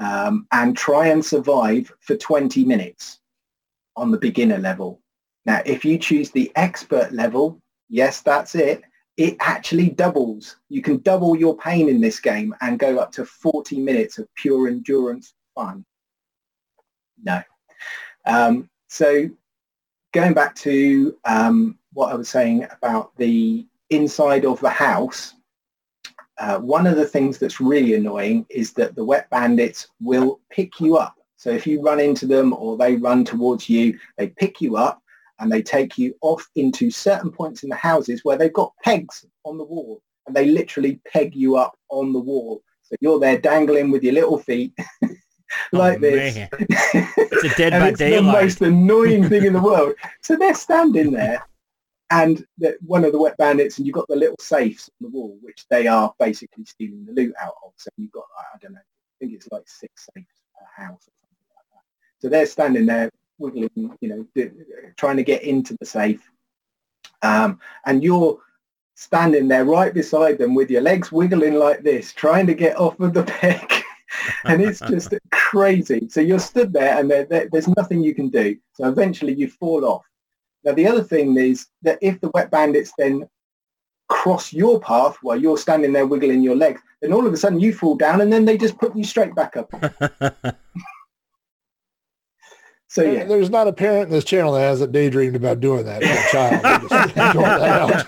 [0.00, 3.19] um, and try and survive for 20 minutes
[4.00, 5.00] on the beginner level.
[5.44, 8.82] Now, if you choose the expert level, yes, that's it.
[9.16, 10.56] it actually doubles.
[10.70, 14.26] You can double your pain in this game and go up to 40 minutes of
[14.34, 15.84] pure endurance fun.
[17.22, 17.42] No.
[18.24, 19.28] Um, so
[20.12, 25.34] going back to um, what I was saying about the inside of the house,
[26.38, 30.80] uh, one of the things that's really annoying is that the wet bandits will pick
[30.80, 31.19] you up.
[31.40, 35.02] So if you run into them or they run towards you, they pick you up
[35.38, 39.24] and they take you off into certain points in the houses where they've got pegs
[39.44, 42.62] on the wall and they literally peg you up on the wall.
[42.82, 44.74] So you're there dangling with your little feet
[45.72, 46.34] like Oh, this.
[46.36, 46.48] man.
[47.32, 49.94] It's a Dead by it's the most annoying thing in the world.
[50.20, 51.42] So they're standing there
[52.10, 55.16] and the, one of the wet bandits and you've got the little safes on the
[55.16, 57.72] wall, which they are basically stealing the loot out of.
[57.78, 61.12] So you've got, I don't know, I think it's like six safes per house or
[61.20, 61.84] something like that.
[62.20, 63.70] So they're standing there wiggling,
[64.00, 64.50] you know,
[64.96, 66.30] trying to get into the safe.
[67.22, 68.38] Um, and you're
[68.94, 73.00] standing there right beside them with your legs wiggling like this, trying to get off
[73.00, 73.72] of the peg.
[74.44, 76.08] and it's just crazy.
[76.10, 78.56] So you're stood there and there, there- there's nothing you can do.
[78.74, 80.04] So eventually you fall off.
[80.64, 83.26] Now the other thing is that if the wet bandits then
[84.08, 87.60] cross your path while you're standing there wiggling your legs, then all of a sudden
[87.60, 89.72] you fall down and then they just put you straight back up.
[92.90, 96.02] So yeah, There's not a parent in this channel that hasn't daydreamed about doing that
[96.02, 96.62] as a child.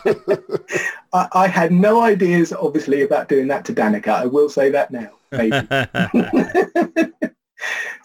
[0.03, 0.93] That.
[1.13, 4.09] I, I had no ideas obviously about doing that to Danica.
[4.09, 5.13] I will say that now.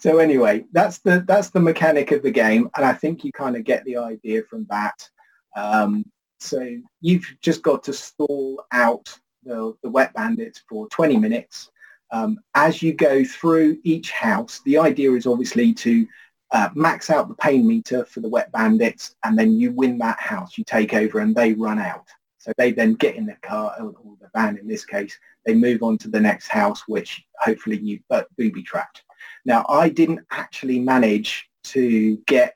[0.00, 3.56] So anyway, that's the that's the mechanic of the game, and I think you kind
[3.56, 5.10] of get the idea from that.
[5.56, 6.04] Um,
[6.38, 6.64] so
[7.00, 11.72] you've just got to stall out the, the wet bandits for 20 minutes.
[12.12, 16.06] Um, as you go through each house, the idea is obviously to
[16.50, 20.18] uh, max out the pain meter for the wet bandits, and then you win that
[20.18, 20.56] house.
[20.56, 22.06] You take over, and they run out.
[22.38, 25.18] So they then get in the car, or the van in this case.
[25.44, 29.02] They move on to the next house, which hopefully you uh, booby trapped.
[29.44, 32.54] Now, I didn't actually manage to get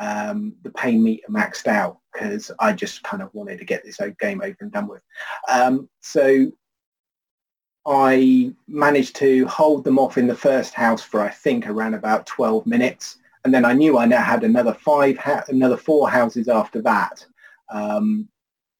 [0.00, 4.00] um, the pain meter maxed out because I just kind of wanted to get this
[4.20, 5.02] game over and done with.
[5.50, 6.50] Um, so
[7.86, 12.26] I managed to hold them off in the first house for I think around about
[12.26, 16.48] 12 minutes, and then I knew I now had another five, ha- another four houses
[16.48, 17.24] after that.
[17.70, 18.28] Um,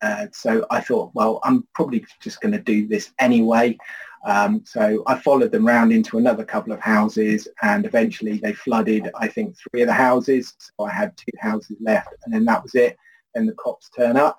[0.01, 3.79] uh, so I thought, well, I'm probably just going to do this anyway.
[4.27, 9.11] Um, so I followed them round into another couple of houses and eventually they flooded,
[9.15, 10.55] I think, three of the houses.
[10.59, 12.97] So I had two houses left and then that was it.
[13.35, 14.39] Then the cops turn up,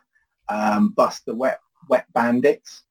[0.49, 2.83] um, bust the wet, wet bandits.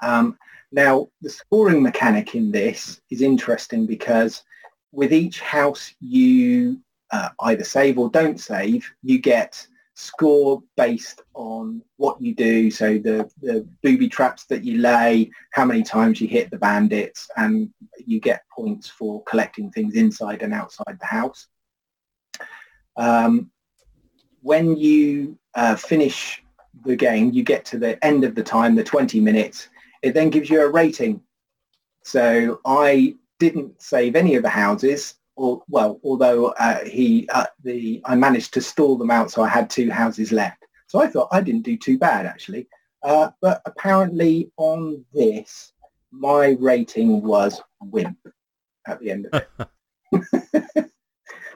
[0.00, 0.38] Um,
[0.70, 4.42] now, the scoring mechanic in this is interesting because
[4.92, 6.80] with each house you
[7.10, 12.70] uh, either save or don't save, you get score based on what you do.
[12.70, 17.28] So the, the booby traps that you lay, how many times you hit the bandits,
[17.36, 21.48] and you get points for collecting things inside and outside the house.
[22.96, 23.50] Um,
[24.42, 26.42] when you uh, finish
[26.84, 29.68] the game, you get to the end of the time, the 20 minutes,
[30.02, 31.20] it then gives you a rating.
[32.04, 38.02] So I didn't save any of the houses or well, although uh, he uh, the
[38.04, 40.64] I managed to stall them out, so I had two houses left.
[40.88, 42.68] So I thought I didn't do too bad actually.
[43.02, 45.72] Uh, but apparently on this,
[46.10, 48.18] my rating was wimp
[48.86, 49.68] at the end of it.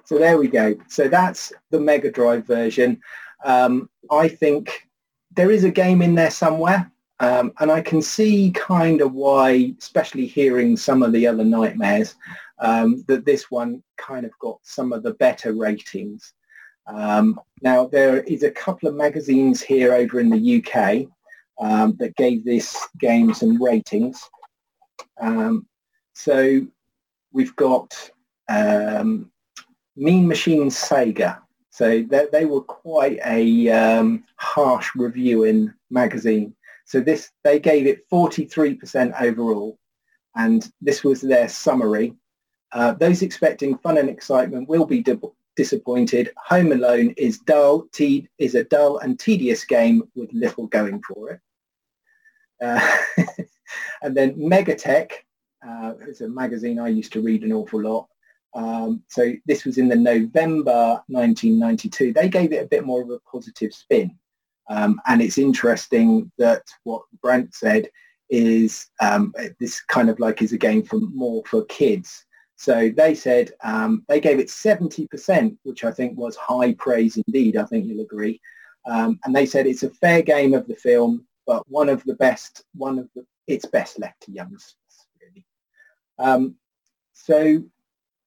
[0.04, 0.76] so there we go.
[0.88, 3.00] So that's the Mega Drive version.
[3.44, 4.88] Um, I think
[5.34, 6.90] there is a game in there somewhere.
[7.20, 12.16] Um, and I can see kind of why, especially hearing some of the other nightmares,
[12.58, 16.32] um, that this one kind of got some of the better ratings.
[16.86, 21.06] Um, now, there is a couple of magazines here over in the UK
[21.60, 24.28] um, that gave this game some ratings.
[25.20, 25.66] Um,
[26.14, 26.66] so
[27.32, 27.94] we've got
[28.48, 29.30] um,
[29.96, 31.38] Mean Machine Sega.
[31.70, 36.54] So they, they were quite a harsh reviewing magazine.
[36.86, 39.78] So this they gave it 43% overall,
[40.36, 42.14] and this was their summary.
[42.72, 45.18] Uh, those expecting fun and excitement will be di-
[45.56, 46.30] disappointed.
[46.46, 51.30] Home Alone is dull, te- is a dull and tedious game with little going for
[51.30, 51.40] it.
[52.62, 52.96] Uh,
[54.02, 55.12] and then Megatech,
[55.66, 58.08] uh, it's a magazine I used to read an awful lot.
[58.54, 62.12] Um, so this was in the November 1992.
[62.12, 64.18] They gave it a bit more of a positive spin.
[64.72, 67.88] Um, and it's interesting that what Brent said
[68.30, 72.24] is um, this kind of like is a game for more for kids.
[72.56, 77.56] So they said um, they gave it 70%, which I think was high praise indeed.
[77.58, 78.40] I think you'll agree.
[78.86, 82.14] Um, and they said it's a fair game of the film, but one of the
[82.14, 84.74] best, one of the, it's best left to youngsters,
[85.20, 85.44] really.
[86.18, 86.54] Um,
[87.12, 87.62] so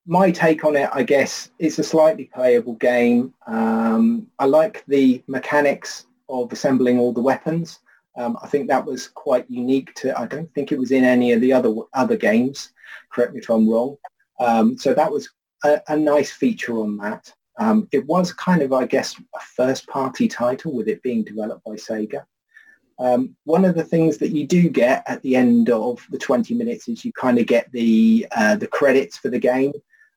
[0.05, 3.33] my take on it, I guess, it's a slightly playable game.
[3.47, 7.79] Um, I like the mechanics of assembling all the weapons.
[8.17, 11.33] Um, I think that was quite unique to, I don't think it was in any
[11.33, 12.71] of the other other games.
[13.11, 13.97] Correct me if I'm wrong.
[14.39, 15.29] Um, so that was
[15.63, 17.31] a, a, nice feature on that.
[17.57, 21.63] Um, it was kind of, I guess, a first party title with it being developed
[21.63, 22.25] by Sega.
[22.99, 26.53] Um, one of the things that you do get at the end of the 20
[26.53, 29.73] minutes is you kind of get the uh, the credits for the game.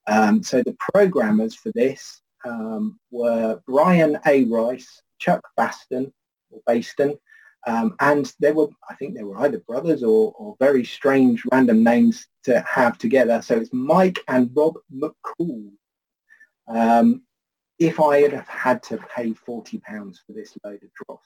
[0.07, 4.45] Um, so the programmers for this um, were Brian A.
[4.45, 6.13] Rice, Chuck Baston,
[6.51, 7.19] or Baston,
[7.67, 11.83] um, and they were, I think they were either brothers or, or, very strange random
[11.83, 13.43] names to have together.
[13.43, 15.71] So it's Mike and Rob McCool.
[16.69, 17.23] Um,
[17.79, 19.83] if I had had to pay £40
[20.27, 21.23] for this load of dross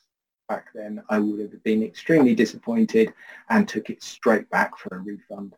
[0.48, 3.12] back then, I would have been extremely disappointed
[3.50, 5.54] and took it straight back for a refund.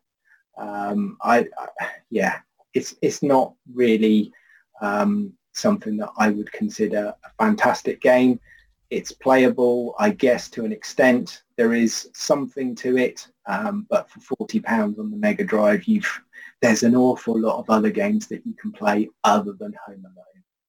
[0.57, 2.39] Um, I, I, yeah,
[2.73, 4.31] it's, it's not really
[4.81, 8.39] um, something that I would consider a fantastic game.
[8.89, 11.43] It's playable, I guess, to an extent.
[11.55, 16.21] There is something to it, um, but for forty pounds on the Mega Drive, you've
[16.61, 20.25] there's an awful lot of other games that you can play other than Home Alone.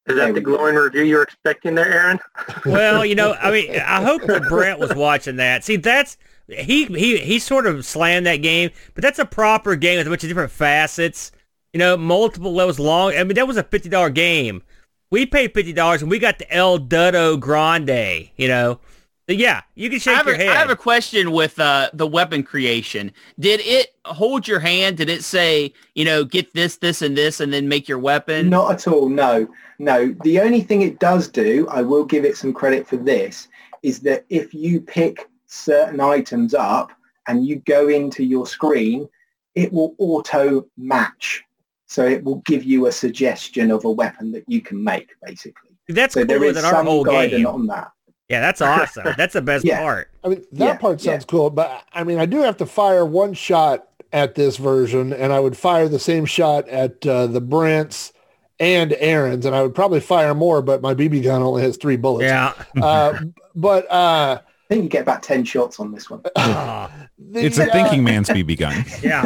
[0.06, 2.20] Is that the glowing review you're expecting there, Aaron?
[2.66, 5.64] well, you know, I mean, I hope that Brent was watching that.
[5.64, 6.16] See, that's
[6.48, 10.10] he he he sort of slammed that game, but that's a proper game with a
[10.10, 11.32] bunch of different facets.
[11.72, 13.14] You know, multiple levels long.
[13.16, 14.62] I mean, that was a fifty dollar game
[15.10, 18.30] we paid fifty dollars and we got the El Dudo Grande.
[18.36, 18.80] You know,
[19.28, 20.48] yeah, you can shake your a, head.
[20.48, 23.12] I have a question with uh, the weapon creation.
[23.38, 24.96] Did it hold your hand?
[24.96, 28.48] Did it say, you know, get this, this, and this, and then make your weapon?
[28.50, 29.08] Not at all.
[29.08, 30.14] No, no.
[30.22, 33.48] The only thing it does do, I will give it some credit for this,
[33.82, 36.92] is that if you pick certain items up
[37.26, 39.08] and you go into your screen,
[39.56, 41.42] it will auto match
[41.86, 45.70] so it will give you a suggestion of a weapon that you can make, basically.
[45.88, 47.46] That's so cooler than our whole game.
[47.46, 47.92] on that.
[48.28, 49.14] Yeah, that's awesome.
[49.16, 49.78] that's the best yeah.
[49.78, 50.10] part.
[50.24, 51.30] I mean, that yeah, part sounds yeah.
[51.30, 55.32] cool, but I mean, I do have to fire one shot at this version, and
[55.32, 58.12] I would fire the same shot at uh, the Brents
[58.58, 61.96] and Aaron's, and I would probably fire more, but my BB gun only has three
[61.96, 62.24] bullets.
[62.24, 62.54] Yeah.
[62.82, 63.20] uh,
[63.54, 66.22] but uh, I think you get about 10 shots on this one.
[66.34, 68.84] the, it's a thinking man's BB gun.
[69.00, 69.22] Yeah.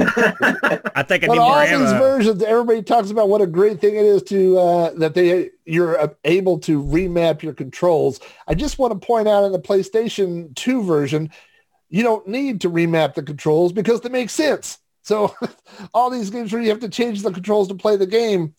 [0.95, 1.99] I think I but need all more these ammo.
[1.99, 6.15] versions, everybody talks about what a great thing it is to, uh, that they, you're
[6.25, 8.21] able to remap your controls.
[8.47, 11.31] I just want to point out in the PlayStation 2 version,
[11.89, 14.77] you don't need to remap the controls because they make sense.
[15.03, 15.35] So
[15.95, 18.55] all these games where you have to change the controls to play the game,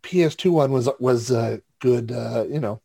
[0.00, 2.80] PS2 one was, was uh, good, uh, you know,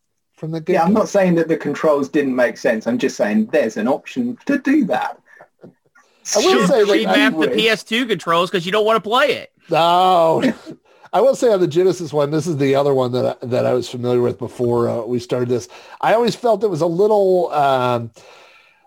[0.46, 2.88] from the Yeah, I'm not saying that the controls didn't make sense.
[2.88, 5.20] I'm just saying there's an option to do that.
[5.64, 9.52] I will say remap the PS2 controls because you don't want to play it.
[9.70, 10.44] No.
[11.14, 13.66] I will say on the Genesis one, this is the other one that I, that
[13.66, 15.70] I was familiar with before uh, we started this.
[16.02, 18.12] I always felt it was a little, um,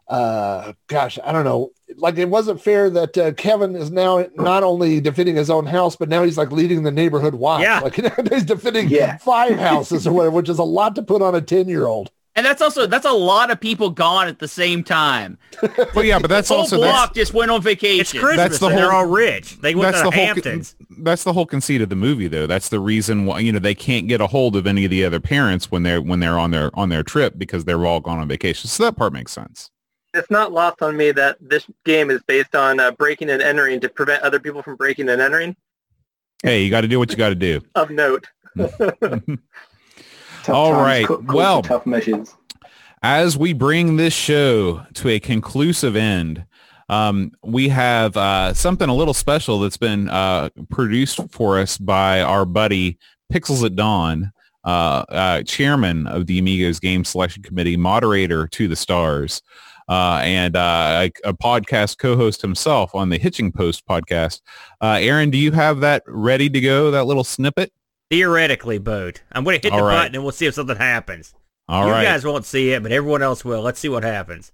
[0.08, 4.62] uh, gosh, I don't know, like it wasn't fair that uh, Kevin is now not
[4.62, 7.62] only defending his own house, but now he's like leading the neighborhood watch.
[7.62, 7.80] Yeah.
[7.80, 7.94] Like
[8.32, 9.18] he's defending yeah.
[9.18, 12.10] five houses or whatever, which is a lot to put on a 10 year old.
[12.36, 15.38] And that's also that's a lot of people gone at the same time.
[15.94, 18.00] well, yeah, but that's the whole also block just went on vacation.
[18.00, 18.36] It's Christmas.
[18.36, 19.58] That's the whole, they're all rich.
[19.60, 20.76] They went that's to the Hamptons.
[20.78, 22.46] Whole, that's the whole conceit of the movie, though.
[22.46, 25.04] That's the reason why you know they can't get a hold of any of the
[25.04, 28.20] other parents when they're when they're on their on their trip because they're all gone
[28.20, 28.68] on vacation.
[28.68, 29.72] So that part makes sense
[30.18, 33.80] it's not lost on me that this game is based on uh, breaking and entering
[33.80, 35.56] to prevent other people from breaking and entering.
[36.42, 37.62] Hey, you got to do what you got to do.
[37.74, 38.26] of note.
[40.48, 41.06] All right.
[41.24, 42.34] well, tough measures.
[43.02, 46.44] As we bring this show to a conclusive end,
[46.88, 52.22] um, we have uh, something a little special that's been uh, produced for us by
[52.22, 52.98] our buddy
[53.32, 54.32] Pixels at Dawn,
[54.64, 59.42] uh, uh chairman of the Amigos Game Selection Committee, moderator to the stars
[59.88, 64.42] uh, and uh, a, a, podcast co-host himself on the Hitching Post podcast.
[64.82, 66.90] Uh, Aaron, do you have that ready to go?
[66.90, 67.72] That little snippet?
[68.10, 69.22] Theoretically, Boat.
[69.32, 70.02] I'm going to hit All the right.
[70.02, 71.34] button and we'll see if something happens.
[71.68, 72.04] All you right.
[72.04, 73.62] guys won't see it, but everyone else will.
[73.62, 74.52] Let's see what happens.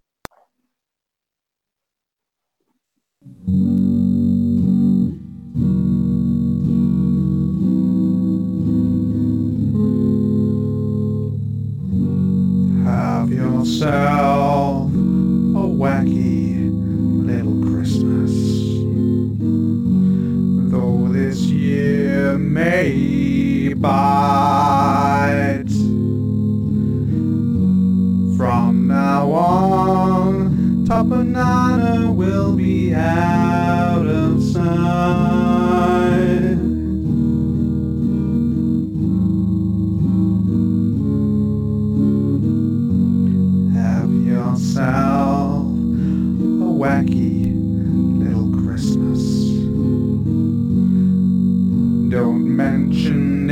[12.84, 14.63] Have yourself a
[15.84, 16.56] wacky
[17.26, 18.32] little Christmas.
[20.72, 25.68] Though this year may bite,
[28.38, 33.43] from now on, Top Banana will be out.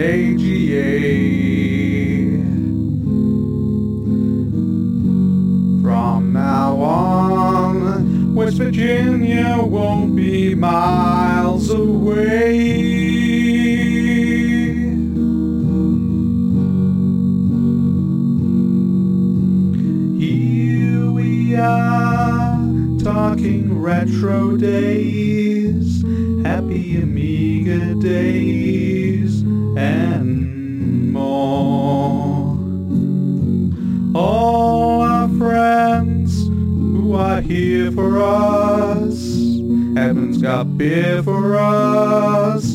[0.03, 1.23] AGA.
[5.83, 12.59] From now on, West Virginia won't be miles away.
[20.19, 22.59] Here we are,
[23.05, 26.03] talking retro days,
[26.45, 28.92] happy Amiga days,
[34.15, 39.39] All our friends who are here for us,
[39.97, 42.72] Edmund's got beer for us,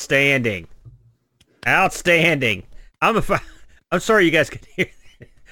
[0.00, 0.66] Outstanding.
[1.68, 2.62] Outstanding.
[3.02, 3.42] I'm a fi-
[3.92, 4.86] I'm sorry you guys could hear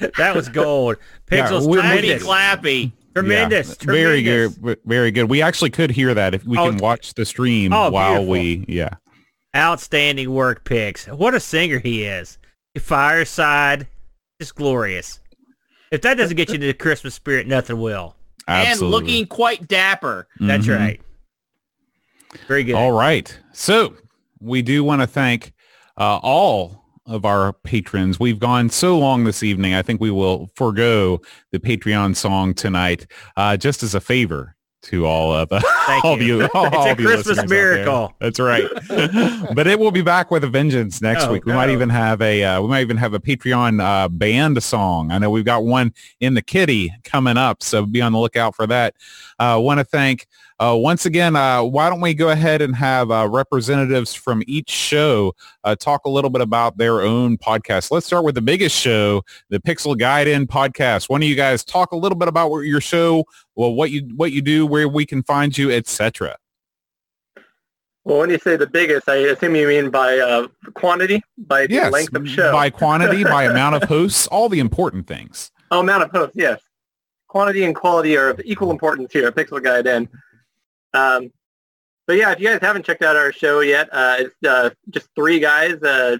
[0.00, 0.14] that.
[0.16, 0.96] That was gold.
[1.30, 2.22] Yeah, Pixels tremendous.
[2.22, 2.92] clappy.
[3.14, 3.76] Tremendous.
[3.80, 4.78] Yeah, very good.
[4.86, 5.24] Very good.
[5.28, 8.32] We actually could hear that if we Oh, can watch the stream oh, while beautiful.
[8.32, 8.88] we, yeah.
[9.54, 11.06] Outstanding work, Pix.
[11.08, 12.38] What a singer he is.
[12.78, 13.86] Fireside,
[14.40, 15.20] just glorious.
[15.92, 18.16] If that doesn't get you into the Christmas spirit, nothing will.
[18.46, 18.86] Absolutely.
[18.86, 20.26] And looking quite dapper.
[20.40, 20.78] That's Mhm.
[20.78, 21.00] right.
[22.46, 22.74] Very good.
[22.74, 23.38] All right.
[23.52, 23.94] So
[24.40, 25.52] we do want to thank
[25.96, 28.20] uh, all of our patrons.
[28.20, 29.74] We've gone so long this evening.
[29.74, 31.20] I think we will forego
[31.52, 33.06] the Patreon song tonight
[33.36, 36.42] uh, just as a favor to all of uh, Thank all of you.
[36.42, 36.48] you.
[36.54, 37.74] All, It's a all you Christmas listeners out there.
[37.76, 38.14] miracle.
[38.20, 38.64] That's right.
[39.54, 41.46] but it will be back with a vengeance next Oh, week.
[41.46, 45.10] We might even have a uh, we might even have a Patreon uh, band song.
[45.10, 48.54] I know we've got one in the kitty coming up, so be on the lookout
[48.54, 48.94] for that.
[49.38, 50.26] Uh, want to thank
[50.60, 51.36] uh, once again.
[51.36, 55.32] Uh, why don't we go ahead and have uh, representatives from each show
[55.64, 57.90] uh, talk a little bit about their own podcast?
[57.90, 61.08] Let's start with the biggest show, the Pixel Gaiden podcast.
[61.08, 63.24] One of you guys talk a little bit about what your show,
[63.54, 66.36] well, what you what you do, where we can find you, etc.
[68.04, 71.74] Well, when you say the biggest, I assume you mean by uh, quantity, by the
[71.74, 72.50] Yes, length of show.
[72.52, 75.50] by quantity, by amount of hosts, all the important things.
[75.70, 76.58] Oh, amount of hosts, yes.
[77.26, 80.08] Quantity and quality are of equal importance here at Pixel Gaiden.
[80.94, 81.30] Um,
[82.06, 85.08] but yeah, if you guys haven't checked out our show yet, uh, it's uh, just
[85.14, 86.16] three guys uh,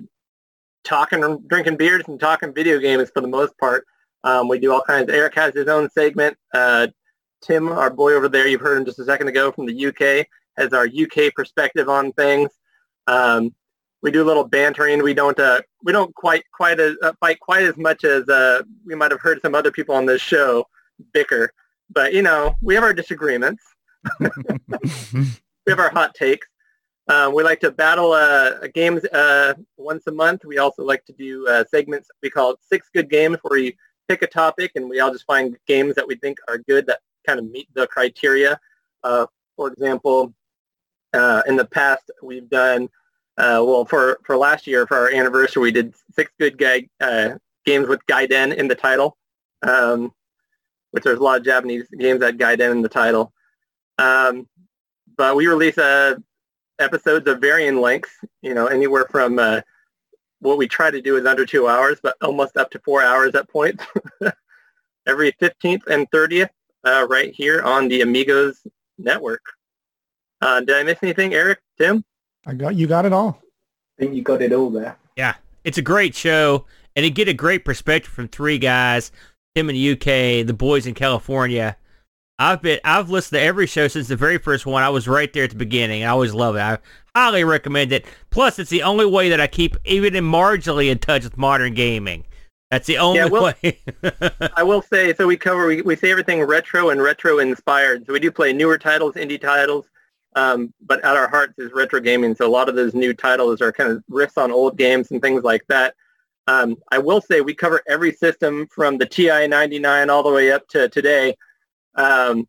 [0.85, 3.87] talking, drinking beers and talking video games for the most part.
[4.25, 5.11] Um, we do all kinds.
[5.11, 6.37] Eric has his own segment.
[6.53, 6.89] Uh,
[7.41, 10.27] Tim, our boy over there, you've heard him just a second ago from the UK,
[10.57, 12.51] has our UK perspective on things.
[13.07, 13.55] Um,
[14.03, 15.03] we do a little bantering.
[15.03, 18.63] We don't uh, we don't quite quite as uh, fight quite as much as uh,
[18.85, 20.67] we might have heard some other people on this show
[21.13, 21.53] bicker.
[21.91, 23.63] but you know, we have our disagreements.
[24.21, 25.29] we
[25.69, 26.47] have our hot takes.
[27.09, 30.45] Uh, we like to battle uh, games uh, once a month.
[30.45, 33.77] We also like to do uh, segments we call it Six Good Games, where we
[34.09, 37.01] pick a topic and we all just find games that we think are good that
[37.27, 38.61] kind of meet the criteria.
[39.03, 39.27] Uh,
[39.57, 40.35] for example,
[41.15, 42.89] uh, in the past, we've done,
[43.39, 46.89] well, for, for last year, for our anniversary, we did six good ga-
[47.65, 49.17] games with Gaiden in the title,
[49.63, 50.13] um,
[50.91, 53.33] which there's a lot of Japanese games that Gaiden in the title.
[53.99, 54.49] Um,
[55.17, 56.23] but we release a
[56.79, 58.13] episodes of varying lengths,
[58.43, 59.61] you know, anywhere from uh,
[60.41, 63.35] what we try to do is under two hours, but almost up to four hours
[63.35, 63.85] at points.
[65.07, 66.51] Every 15th and 30th
[66.85, 68.63] uh, right here on the Amigos
[68.99, 69.43] network.
[70.41, 72.05] Uh, did I miss anything, Eric, Tim?
[72.47, 73.41] I got you got it all.
[73.99, 74.97] I think you got it all there.
[75.17, 75.35] Yeah,
[75.65, 79.11] it's a great show, and you get a great perspective from three guys,
[79.55, 81.77] Tim in the UK, the boys in California.
[82.39, 84.83] I've been I've listened to every show since the very first one.
[84.83, 86.05] I was right there at the beginning.
[86.05, 86.61] I always love it.
[86.61, 86.79] I
[87.15, 88.07] highly recommend it.
[88.31, 91.75] Plus, it's the only way that I keep even in marginally in touch with modern
[91.75, 92.25] gaming.
[92.71, 93.81] That's the only Yeah, well- way.
[94.57, 98.07] I will say, so we cover, we, we say everything retro and retro inspired.
[98.07, 99.87] So we do play newer titles, indie titles,
[100.37, 102.35] um, but at our hearts is retro gaming.
[102.37, 105.21] So a lot of those new titles are kind of riffs on old games and
[105.23, 105.95] things like that.
[106.47, 110.69] Um, I will say we cover every system from the TI-99 all the way up
[110.69, 111.37] to today.
[111.99, 112.49] Um,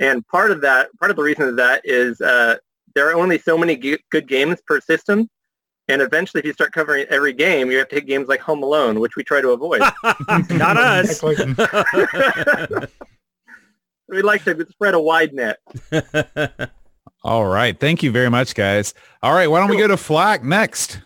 [0.00, 2.56] and part of that, part of the reason of that is uh,
[2.94, 5.30] there are only so many g- good games per system.
[5.86, 8.62] And eventually, if you start covering every game, you have to hit games like Home
[8.62, 9.80] Alone, which we try to avoid.
[10.50, 11.22] Not us.
[14.08, 15.58] we like to spread a wide net.
[17.22, 17.78] All right.
[17.78, 18.94] Thank you very much, guys.
[19.22, 19.46] All right.
[19.46, 21.00] Why don't we go to Flack next?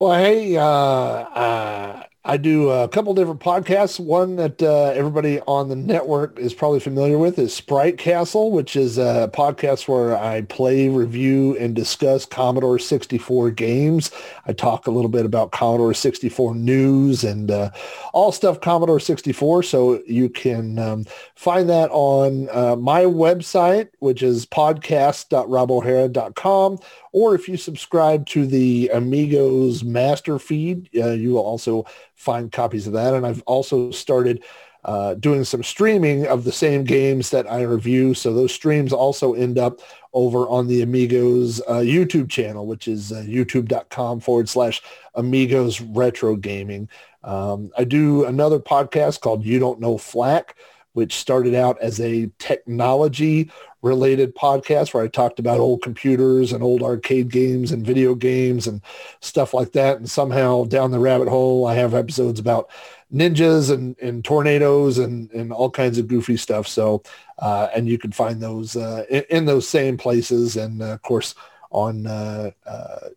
[0.00, 4.00] Well, hey, uh, uh, I do a couple different podcasts.
[4.00, 8.76] One that uh, everybody on the network is probably familiar with is Sprite Castle, which
[8.76, 14.10] is a podcast where I play, review, and discuss Commodore 64 games.
[14.46, 17.72] I talk a little bit about Commodore 64 news and uh,
[18.14, 19.62] all stuff Commodore 64.
[19.64, 26.78] So you can um, find that on uh, my website, which is podcast.robohara.com.
[27.12, 31.84] Or if you subscribe to the Amigos master feed, uh, you will also
[32.24, 33.14] find copies of that.
[33.14, 34.42] And I've also started
[34.84, 38.12] uh, doing some streaming of the same games that I review.
[38.12, 39.80] So those streams also end up
[40.12, 44.82] over on the Amigos uh, YouTube channel, which is uh, youtube.com forward slash
[45.14, 46.88] Amigos Retro Gaming.
[47.22, 50.56] Um, I do another podcast called You Don't Know Flack,
[50.94, 53.50] which started out as a technology
[53.82, 58.66] related podcast where I talked about old computers and old arcade games and video games
[58.66, 58.80] and
[59.20, 59.98] stuff like that.
[59.98, 62.70] And somehow down the rabbit hole, I have episodes about
[63.12, 66.66] ninjas and, and tornadoes and, and all kinds of goofy stuff.
[66.66, 67.02] So,
[67.38, 70.56] uh, and you can find those uh, in, in those same places.
[70.56, 71.34] And uh, of course,
[71.70, 73.08] on uh, uh,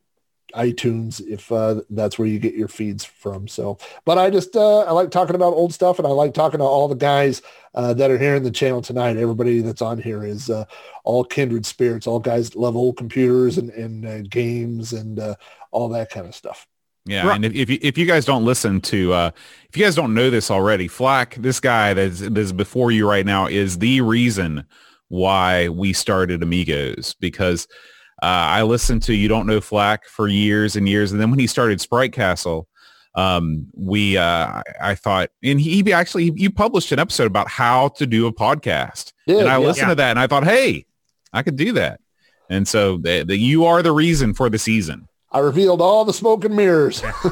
[0.58, 3.48] iTunes if uh, that's where you get your feeds from.
[3.48, 6.60] So, but I just uh, I like talking about old stuff, and I like talking
[6.60, 7.42] to all the guys
[7.74, 9.18] uh, that are here in the channel tonight.
[9.18, 10.66] Everybody that's on here is uh,
[11.04, 15.36] all kindred spirits, all guys that love old computers and, and uh, games and uh,
[15.72, 16.68] all that kind of stuff.
[17.06, 19.32] Yeah, and if, if you, if you guys don't listen to, uh,
[19.70, 23.26] if you guys don't know this already, Flack, this guy that's, that's before you right
[23.26, 24.66] now is the reason
[25.08, 27.68] why we started Amigos because
[28.26, 31.48] I listened to You Don't Know Flack for years and years, and then when he
[31.48, 32.68] started Sprite Castle,
[33.16, 37.90] um, we uh, I thought, and he, he actually you published an episode about how
[37.90, 39.66] to do a podcast, Yeah, and I yeah.
[39.68, 39.90] listened Yeah.
[39.90, 40.86] to that, and I thought, hey,
[41.34, 42.00] I could do that,
[42.50, 45.08] and so the, the, you are the reason for the season.
[45.32, 47.02] I revealed all the smoke and mirrors.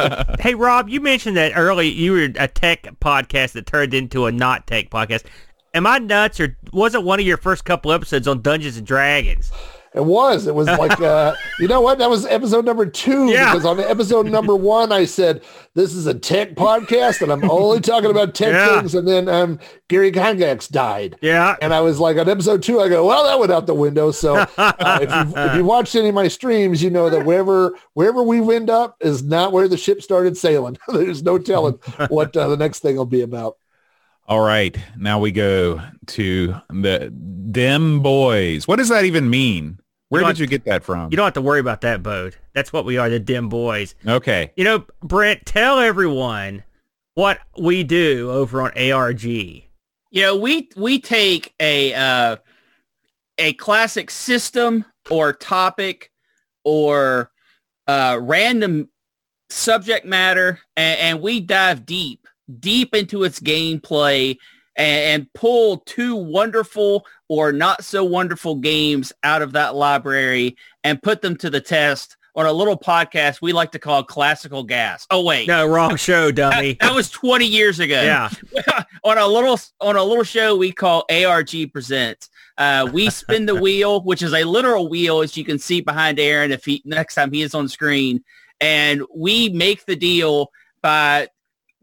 [0.40, 4.32] hey, Rob, you mentioned that early you were a tech podcast that turned into a
[4.32, 5.24] not tech podcast.
[5.72, 9.52] Am I nuts, or wasn't one of your first couple episodes on Dungeons and Dragons?
[9.96, 10.46] It was.
[10.46, 11.96] It was like, uh, you know what?
[11.98, 13.28] That was episode number two.
[13.30, 13.50] Yeah.
[13.50, 15.42] Because on episode number one, I said,
[15.72, 18.78] this is a tech podcast and I'm only talking about tech Yeah.
[18.80, 18.94] things.
[18.94, 19.58] And then um,
[19.88, 21.16] Gary Gygax died.
[21.22, 21.56] Yeah.
[21.62, 24.10] And I was like, on episode two, I go, well, that went out the window.
[24.10, 27.72] So uh, if, you if you watched any of my streams, you know that wherever
[27.94, 30.76] wherever we wind up is not where the ship started sailing.
[30.88, 31.74] There's no telling
[32.08, 33.56] what uh, the next thing will be about.
[34.28, 37.10] All right, now we go to the
[37.50, 38.66] Dem Boys.
[38.68, 39.78] What does that even mean?
[40.08, 41.10] Where You did you get that from?
[41.10, 42.36] You don't have to worry about that, Bode.
[42.52, 43.94] That's what we are, the dim boys.
[44.06, 44.52] Okay.
[44.56, 46.62] You know, Brent, tell everyone
[47.14, 49.24] what we do over on ARG.
[49.24, 52.36] You know, we we take a uh,
[53.38, 56.12] a classic system or topic
[56.64, 57.30] or
[57.88, 58.88] uh, random
[59.50, 62.26] subject matter, and, and we dive deep,
[62.60, 64.36] deep into its gameplay
[64.76, 71.02] and, and pull two wonderful or not so wonderful games out of that library and
[71.02, 75.06] put them to the test on a little podcast we like to call Classical Gas.
[75.10, 76.72] Oh wait, No, wrong show, dummy.
[76.74, 78.02] that, that was 20 years ago.
[78.02, 78.30] yeah.
[79.04, 82.28] on a little on a little show we call ARG Presents.
[82.58, 86.18] Uh, we spin the wheel, which is a literal wheel, as you can see behind
[86.18, 86.52] Aaron.
[86.52, 88.22] If he next time he is on screen,
[88.60, 90.50] and we make the deal
[90.82, 91.28] by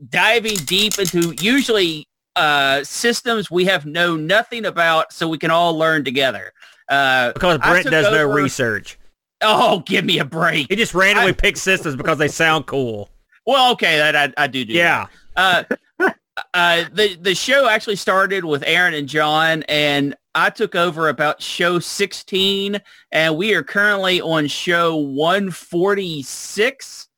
[0.10, 5.78] diving deep into usually uh, systems we have known nothing about, so we can all
[5.78, 6.52] learn together.
[6.90, 8.98] Uh, Because I Brent does no research.
[9.42, 10.68] Oh, give me a break.
[10.70, 13.10] He just randomly picks systems because they sound cool.
[13.46, 14.74] Well, okay, that I, I do do.
[14.74, 15.08] Yeah.
[15.36, 15.64] uh,
[16.54, 21.42] uh, the the show actually started with Aaron and John, and I took over about
[21.42, 22.80] show 16,
[23.12, 27.10] and we are currently on show 146.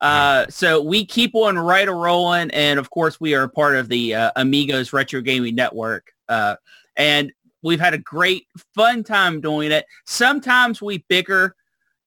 [0.00, 3.76] Uh, so we keep on right a rolling, and of course we are a part
[3.76, 6.56] of the uh, Amigos Retro Gaming Network, uh,
[6.96, 9.84] and we've had a great fun time doing it.
[10.06, 11.56] Sometimes we bicker,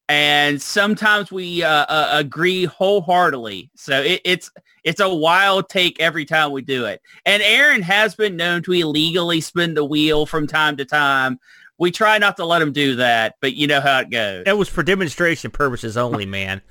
[0.07, 3.69] and sometimes we uh, uh, agree wholeheartedly.
[3.75, 4.51] So it, it's
[4.83, 7.01] it's a wild take every time we do it.
[7.25, 11.39] And Aaron has been known to illegally spin the wheel from time to time.
[11.81, 14.45] We try not to let him do that, but you know how it goes.
[14.45, 16.61] That was for demonstration purposes only, man.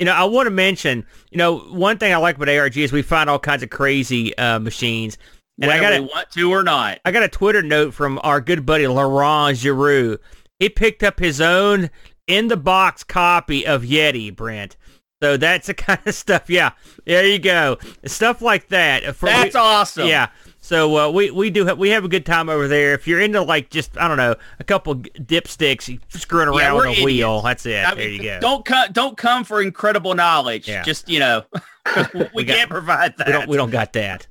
[0.00, 2.90] you know, I want to mention, you know, one thing I like about ARG is
[2.90, 5.16] we find all kinds of crazy uh, machines.
[5.62, 6.98] And I whether got we want to or not.
[7.04, 10.18] I got a Twitter note from our good buddy Laurent Giroux.
[10.58, 11.88] He picked up his own
[12.26, 14.76] in the box copy of Yeti, Brent.
[15.22, 16.48] So that's the kind of stuff.
[16.48, 16.70] Yeah,
[17.04, 17.78] there you go.
[18.04, 19.16] Stuff like that.
[19.16, 20.06] For- That's awesome.
[20.08, 20.28] Yeah.
[20.60, 22.92] So uh, we we do have, we have a good time over there.
[22.92, 26.98] If you're into like just I don't know a couple dipsticks screwing around we're with
[26.98, 27.84] a wheel, that's it.
[27.86, 28.40] I there mean, you go.
[28.40, 28.92] Don't come.
[28.92, 30.68] Don't come for incredible knowledge.
[30.68, 30.82] Yeah.
[30.82, 31.42] Just you know,
[32.14, 33.26] we, We got- can't provide that.
[33.26, 34.26] we don't we don't got that.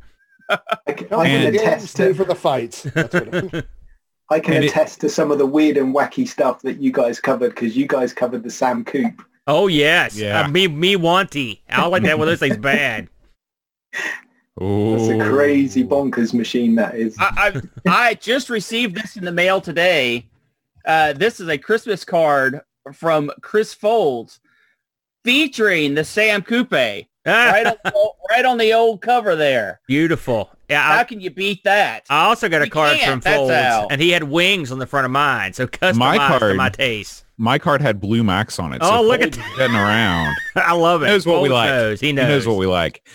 [0.50, 0.58] I
[0.94, 2.84] can, I can attest to for the fights.
[2.84, 3.68] That's what it-
[4.30, 6.92] I can And it- attest to some of the weird and wacky stuff that you
[6.92, 9.24] guys covered because you guys covered the Sam Coop.
[9.48, 10.42] Oh yes, Yeah.
[10.42, 11.62] Uh, me me wanty.
[11.70, 13.08] I like that when those things bad.
[14.60, 17.16] That's a crazy bonkers machine that is.
[17.20, 20.28] I, I I just received this in the mail today.
[20.86, 22.62] Uh, this is a Christmas card
[22.94, 24.40] from Chris Folds
[25.24, 27.06] featuring the Sam Coupe right
[27.68, 29.80] on, the- right on the old cover there.
[29.88, 30.50] Beautiful.
[30.70, 32.06] Yeah, How I, can you beat that?
[32.10, 33.54] I also got a You card can't, from Folds,
[33.92, 36.70] and he had wings on the front of mine, so customized My to card- my
[36.70, 37.26] taste.
[37.38, 38.80] My card had blue max on it.
[38.82, 40.36] Oh, look at is getting around.
[40.56, 41.08] I love it.
[41.08, 41.70] Knows what we like.
[41.70, 42.00] Knows.
[42.00, 42.28] He He knows.
[42.30, 43.08] knows what we like.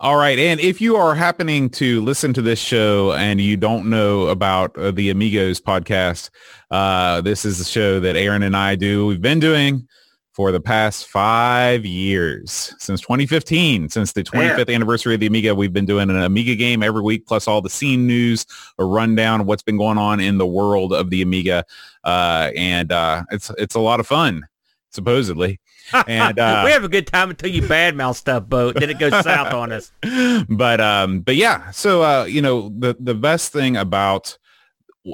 [0.00, 0.36] All right.
[0.36, 4.76] And if you are happening to listen to this show and you don't know about
[4.76, 6.30] uh, the Amigos podcast,
[6.72, 9.06] uh, this is a show that Aaron and I do.
[9.06, 9.86] We've been doing
[10.32, 15.54] for the past five years, since 2015, since the 25th anniversary of the Amiga.
[15.54, 18.46] We've been doing an Amiga game every week, plus all the scene news,
[18.78, 21.64] a rundown of what's been going on in the world of the Amiga.
[22.02, 24.42] Uh, and uh, it's, it's a lot of fun,
[24.90, 25.60] supposedly.
[26.06, 28.76] And uh, we have a good time until you badmouth stuff, boat.
[28.76, 29.92] Then it goes south on us.
[30.48, 34.38] but um but yeah so uh you know the the best thing about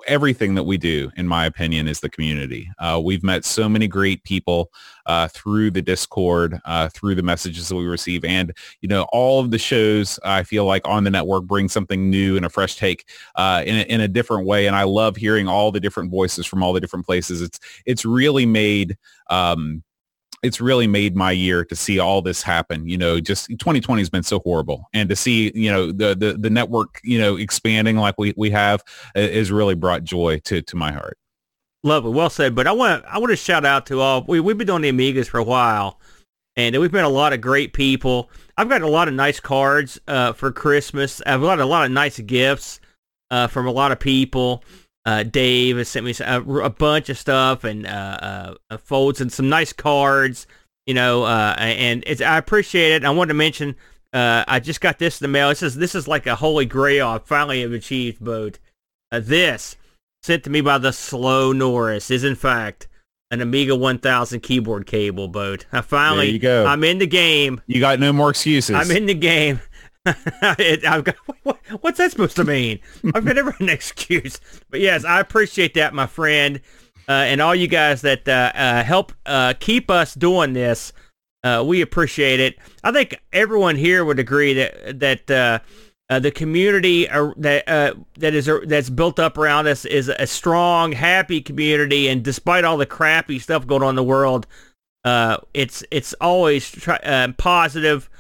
[0.07, 2.71] everything that we do in my opinion is the community.
[2.79, 4.71] Uh we've met so many great people
[5.07, 8.53] uh through the discord uh through the messages that we receive and
[8.83, 12.37] you know all of the shows i feel like on the network bring something new
[12.37, 13.07] and a fresh take
[13.37, 16.45] uh in a, in a different way and i love hearing all the different voices
[16.45, 17.41] from all the different places.
[17.43, 18.97] It's it's really made
[19.31, 19.83] um
[20.43, 22.89] it's really made my year to see all this happen.
[22.89, 26.37] You know, just 2020 has been so horrible, and to see you know the the,
[26.39, 28.83] the network you know expanding like we we have
[29.15, 31.19] is really brought joy to to my heart.
[31.85, 32.55] Lovely, well said.
[32.55, 34.25] But I want I want to shout out to all.
[34.27, 36.01] We we've been doing the Amigas for a while,
[36.57, 38.31] and we've met a lot of great people.
[38.57, 41.23] I've got a lot of nice cards uh, for Christmas.
[41.25, 42.81] I've got a lot of nice gifts
[43.31, 44.65] uh, from a lot of people.
[45.09, 49.33] Uh, Dave has sent me a, a bunch of stuff and uh, uh, folds and
[49.33, 50.47] some nice cards.
[50.87, 53.07] You know, uh, and it's I appreciate it.
[53.07, 53.75] I wanted to mention
[54.13, 55.49] uh, I just got this in the mail.
[55.49, 57.09] This is this is like a holy grail.
[57.09, 58.59] I finally have achieved, boat.
[59.11, 59.79] Uh, this
[60.23, 62.87] sent to me by the slow Norris is in fact
[63.31, 65.65] an Amiga 1000 keyboard cable boat.
[65.73, 66.67] I finally, There you go.
[66.67, 67.63] I'm in the game.
[67.67, 68.77] You got no more excuses.
[68.77, 69.61] I'm in the game.
[70.59, 72.81] it, got, what, what's that supposed to mean?
[73.15, 74.41] I've never an excuse.
[74.71, 76.61] But yes, I appreciate that, my friend,
[77.09, 80.93] uh, and all you guys that uh, uh, help uh, keep us doing this.
[81.45, 82.59] Uh, we appreciate it.
[82.83, 85.31] I think everyone here would agree that that
[86.11, 91.41] uh, the community that that is that's built up around us is a strong, happy
[91.41, 92.09] community.
[92.09, 94.47] And despite all the crappy stuff going on in the world,
[95.55, 96.87] it's it's always
[97.39, 98.11] positive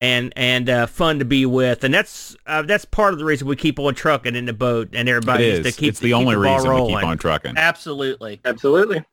[0.00, 3.46] and and uh, fun to be with, and that's uh, that's part of the reason
[3.46, 5.66] we keep on trucking in the boat and It everybody is.
[5.66, 7.54] to keep it's the keep only the ball reason we keep on trucking.
[7.56, 8.40] Absolutely.
[8.44, 9.04] Absolutely.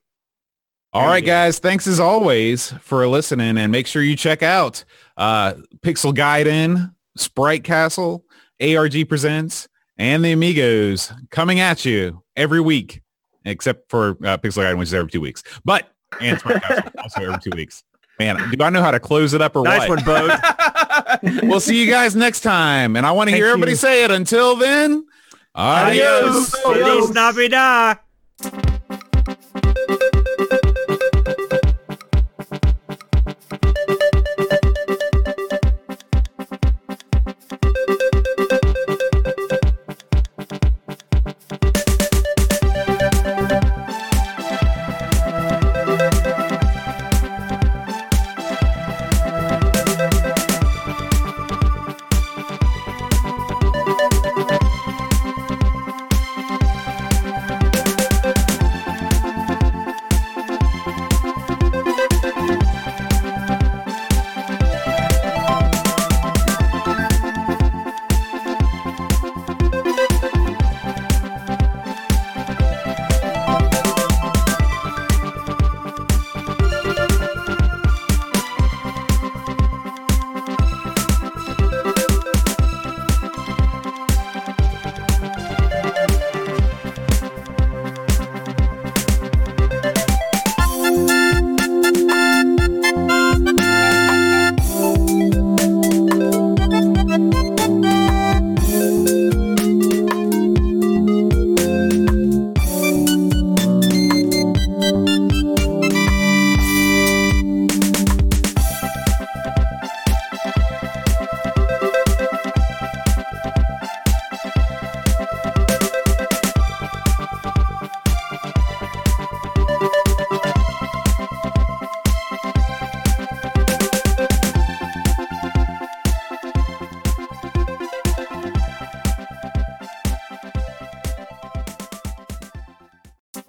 [0.93, 1.59] All right, guys.
[1.59, 4.83] Thanks as always for listening, and make sure you check out
[5.17, 8.23] uh, Pixel Gaiden, Sprite Castle,
[8.61, 13.01] ARG Presents, and the Amigos coming at you every week,
[13.45, 15.43] except for uh, Pixel Gaiden, which is every two weeks.
[15.65, 15.91] But
[16.21, 17.83] and Sprite Castle also every two weeks.
[18.19, 20.03] Man, do I know how to close it up or Nice what?
[20.05, 20.39] one, Boat.
[21.43, 23.77] we'll see you guys next time, and I want to hear everybody you.
[23.77, 24.11] say it.
[24.11, 25.05] Until then,
[25.53, 26.49] adios.
[26.61, 27.99] Feliz Navidad.